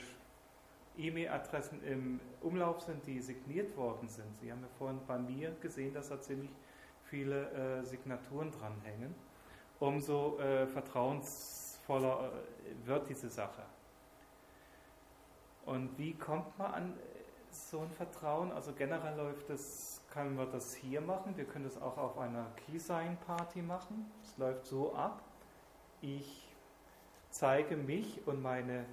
E-Mail-Adressen 0.97 1.83
im 1.83 2.19
Umlauf 2.41 2.81
sind, 2.81 3.05
die 3.07 3.21
signiert 3.21 3.75
worden 3.75 4.07
sind. 4.07 4.35
Sie 4.37 4.51
haben 4.51 4.61
ja 4.61 4.67
vorhin 4.77 4.99
bei 5.07 5.17
mir 5.17 5.55
gesehen, 5.61 5.93
dass 5.93 6.09
da 6.09 6.21
ziemlich 6.21 6.51
viele 7.05 7.49
äh, 7.51 7.83
Signaturen 7.83 8.51
dranhängen. 8.51 9.15
Umso 9.79 10.37
äh, 10.39 10.67
vertrauensvoller 10.67 12.31
äh, 12.31 12.54
wird 12.83 13.09
diese 13.09 13.29
Sache. 13.29 13.63
Und 15.65 15.97
wie 15.97 16.13
kommt 16.13 16.57
man 16.57 16.73
an 16.73 16.93
so 17.55 17.79
ein 17.79 17.91
Vertrauen. 17.91 18.51
Also 18.51 18.73
generell 18.73 19.15
läuft 19.17 19.49
das, 19.49 20.01
können 20.11 20.37
wir 20.37 20.45
das 20.45 20.73
hier 20.75 21.01
machen. 21.01 21.35
Wir 21.37 21.45
können 21.45 21.65
das 21.65 21.81
auch 21.81 21.97
auf 21.97 22.17
einer 22.17 22.47
Keysign-Party 22.65 23.61
machen. 23.61 24.11
Es 24.23 24.37
läuft 24.37 24.65
so 24.65 24.93
ab. 24.95 25.21
Ich 26.01 26.47
zeige 27.29 27.77
mich 27.77 28.25
und 28.27 28.41
meine 28.41 28.85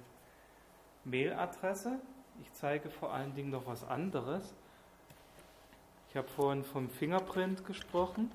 Mailadresse. 1.03 1.99
Ich 2.41 2.51
zeige 2.53 2.89
vor 2.89 3.13
allen 3.13 3.35
Dingen 3.35 3.51
noch 3.51 3.67
was 3.67 3.83
anderes. 3.83 4.53
Ich 6.09 6.17
habe 6.17 6.27
vorhin 6.27 6.63
vom 6.63 6.89
Fingerprint 6.89 7.65
gesprochen. 7.65 8.31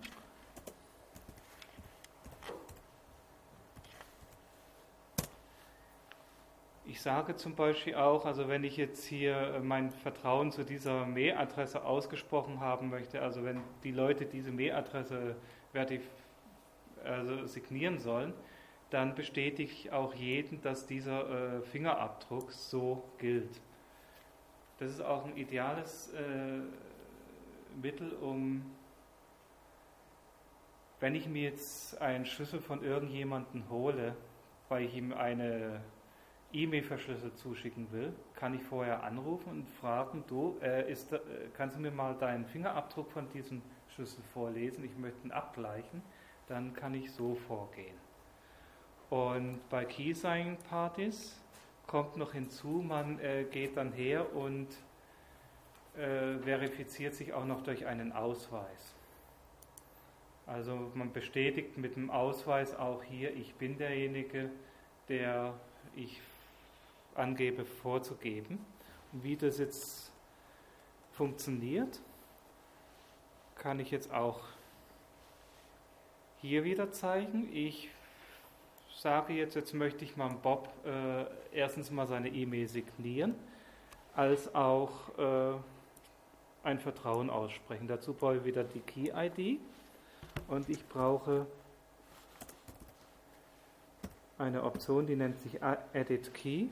Ich 6.89 7.03
sage 7.03 7.37
zum 7.37 7.55
Beispiel 7.55 7.97
auch, 7.97 8.25
also 8.25 8.49
wenn 8.49 8.65
ich 8.65 8.79
jetzt 8.79 9.05
hier 9.05 9.61
mein 9.63 9.91
Vertrauen 9.91 10.51
zu 10.53 10.65
dieser 10.65 11.05
Mailadresse 11.05 11.85
ausgesprochen 11.85 12.61
haben 12.61 12.89
möchte, 12.89 13.21
also 13.21 13.45
wenn 13.45 13.61
die 13.85 13.91
Leute 13.91 14.25
diese 14.25 14.51
Mailadresse 14.51 15.37
also 17.05 17.47
signieren 17.47 17.99
sollen, 17.99 18.33
dann 18.89 19.15
bestätige 19.15 19.71
ich 19.71 19.93
auch 19.93 20.15
jeden, 20.15 20.63
dass 20.63 20.87
dieser 20.87 21.59
äh, 21.59 21.61
Fingerabdruck 21.61 22.53
so 22.53 23.05
gilt. 23.19 23.61
Das 24.79 24.91
ist 24.91 25.03
auch 25.03 25.27
ein 25.27 25.37
ideales 25.37 26.11
äh, 26.15 26.61
Mittel, 27.83 28.15
um, 28.15 28.65
wenn 31.01 31.15
ich 31.15 31.29
mir 31.29 31.43
jetzt 31.51 32.01
einen 32.01 32.25
Schlüssel 32.25 32.61
von 32.61 32.83
irgendjemandem 32.83 33.69
hole, 33.69 34.17
weil 34.71 34.87
ich 34.87 34.97
ihm 34.97 35.13
eine 35.13 35.83
E-Mail 36.53 36.83
verschlüsselt 36.83 37.37
zuschicken 37.37 37.93
will, 37.93 38.13
kann 38.35 38.55
ich 38.55 38.63
vorher 38.63 39.03
anrufen 39.03 39.51
und 39.51 39.69
fragen, 39.69 40.25
du, 40.27 40.57
äh, 40.63 40.91
ist, 40.91 41.13
äh, 41.13 41.21
kannst 41.55 41.77
du 41.77 41.81
mir 41.81 41.91
mal 41.91 42.15
deinen 42.15 42.47
Fingerabdruck 42.47 43.11
von 43.13 43.29
diesem 43.31 43.61
Schlüssel 43.95 44.23
vorlesen? 44.33 44.85
Ich 44.85 44.97
möchte 44.97 45.27
ihn 45.27 45.33
abgleichen. 45.33 46.03
Dann 46.47 46.73
kann 46.73 46.95
ich 46.95 47.13
so 47.13 47.35
vorgehen. 47.35 47.97
Und 49.11 49.61
bei 49.69 49.85
Keysign-Partys 49.85 51.39
kommt 51.87 52.17
noch 52.17 52.33
hinzu, 52.33 52.83
man 52.87 53.19
äh, 53.19 53.45
geht 53.51 53.77
dann 53.77 53.93
her 53.93 54.35
und 54.35 54.69
äh, 55.97 56.39
verifiziert 56.39 57.15
sich 57.15 57.33
auch 57.33 57.45
noch 57.45 57.63
durch 57.63 57.87
einen 57.87 58.13
Ausweis. 58.13 58.95
Also 60.47 60.91
man 60.95 61.13
bestätigt 61.13 61.77
mit 61.77 61.97
dem 61.97 62.11
Ausweis 62.11 62.75
auch 62.75 63.03
hier, 63.03 63.35
ich 63.35 63.55
bin 63.55 63.77
derjenige, 63.77 64.51
der 65.09 65.55
ich 65.95 66.21
angebe 67.19 67.65
vorzugeben. 67.65 68.65
Und 69.13 69.25
wie 69.25 69.37
das 69.37 69.59
jetzt 69.59 70.13
funktioniert, 71.13 72.01
kann 73.57 73.81
ich 73.81 73.91
jetzt 73.91 74.13
auch 74.13 74.41
hier 76.41 76.65
wieder 76.65 76.93
zeigen. 76.93 77.49
Ich 77.53 77.91
sage 78.97 79.33
jetzt, 79.33 79.55
jetzt 79.55 79.75
möchte 79.75 80.05
ich 80.05 80.17
mal 80.17 80.29
Bob 80.29 80.69
äh, 80.85 81.25
erstens 81.53 81.91
mal 81.91 82.07
seine 82.07 82.29
E-Mail 82.29 82.69
signieren, 82.69 83.35
als 84.15 84.55
auch 84.55 85.19
äh, 85.19 85.55
ein 86.63 86.79
Vertrauen 86.79 87.31
aussprechen. 87.31 87.89
Dazu 87.89 88.13
brauche 88.13 88.37
ich 88.37 88.45
wieder 88.45 88.65
die 88.65 88.81
Key-ID 88.81 89.61
und 90.49 90.69
ich 90.69 90.87
brauche 90.89 91.47
eine 94.39 94.63
Option, 94.63 95.07
die 95.07 95.17
nennt 95.17 95.41
sich 95.41 95.61
Edit 95.93 96.33
Key. 96.35 96.69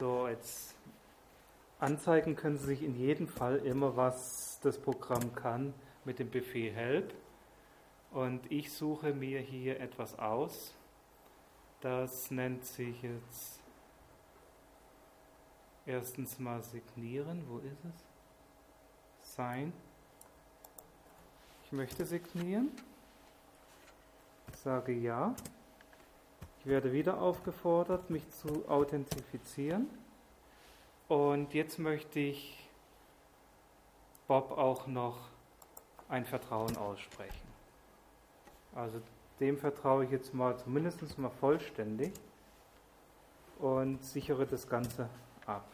So, 0.00 0.28
jetzt 0.28 0.74
anzeigen 1.78 2.34
können 2.34 2.56
Sie 2.56 2.64
sich 2.64 2.82
in 2.82 2.96
jedem 2.96 3.28
Fall 3.28 3.58
immer, 3.58 3.98
was 3.98 4.58
das 4.62 4.78
Programm 4.78 5.34
kann 5.34 5.74
mit 6.06 6.18
dem 6.18 6.30
Befehl 6.30 6.72
Help. 6.72 7.12
Und 8.10 8.50
ich 8.50 8.72
suche 8.72 9.12
mir 9.12 9.40
hier 9.40 9.78
etwas 9.78 10.18
aus. 10.18 10.74
Das 11.82 12.30
nennt 12.30 12.64
sich 12.64 13.02
jetzt 13.02 13.60
erstens 15.84 16.38
mal 16.38 16.62
signieren. 16.62 17.44
Wo 17.46 17.58
ist 17.58 17.84
es? 17.84 19.34
Sign. 19.34 19.74
Ich 21.66 21.72
möchte 21.72 22.06
signieren. 22.06 22.70
Sage 24.64 24.92
ja. 24.92 25.34
Ich 26.60 26.66
werde 26.66 26.92
wieder 26.92 27.22
aufgefordert, 27.22 28.10
mich 28.10 28.28
zu 28.28 28.68
authentifizieren. 28.68 29.88
Und 31.08 31.54
jetzt 31.54 31.78
möchte 31.78 32.20
ich 32.20 32.68
Bob 34.28 34.50
auch 34.50 34.86
noch 34.86 35.16
ein 36.10 36.26
Vertrauen 36.26 36.76
aussprechen. 36.76 37.48
Also 38.74 39.00
dem 39.40 39.56
vertraue 39.56 40.04
ich 40.04 40.10
jetzt 40.10 40.34
mal 40.34 40.54
zumindest 40.58 41.18
mal 41.18 41.30
vollständig 41.30 42.12
und 43.58 44.04
sichere 44.04 44.46
das 44.46 44.68
Ganze 44.68 45.08
ab. 45.46 45.64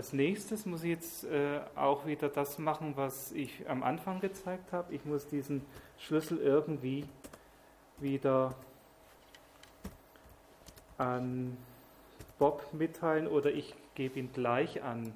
Als 0.00 0.14
nächstes 0.14 0.64
muss 0.64 0.82
ich 0.82 0.88
jetzt 0.88 1.24
äh, 1.24 1.60
auch 1.74 2.06
wieder 2.06 2.30
das 2.30 2.56
machen, 2.56 2.94
was 2.96 3.32
ich 3.32 3.68
am 3.68 3.82
Anfang 3.82 4.18
gezeigt 4.18 4.72
habe. 4.72 4.94
Ich 4.94 5.04
muss 5.04 5.26
diesen 5.26 5.60
Schlüssel 5.98 6.38
irgendwie 6.38 7.04
wieder 7.98 8.54
an 10.96 11.54
Bob 12.38 12.72
mitteilen 12.72 13.26
oder 13.26 13.52
ich 13.52 13.74
gebe 13.94 14.18
ihn 14.18 14.32
gleich 14.32 14.82
an, 14.82 15.12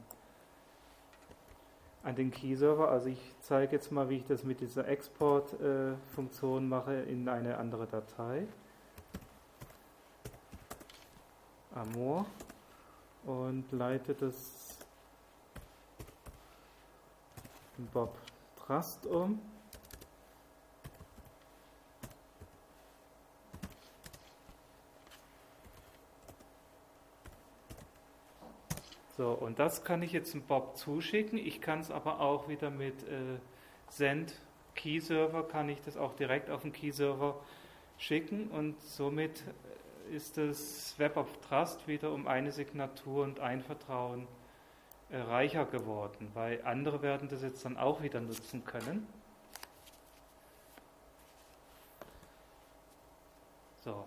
an 2.02 2.14
den 2.14 2.30
Key-Server. 2.30 2.90
Also 2.90 3.08
ich 3.08 3.34
zeige 3.40 3.76
jetzt 3.76 3.90
mal, 3.90 4.10
wie 4.10 4.18
ich 4.18 4.26
das 4.26 4.44
mit 4.44 4.60
dieser 4.60 4.86
Export-Funktion 4.86 6.62
äh, 6.62 6.66
mache 6.66 6.94
in 6.94 7.26
eine 7.30 7.56
andere 7.56 7.86
Datei. 7.86 8.46
Amor 11.74 12.26
und 13.24 13.64
leite 13.72 14.12
das 14.12 14.73
Bob 17.92 18.16
Trust 18.56 19.06
um. 19.06 19.40
So, 29.16 29.30
und 29.30 29.58
das 29.60 29.84
kann 29.84 30.02
ich 30.02 30.12
jetzt 30.12 30.34
dem 30.34 30.42
Bob 30.42 30.76
zuschicken. 30.76 31.38
Ich 31.38 31.60
kann 31.60 31.78
es 31.80 31.90
aber 31.90 32.20
auch 32.20 32.48
wieder 32.48 32.70
mit 32.70 33.04
äh, 33.04 33.38
Send 33.88 34.34
Key 34.74 34.98
Server, 34.98 35.46
kann 35.46 35.68
ich 35.68 35.80
das 35.82 35.96
auch 35.96 36.14
direkt 36.14 36.50
auf 36.50 36.62
den 36.62 36.72
Key 36.72 36.90
Server 36.90 37.40
schicken 37.96 38.48
und 38.48 38.80
somit 38.80 39.44
ist 40.10 40.36
das 40.36 40.98
Web 40.98 41.16
of 41.16 41.28
Trust 41.48 41.86
wieder 41.86 42.12
um 42.12 42.26
eine 42.26 42.50
Signatur 42.50 43.22
und 43.22 43.38
ein 43.38 43.62
Vertrauen 43.62 44.22
äh, 44.22 44.43
reicher 45.10 45.64
geworden, 45.66 46.30
weil 46.34 46.62
andere 46.64 47.02
werden 47.02 47.28
das 47.28 47.42
jetzt 47.42 47.64
dann 47.64 47.76
auch 47.76 48.02
wieder 48.02 48.20
nutzen 48.20 48.64
können. 48.64 49.06
So. 53.84 54.06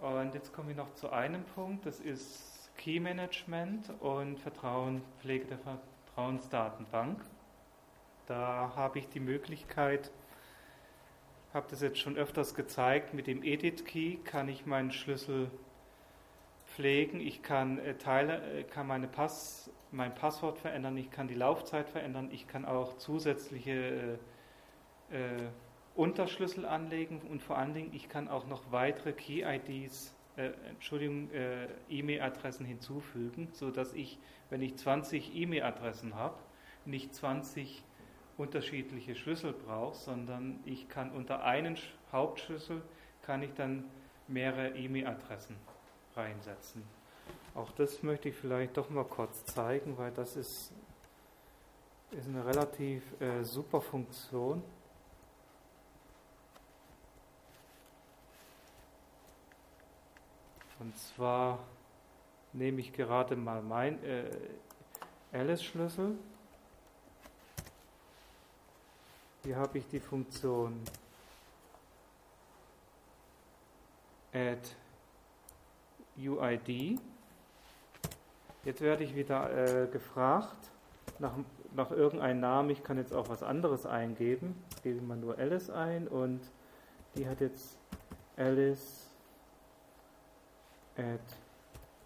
Und 0.00 0.34
jetzt 0.34 0.52
kommen 0.52 0.68
wir 0.68 0.76
noch 0.76 0.94
zu 0.94 1.10
einem 1.10 1.44
Punkt, 1.44 1.86
das 1.86 2.00
ist 2.00 2.70
Key 2.76 2.98
Management 3.00 3.90
und 4.00 4.38
Vertrauen, 4.38 5.02
Pflege 5.20 5.46
der 5.46 5.58
Vertrauensdatenbank. 5.58 7.20
Da 8.26 8.72
habe 8.74 8.98
ich 8.98 9.08
die 9.08 9.20
Möglichkeit, 9.20 10.10
habe 11.52 11.66
das 11.70 11.82
jetzt 11.82 11.98
schon 11.98 12.16
öfters 12.16 12.54
gezeigt, 12.54 13.14
mit 13.14 13.26
dem 13.26 13.42
Edit 13.42 13.84
Key 13.84 14.16
kann 14.24 14.48
ich 14.48 14.66
meinen 14.66 14.92
Schlüssel 14.92 15.50
pflegen, 16.74 17.20
ich 17.20 17.42
kann 17.42 17.78
äh, 17.78 17.94
Teile, 17.94 18.42
äh, 18.60 18.64
kann 18.64 18.86
meine 18.86 19.06
Pass, 19.06 19.70
mein 19.92 20.14
Passwort 20.14 20.58
verändern, 20.58 20.96
ich 20.96 21.10
kann 21.10 21.28
die 21.28 21.34
Laufzeit 21.34 21.88
verändern, 21.88 22.28
ich 22.32 22.48
kann 22.48 22.64
auch 22.64 22.96
zusätzliche 22.98 24.18
äh, 25.10 25.16
äh, 25.16 25.48
Unterschlüssel 25.94 26.66
anlegen. 26.66 27.20
Und 27.30 27.42
vor 27.42 27.56
allen 27.56 27.74
Dingen, 27.74 27.90
ich 27.92 28.08
kann 28.08 28.28
auch 28.28 28.46
noch 28.48 28.72
weitere 28.72 29.12
Key-IDs, 29.12 30.14
äh, 30.36 30.50
Entschuldigung, 30.68 31.30
äh, 31.30 31.68
E-Mail-Adressen 31.88 32.66
hinzufügen, 32.66 33.48
sodass 33.52 33.92
ich, 33.92 34.18
wenn 34.50 34.60
ich 34.60 34.76
20 34.76 35.34
E-Mail-Adressen 35.36 36.16
habe, 36.16 36.36
nicht 36.84 37.14
20 37.14 37.84
unterschiedliche 38.36 39.14
Schlüssel 39.14 39.52
brauche, 39.52 39.94
sondern 39.94 40.58
ich 40.64 40.88
kann 40.88 41.12
unter 41.12 41.44
einen 41.44 41.78
Hauptschlüssel 42.10 42.82
kann 43.22 43.42
ich 43.42 43.54
dann 43.54 43.84
mehrere 44.26 44.76
E-Mail-Adressen 44.76 45.56
reinsetzen. 46.16 46.84
Auch 47.54 47.70
das 47.72 48.02
möchte 48.02 48.28
ich 48.28 48.34
vielleicht 48.34 48.76
doch 48.76 48.90
mal 48.90 49.04
kurz 49.04 49.44
zeigen, 49.44 49.96
weil 49.96 50.10
das 50.10 50.36
ist, 50.36 50.72
ist 52.10 52.28
eine 52.28 52.44
relativ 52.44 53.02
äh, 53.20 53.44
super 53.44 53.80
Funktion. 53.80 54.62
Und 60.80 60.98
zwar 60.98 61.60
nehme 62.52 62.80
ich 62.80 62.92
gerade 62.92 63.36
mal 63.36 63.62
mein 63.62 64.02
äh, 64.04 64.30
Alice-Schlüssel. 65.32 66.18
Hier 69.44 69.56
habe 69.56 69.78
ich 69.78 69.86
die 69.88 70.00
Funktion 70.00 70.82
add 74.32 74.68
UID. 76.16 77.00
Jetzt 78.64 78.80
werde 78.80 79.04
ich 79.04 79.14
wieder 79.14 79.84
äh, 79.84 79.86
gefragt 79.88 80.70
nach, 81.18 81.34
nach 81.74 81.90
irgendeinem 81.90 82.40
Namen. 82.40 82.70
Ich 82.70 82.82
kann 82.82 82.96
jetzt 82.96 83.12
auch 83.12 83.28
was 83.28 83.42
anderes 83.42 83.86
eingeben. 83.86 84.62
Jetzt 84.70 84.82
gebe 84.82 84.96
ich 84.96 85.02
mal 85.02 85.16
nur 85.16 85.38
Alice 85.38 85.70
ein 85.70 86.08
und 86.08 86.40
die 87.16 87.28
hat 87.28 87.40
jetzt 87.40 87.76
Alice 88.36 89.10
at 90.96 91.20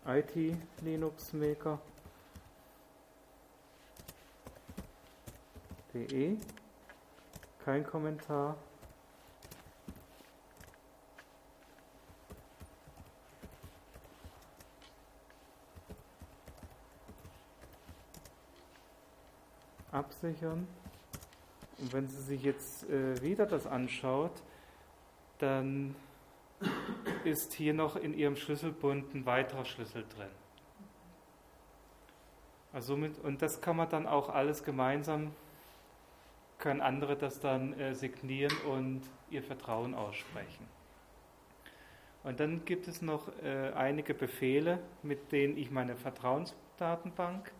IT 0.07 0.57
Linux 0.83 1.33
Maker. 1.33 1.79
De. 5.95 6.37
Kein 7.65 7.85
Kommentar. 7.85 8.57
Absichern. 19.99 20.67
Und 21.79 21.93
wenn 21.93 22.09
sie 22.09 22.23
sich 22.23 22.43
jetzt 22.43 22.89
äh, 22.89 23.21
wieder 23.21 23.47
das 23.47 23.67
anschaut, 23.67 24.43
dann 25.39 25.95
ist 27.25 27.53
hier 27.53 27.75
noch 27.75 27.97
in 27.97 28.15
ihrem 28.15 28.37
Schlüsselbund 28.37 29.15
ein 29.15 29.27
weiterer 29.27 29.65
Schlüssel 29.65 30.05
drin. 30.17 30.31
Also 32.73 32.97
mit, 32.97 33.19
und 33.19 33.43
das 33.43 33.61
kann 33.61 33.77
man 33.77 33.89
dann 33.89 34.07
auch 34.07 34.29
alles 34.29 34.63
gemeinsam, 34.63 35.33
können 36.59 36.81
andere 36.81 37.17
das 37.17 37.41
dann 37.41 37.73
äh, 37.79 37.95
signieren 37.95 38.57
und 38.69 39.03
ihr 39.31 39.43
Vertrauen 39.43 39.95
aussprechen. 39.95 40.67
Und 42.25 42.41
dann 42.41 42.65
gibt 42.65 42.89
es 42.89 43.01
noch 43.01 43.29
äh, 43.43 43.73
einige 43.75 44.13
Befehle, 44.13 44.81
mit 45.03 45.33
denen 45.33 45.57
ich 45.57 45.71
meine 45.71 45.97
Vertrauensdatenbank 45.97 47.53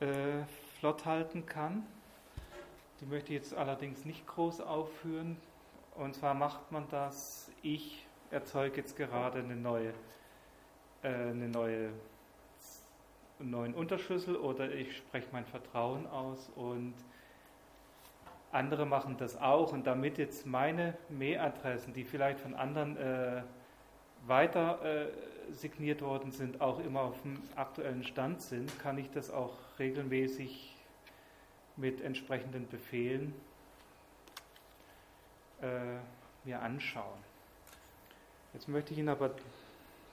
äh, 0.00 0.44
flott 0.78 1.04
halten 1.04 1.46
kann. 1.46 1.86
Die 3.00 3.06
möchte 3.06 3.32
ich 3.32 3.40
jetzt 3.40 3.54
allerdings 3.54 4.04
nicht 4.04 4.26
groß 4.26 4.60
aufführen. 4.60 5.36
Und 5.94 6.14
zwar 6.14 6.34
macht 6.34 6.72
man 6.72 6.86
das, 6.90 7.50
ich 7.62 8.06
erzeuge 8.30 8.78
jetzt 8.78 8.96
gerade 8.96 9.40
eine 9.40 9.56
neue, 9.56 9.92
äh, 11.02 11.08
eine 11.08 11.48
neue, 11.48 11.90
einen 13.38 13.50
neuen 13.50 13.74
Unterschlüssel 13.74 14.36
oder 14.36 14.70
ich 14.70 14.96
spreche 14.96 15.28
mein 15.32 15.44
Vertrauen 15.46 16.06
aus 16.06 16.50
und 16.56 16.94
andere 18.52 18.86
machen 18.86 19.16
das 19.18 19.40
auch. 19.40 19.72
Und 19.72 19.86
damit 19.86 20.18
jetzt 20.18 20.46
meine 20.46 20.96
Mailadressen, 21.08 21.92
die 21.92 22.04
vielleicht 22.04 22.40
von 22.40 22.54
anderen 22.54 22.96
äh, 22.96 23.42
weiter 24.26 24.82
äh, 24.82 25.06
signiert 25.52 26.02
worden 26.02 26.32
sind, 26.32 26.60
auch 26.60 26.80
immer 26.80 27.02
auf 27.02 27.20
dem 27.22 27.40
aktuellen 27.56 28.04
Stand 28.04 28.42
sind, 28.42 28.78
kann 28.78 28.98
ich 28.98 29.10
das 29.10 29.30
auch 29.30 29.54
regelmäßig 29.80 30.76
mit 31.76 32.00
entsprechenden 32.00 32.68
Befehlen 32.68 33.34
äh, 35.60 35.96
mir 36.44 36.62
anschauen. 36.62 37.18
Jetzt 38.52 38.68
möchte 38.68 38.92
ich 38.92 38.98
Ihnen 38.98 39.08
aber 39.08 39.34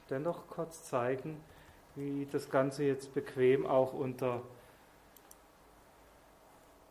dennoch 0.10 0.48
kurz 0.48 0.84
zeigen, 0.84 1.40
wie 1.96 2.28
das 2.32 2.50
Ganze 2.50 2.84
jetzt 2.84 3.14
bequem 3.14 3.66
auch 3.66 3.94
unter, 3.94 4.42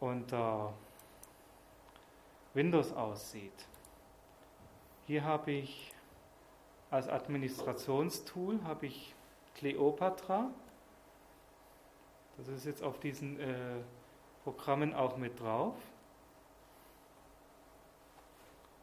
unter 0.00 0.72
Windows 2.54 2.92
aussieht. 2.92 3.66
Hier 5.06 5.24
habe 5.24 5.52
ich 5.52 5.92
als 6.90 7.08
Administrationstool 7.08 8.62
habe 8.64 8.86
ich 8.86 9.14
Cleopatra. 9.54 10.50
Das 12.36 12.48
ist 12.48 12.66
jetzt 12.66 12.82
auf 12.82 13.00
diesen 13.00 13.40
äh, 13.40 13.80
Programmen 14.44 14.94
auch 14.94 15.16
mit 15.16 15.40
drauf. 15.40 15.74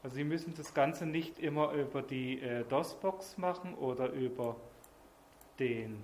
Also 0.01 0.15
Sie 0.15 0.23
müssen 0.23 0.53
das 0.55 0.73
Ganze 0.73 1.05
nicht 1.05 1.39
immer 1.39 1.71
über 1.71 2.01
die 2.01 2.41
äh, 2.41 2.65
DOS-Box 2.65 3.37
machen 3.37 3.75
oder 3.75 4.09
über 4.09 4.55
den, 5.59 6.03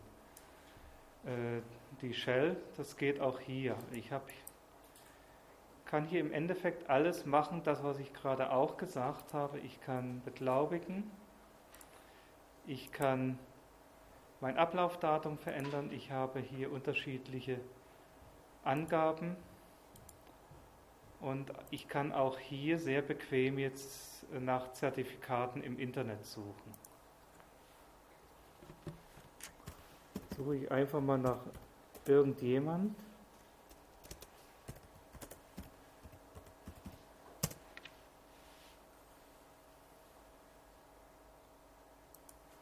äh, 1.26 1.62
die 2.02 2.14
Shell. 2.14 2.56
Das 2.78 2.96
geht 2.96 3.20
auch 3.20 3.40
hier. 3.40 3.76
Ich 3.92 4.12
hab, 4.12 4.30
kann 5.86 6.06
hier 6.06 6.22
im 6.22 6.32
Endeffekt 6.32 6.90
alles 6.90 7.26
machen, 7.26 7.64
das 7.64 7.84
was 7.84 8.00
ich 8.00 8.14
gerade 8.14 8.52
auch 8.52 8.78
gesagt 8.78 9.34
habe. 9.34 9.60
Ich 9.60 9.82
kann 9.82 10.22
beglaubigen. 10.24 11.10
Ich 12.68 12.92
kann 12.92 13.40
mein 14.42 14.58
Ablaufdatum 14.58 15.38
verändern. 15.38 15.92
Ich 15.92 16.12
habe 16.12 16.40
hier 16.40 16.72
unterschiedliche 16.72 17.60
Angaben 18.64 19.36
und 21.20 21.52
ich 21.70 21.88
kann 21.88 22.14
auch 22.14 22.40
hier 22.40 22.80
sehr 22.80 23.02
bequem 23.02 23.60
jetzt 23.60 24.26
nach 24.32 24.72
Zertifikaten 24.74 25.62
im 25.64 25.78
Internet 25.78 26.26
suchen. 26.26 26.74
Suche 30.38 30.56
ich 30.56 30.72
einfach 30.72 31.02
mal 31.02 31.18
nach 31.18 31.40
irgendjemand. 32.06 32.96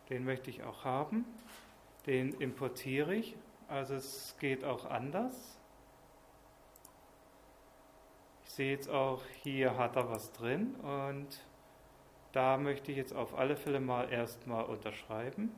Den 0.09 0.23
möchte 0.23 0.49
ich 0.49 0.63
auch 0.63 0.85
haben. 0.85 1.25
Den 2.07 2.33
importiere 2.41 3.13
ich. 3.13 3.35
Also 3.67 3.95
es 3.95 4.35
geht 4.39 4.63
auch 4.63 4.85
anders 4.85 5.57
sehe 8.57 8.71
jetzt 8.71 8.89
auch, 8.89 9.21
hier 9.43 9.77
hat 9.77 9.95
er 9.95 10.09
was 10.09 10.31
drin 10.33 10.73
und 10.77 11.27
da 12.31 12.57
möchte 12.57 12.91
ich 12.91 12.97
jetzt 12.97 13.13
auf 13.13 13.37
alle 13.37 13.55
Fälle 13.55 13.79
mal 13.79 14.11
erstmal 14.11 14.65
unterschreiben. 14.65 15.51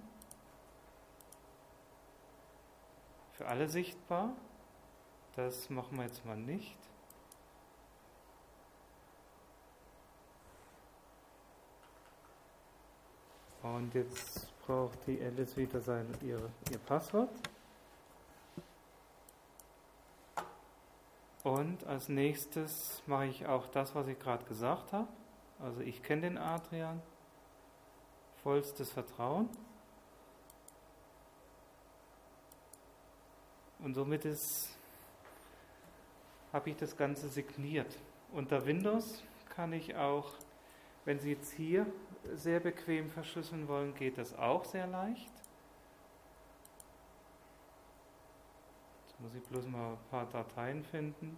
Für 3.32 3.47
alle 3.47 3.70
sichtbar. 3.70 4.36
Das 5.38 5.70
machen 5.70 5.95
wir 5.95 6.04
jetzt 6.04 6.26
mal 6.26 6.36
nicht. 6.36 6.78
Und 13.64 13.93
jetzt 13.93 14.52
braucht 14.70 15.07
die 15.07 15.20
Alice 15.20 15.57
wieder 15.57 15.82
sein, 15.82 16.05
ihr, 16.22 16.39
ihr 16.70 16.78
Passwort. 16.78 17.32
Und 21.43 21.84
als 21.88 22.07
nächstes 22.07 23.01
mache 23.07 23.26
ich 23.26 23.47
auch 23.47 23.65
das, 23.70 23.95
was 23.95 24.07
ich 24.07 24.20
gerade 24.20 24.45
gesagt 24.45 24.93
habe. 24.93 25.07
Also 25.57 25.82
ich 25.82 26.03
kenne 26.03 26.22
den 26.22 26.38
Adrian, 26.38 27.01
vollstes 28.43 28.91
Vertrauen. 28.91 29.49
Und 33.80 33.95
somit 33.95 34.24
habe 36.53 36.70
ich 36.70 36.76
das 36.76 36.95
Ganze 36.95 37.28
signiert. 37.28 37.97
Unter 38.34 38.63
Windows 38.67 39.24
kann 39.55 39.74
ich 39.74 39.95
auch, 39.95 40.32
wenn 41.10 41.18
Sie 41.18 41.32
jetzt 41.32 41.53
hier 41.53 41.88
sehr 42.36 42.60
bequem 42.60 43.10
verschlüsseln 43.10 43.68
wollen, 43.68 43.95
geht 43.95 44.20
das 44.20 44.38
auch 44.38 44.64
sehr 44.64 44.86
leicht. 44.86 45.32
muss 49.18 49.34
ich 49.34 49.41
bloß 49.41 49.66
mal 49.66 49.93
ein 49.93 50.10
paar 50.12 50.28
Dateien 50.28 50.84
finden. 50.84 51.36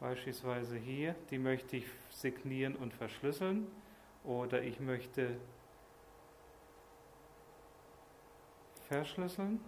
Beispielsweise 0.00 0.76
hier, 0.76 1.14
die 1.30 1.38
möchte 1.38 1.76
ich 1.76 1.86
signieren 2.10 2.74
und 2.74 2.92
verschlüsseln. 2.92 3.68
Oder 4.24 4.60
ich 4.60 4.80
möchte 4.80 5.36
verschlüsseln. 8.88 9.60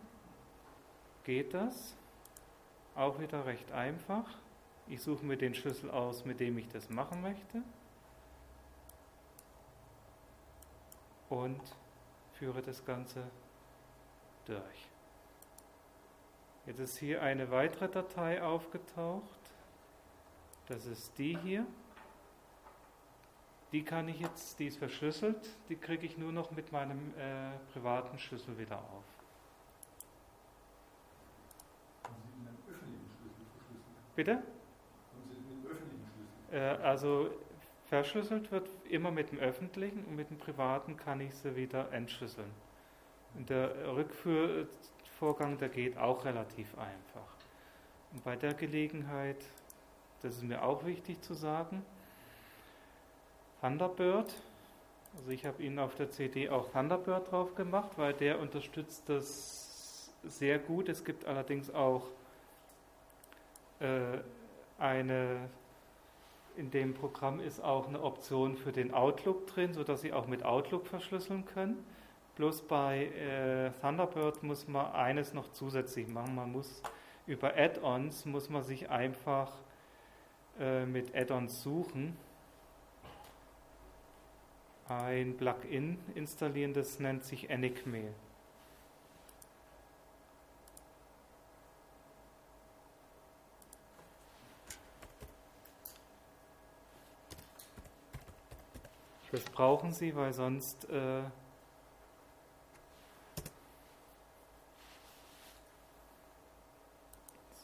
Geht 1.23 1.55
das? 1.55 1.95
Auch 2.97 3.21
wieder 3.21 3.47
recht 3.47 3.71
einfach. 3.71 4.27
Ich 4.89 5.01
suche 5.01 5.25
mir 5.25 5.37
den 5.37 5.55
Schlüssel 5.55 5.93
aus, 5.93 6.25
mit 6.25 6.41
dem 6.41 6.59
ich 6.59 6.67
das 6.67 6.91
machen 6.91 7.23
möchte. 7.23 7.63
Und 11.29 11.61
führe 12.35 12.62
das 12.62 12.85
Ganze 12.85 13.24
durch. 14.45 14.89
Jetzt 16.66 16.81
ist 16.81 16.99
hier 16.99 17.22
eine 17.22 17.51
weitere 17.51 17.89
Datei 17.89 18.43
aufgetaucht. 18.43 19.22
Das 20.68 20.85
ist 20.87 21.16
die 21.18 21.37
hier. 21.39 21.66
Die 23.72 23.85
kann 23.85 24.09
ich 24.09 24.20
jetzt, 24.20 24.59
die 24.59 24.66
ist 24.66 24.79
verschlüsselt, 24.79 25.51
die 25.68 25.77
kriege 25.77 26.07
ich 26.07 26.16
nur 26.16 26.33
noch 26.33 26.51
mit 26.53 26.72
meinem 26.72 27.12
äh, 27.18 27.51
privaten 27.72 28.18
Schlüssel 28.18 28.57
wieder 28.59 28.79
auf. 28.79 29.05
Haben 32.05 32.14
Sie 32.24 32.39
mit 32.39 32.49
einem 32.49 32.59
öffentlichen 32.68 33.11
Schlüssel 33.20 33.47
verschlüsselt? 33.59 34.14
Bitte? 34.14 34.35
Haben 34.35 34.45
Sie 35.29 35.37
mit 35.41 35.47
einem 35.53 35.66
öffentlichen 35.66 36.09
Schlüssel? 36.49 36.59
Äh, 36.59 36.83
also 36.83 37.31
verschlüsselt 37.89 38.51
wird, 38.51 38.68
immer 38.89 39.11
mit 39.11 39.30
dem 39.30 39.39
öffentlichen 39.39 40.05
und 40.05 40.16
mit 40.16 40.30
dem 40.30 40.39
privaten 40.39 40.97
kann 40.97 41.20
ich 41.20 41.34
sie 41.34 41.57
wieder 41.57 41.93
entschlüsseln. 41.93 42.51
Und 43.34 43.51
der 43.51 43.95
Rückführvorgang, 43.95 45.59
der 45.59 45.68
geht 45.68 45.97
auch 45.97 46.24
relativ 46.24 46.76
einfach. 46.78 47.37
Und 48.12 48.24
bei 48.24 48.37
der 48.37 48.55
Gelegenheit, 48.55 49.45
das 50.22 50.37
ist 50.37 50.43
mir 50.43 50.62
auch 50.62 50.84
wichtig 50.84 51.22
zu 51.22 51.34
sagen, 51.34 51.84
Thunderbird, 53.61 54.34
also 55.16 55.30
ich 55.30 55.47
habe 55.47 55.62
Ihnen 55.62 55.78
auf 55.78 55.95
der 55.95 56.11
CD 56.11 56.49
auch 56.49 56.70
Thunderbird 56.70 57.30
drauf 57.30 57.55
gemacht, 57.55 57.91
weil 57.97 58.12
der 58.12 58.39
unterstützt 58.39 59.09
das 59.09 60.12
sehr 60.24 60.59
gut. 60.59 60.89
Es 60.89 61.05
gibt 61.05 61.24
allerdings 61.24 61.72
auch 61.72 62.03
äh, 63.80 64.18
eine 64.78 65.49
in 66.57 66.71
dem 66.71 66.95
Programm 66.95 67.41
ist 67.41 67.63
auch 67.63 67.89
eine 67.89 68.03
Option 68.03 68.57
für 68.57 68.73
den 68.73 68.93
Outlook 68.95 69.47
drin, 69.47 69.75
sodass 69.75 70.01
Sie 70.01 70.13
auch 70.13 70.27
mit 70.27 70.45
Outlook 70.45 70.87
verschlüsseln 70.87 71.45
können. 71.45 71.85
Bloß 72.37 72.63
bei 72.63 73.07
äh, 73.07 73.71
Thunderbird 73.81 74.43
muss 74.43 74.69
man 74.69 74.93
eines 74.93 75.33
noch 75.33 75.53
zusätzlich 75.53 76.09
machen. 76.09 76.35
Man 76.35 76.53
muss 76.53 76.83
über 77.27 77.57
Add-ons 77.57 78.25
muss 78.25 78.51
man 78.51 78.63
sich 78.63 78.89
einfach 78.89 79.53
äh, 80.61 80.87
mit 80.87 81.15
Add-ons 81.15 81.63
suchen. 81.63 82.17
Ein 84.89 85.37
Plugin 85.37 85.99
installieren, 86.15 86.73
das 86.73 87.01
nennt 87.01 87.25
sich 87.25 87.51
Enigmail. 87.51 88.15
Das 99.33 99.43
brauchen 99.45 99.93
Sie, 99.93 100.14
weil 100.14 100.33
sonst 100.33 100.89
äh, 100.89 101.22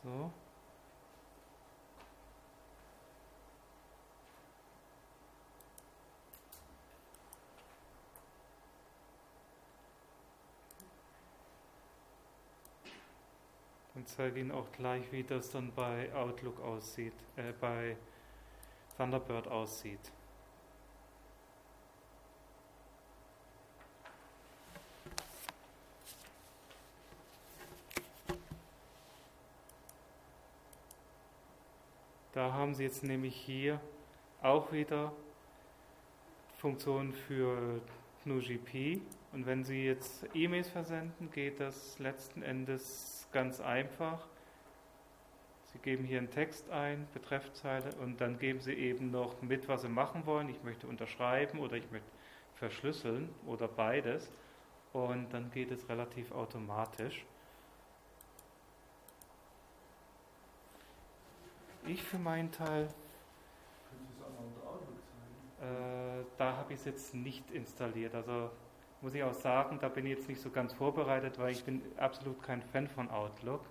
so. 0.03 0.31
Und 13.95 14.09
zeige 14.09 14.41
Ihnen 14.41 14.51
auch 14.51 14.73
gleich, 14.73 15.13
wie 15.13 15.23
das 15.23 15.51
dann 15.51 15.73
bei 15.75 16.13
Outlook 16.13 16.61
aussieht, 16.61 17.15
äh, 17.37 17.53
bei 17.53 17.97
Thunderbird 18.97 19.47
aussieht. 19.47 20.11
Da 32.33 32.51
haben 32.73 32.79
Sie 32.79 32.85
jetzt 32.85 33.05
nämlich 33.05 33.37
hier 33.37 33.79
auch 34.41 34.73
wieder 34.73 35.13
Funktionen 36.57 37.13
für 37.13 37.83
GNU-GP. 38.25 39.03
Und 39.33 39.45
wenn 39.45 39.63
Sie 39.63 39.85
jetzt 39.85 40.25
E-Mails 40.33 40.71
versenden, 40.71 41.31
geht 41.31 41.61
das 41.61 41.99
letzten 41.99 42.41
Endes 42.41 43.29
ganz 43.31 43.61
einfach. 43.61 44.27
Sie 45.65 45.81
geben 45.81 46.05
hier 46.05 46.17
einen 46.17 46.31
Text 46.31 46.71
ein, 46.71 47.07
Betreffzeile, 47.13 47.95
und 48.01 48.23
dann 48.23 48.39
geben 48.39 48.61
Sie 48.61 48.73
eben 48.73 49.11
noch 49.11 49.43
mit, 49.43 49.69
was 49.69 49.83
Sie 49.83 49.91
machen 49.91 50.25
wollen. 50.25 50.49
Ich 50.49 50.63
möchte 50.63 50.87
unterschreiben 50.87 51.59
oder 51.59 51.77
ich 51.77 51.91
möchte 51.91 52.09
verschlüsseln 52.55 53.29
oder 53.45 53.69
beides. 53.69 54.33
Und 54.95 55.29
dann 55.35 55.51
geht 55.51 55.71
es 55.73 55.87
relativ 55.91 56.33
automatisch. 56.33 57.27
Ich 61.85 62.03
für 62.03 62.19
meinen 62.19 62.53
Teil, 62.53 62.85
äh, 65.61 66.25
da 66.39 66.57
habe 66.57 66.73
ich 66.73 66.79
es 66.79 66.85
jetzt 66.85 67.15
nicht 67.15 67.51
installiert. 67.51 68.15
Also 68.15 68.51
muss 69.01 69.15
ich 69.15 69.23
auch 69.25 69.35
sagen, 69.35 69.79
da 69.81 69.89
bin 69.89 70.07
ich 70.07 70.17
jetzt 70.17 70.29
nicht 70.29 70.41
so 70.41 70.51
ganz 70.51 70.73
vorbereitet, 70.73 71.39
weil 71.39 71.51
ich 71.51 71.65
bin 71.65 71.83
absolut 71.97 72.41
kein 72.41 72.63
Fan 72.63 72.87
von 72.87 73.11
Outlook, 73.11 73.63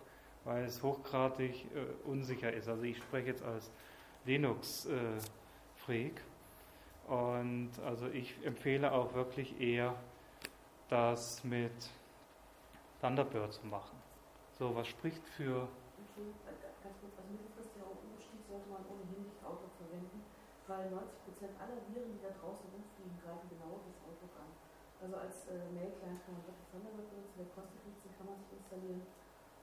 weil 0.44 0.66
es 0.66 0.84
hochgradig 0.84 1.66
äh, 1.74 1.86
unsicher 2.06 2.52
ist. 2.52 2.68
Also 2.68 2.84
ich 2.84 2.98
spreche 2.98 3.28
jetzt 3.28 3.44
als 3.44 3.72
Linux-Freak 4.26 6.22
äh, 7.08 7.12
und 7.12 7.72
also 7.86 8.10
ich 8.10 8.46
empfehle 8.46 8.92
auch 8.92 9.14
wirklich 9.14 9.60
eher, 9.62 9.96
das 10.90 11.46
mit 11.46 11.72
Thunderbird 13.00 13.54
zu 13.54 13.66
machen. 13.68 13.98
So, 14.60 14.76
was 14.76 14.88
spricht 14.88 15.26
für... 15.30 15.62
Okay, 15.64 16.28
ganz 16.84 16.96
kurz, 17.00 17.14
also 17.18 17.32
man 18.72 18.86
ohnehin 18.88 19.24
nicht 19.24 19.40
Outlook 19.44 19.72
verwenden, 19.78 20.24
weil 20.72 20.88
90% 20.88 21.52
aller 21.60 21.84
Viren, 21.92 22.16
die 22.16 22.24
da 22.24 22.32
draußen 22.32 22.64
rumfliegen, 22.72 23.20
greifen 23.20 23.52
genau 23.52 23.84
das 23.84 24.00
Outlook 24.08 24.32
an. 24.40 24.50
Also 25.04 25.16
als 25.20 25.52
äh, 25.52 25.68
Mail-Client 25.76 26.24
kann 26.24 26.34
man 26.40 26.44
wirklich 26.48 26.68
Thunderbird 26.72 27.12
benutzen, 27.12 27.36
der 27.36 27.50
kostet 27.52 27.84
nichts, 27.84 28.00
den 28.08 28.14
kann 28.16 28.28
man 28.32 28.38
sich 28.40 28.52
installieren 28.56 29.04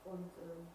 und 0.04 0.28
ähm, 0.44 0.68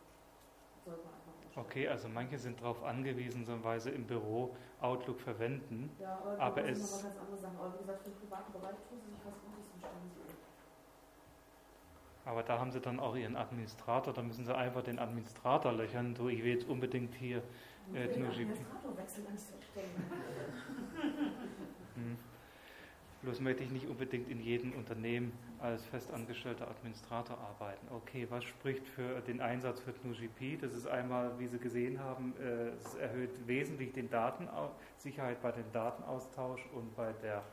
sollte 0.82 1.04
man 1.06 1.14
einfach 1.14 1.36
umstellen. 1.38 1.66
Okay, 1.68 1.86
also 1.88 2.08
manche 2.10 2.38
sind 2.40 2.58
darauf 2.58 2.82
angewiesen, 2.82 3.46
so 3.46 3.54
Weise 3.62 3.92
im 3.92 4.08
Büro 4.08 4.56
Outlook 4.82 5.20
verwenden. 5.22 5.92
Ja, 6.00 6.18
aber, 6.18 6.40
aber 6.40 6.62
das 6.64 6.80
es 6.80 7.02
sind 7.02 7.14
ganz 7.14 7.20
andere 7.20 7.38
Sachen. 7.38 7.58
Aber 7.60 7.74
wie 7.76 7.78
gesagt, 7.84 8.02
für 8.02 8.10
den 8.10 8.20
privaten 8.20 8.52
Bereich 8.54 8.78
tun 8.90 8.98
sie 9.04 9.12
sich 9.14 9.22
was 9.22 9.38
Gutes 9.38 9.70
und 9.70 9.80
stellen 9.80 10.10
sie 10.10 10.22
um. 10.22 10.34
Aber 12.26 12.42
da 12.44 12.58
haben 12.58 12.72
sie 12.72 12.80
dann 12.80 13.02
auch 13.02 13.16
ihren 13.18 13.36
Administrator, 13.36 14.14
da 14.14 14.22
müssen 14.22 14.46
sie 14.46 14.56
einfach 14.56 14.82
den 14.82 14.98
Administrator 14.98 15.74
löchern. 15.74 16.16
So, 16.16 16.30
ich 16.30 16.42
will 16.42 16.54
jetzt 16.54 16.70
unbedingt 16.70 17.14
hier 17.16 17.44
äh, 17.94 18.08
hm. 21.96 22.18
Bloß 23.24 23.40
möchte 23.40 23.64
ich 23.64 23.72
nicht 23.72 23.88
unbedingt 23.88 24.28
in 24.28 24.42
jedem 24.42 24.74
Unternehmen 24.74 25.32
als 25.60 25.86
festangestellter 25.86 26.68
Administrator 26.68 27.38
arbeiten. 27.38 27.88
Okay, 27.90 28.28
was 28.30 28.44
spricht 28.44 28.86
für 28.86 29.22
den 29.22 29.40
Einsatz 29.40 29.80
für 29.80 29.94
GNU-GP? 29.94 30.60
Das 30.60 30.74
ist 30.74 30.88
einmal, 30.88 31.40
wie 31.40 31.48
Sie 31.48 31.58
gesehen 31.58 32.02
haben, 32.02 32.34
äh, 32.38 32.68
es 32.70 32.96
erhöht 32.96 33.48
wesentlich 33.48 33.94
die 33.94 34.10
Sicherheit 34.98 35.42
bei 35.42 35.54
dem 35.54 35.72
Datenaustausch 35.72 36.66
und 36.74 36.94
bei 36.98 37.14
der 37.24 37.44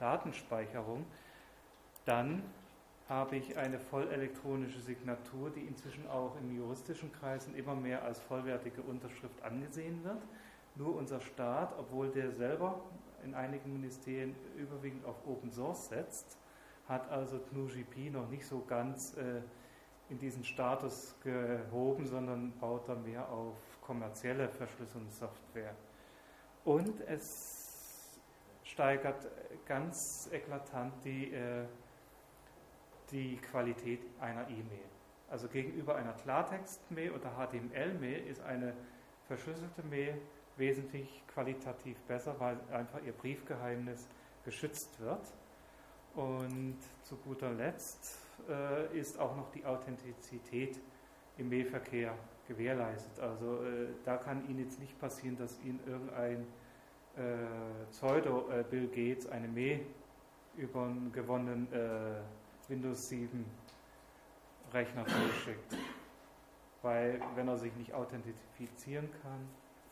Datenspeicherung. 0.00 1.06
Dann 2.06 2.42
habe 3.10 3.36
ich 3.36 3.58
eine 3.58 3.80
vollelektronische 3.80 4.80
Signatur, 4.80 5.50
die 5.50 5.62
inzwischen 5.62 6.08
auch 6.08 6.36
in 6.40 6.54
juristischen 6.54 7.10
Kreisen 7.10 7.56
immer 7.56 7.74
mehr 7.74 8.04
als 8.04 8.20
vollwertige 8.20 8.82
Unterschrift 8.82 9.42
angesehen 9.42 10.04
wird. 10.04 10.22
Nur 10.76 10.94
unser 10.94 11.20
Staat, 11.20 11.74
obwohl 11.76 12.08
der 12.10 12.30
selber 12.30 12.80
in 13.24 13.34
einigen 13.34 13.72
Ministerien 13.72 14.36
überwiegend 14.56 15.04
auf 15.04 15.16
Open 15.26 15.50
Source 15.50 15.88
setzt, 15.88 16.38
hat 16.88 17.10
also 17.10 17.40
GNU-GP 17.52 18.12
noch 18.12 18.30
nicht 18.30 18.46
so 18.46 18.64
ganz 18.64 19.16
äh, 19.16 19.42
in 20.08 20.18
diesen 20.20 20.44
Status 20.44 21.16
gehoben, 21.24 22.06
sondern 22.06 22.52
baut 22.60 22.88
da 22.88 22.94
mehr 22.94 23.28
auf 23.28 23.56
kommerzielle 23.80 24.48
Verschlüsselungssoftware. 24.48 25.74
Und 26.64 27.00
es 27.08 28.20
steigert 28.62 29.26
ganz 29.66 30.28
eklatant 30.30 30.92
die 31.04 31.32
äh, 31.32 31.64
die 33.12 33.36
Qualität 33.36 34.00
einer 34.20 34.48
E-Mail. 34.48 34.88
Also 35.28 35.48
gegenüber 35.48 35.96
einer 35.96 36.12
Klartext-Mail 36.12 37.12
oder 37.12 37.30
HTML-Mail 37.30 38.26
ist 38.26 38.40
eine 38.42 38.74
verschlüsselte 39.26 39.82
Mail 39.84 40.20
wesentlich 40.56 41.22
qualitativ 41.28 41.98
besser, 42.02 42.34
weil 42.38 42.58
einfach 42.72 43.02
ihr 43.04 43.12
Briefgeheimnis 43.12 44.08
geschützt 44.44 44.98
wird. 45.00 45.32
Und 46.14 46.78
zu 47.04 47.16
guter 47.16 47.52
Letzt 47.52 48.18
äh, 48.48 48.98
ist 48.98 49.18
auch 49.18 49.36
noch 49.36 49.50
die 49.52 49.64
Authentizität 49.64 50.80
im 51.38 51.48
Mailverkehr 51.48 52.16
gewährleistet. 52.48 53.20
Also 53.20 53.62
äh, 53.62 53.88
da 54.04 54.16
kann 54.16 54.48
Ihnen 54.48 54.60
jetzt 54.60 54.80
nicht 54.80 54.98
passieren, 54.98 55.36
dass 55.36 55.60
Ihnen 55.60 55.80
irgendein 55.86 56.46
äh, 57.16 57.86
Pseudo-Bill 57.90 58.88
Gates 58.88 59.28
eine 59.28 59.46
Mail 59.48 59.86
über 60.56 60.84
einen 60.84 61.12
gewonnenen 61.12 61.72
äh, 61.72 62.20
Windows 62.70 63.08
7 63.08 63.44
Rechner 64.72 65.04
zuschickt. 65.06 65.76
Weil 66.82 67.20
wenn 67.34 67.48
er 67.48 67.58
sich 67.58 67.74
nicht 67.74 67.92
authentifizieren 67.92 69.10
kann, 69.22 69.48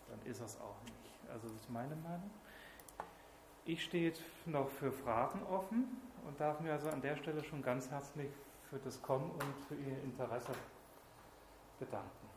dann 0.09 0.31
ist 0.31 0.41
er 0.41 0.47
es 0.47 0.59
auch 0.61 0.83
nicht. 0.85 1.31
Also 1.31 1.49
das 1.49 1.57
ist 1.57 1.71
meine 1.71 1.97
Meinung. 1.97 2.31
Ich 3.67 3.85
stehe 3.85 4.15
noch 4.47 4.71
für 4.71 4.91
Fragen 4.91 5.43
offen 5.43 6.01
und 6.27 6.41
darf 6.41 6.61
mir 6.61 6.73
also 6.73 6.89
an 6.89 7.03
der 7.03 7.17
Stelle 7.17 7.45
schon 7.45 7.63
ganz 7.63 7.91
herzlich 7.91 8.31
für 8.71 8.79
das 8.79 9.03
Kommen 9.03 9.31
und 9.31 9.55
für 9.67 9.75
Ihr 9.75 10.03
Interesse 10.05 10.53
bedanken. 11.79 12.29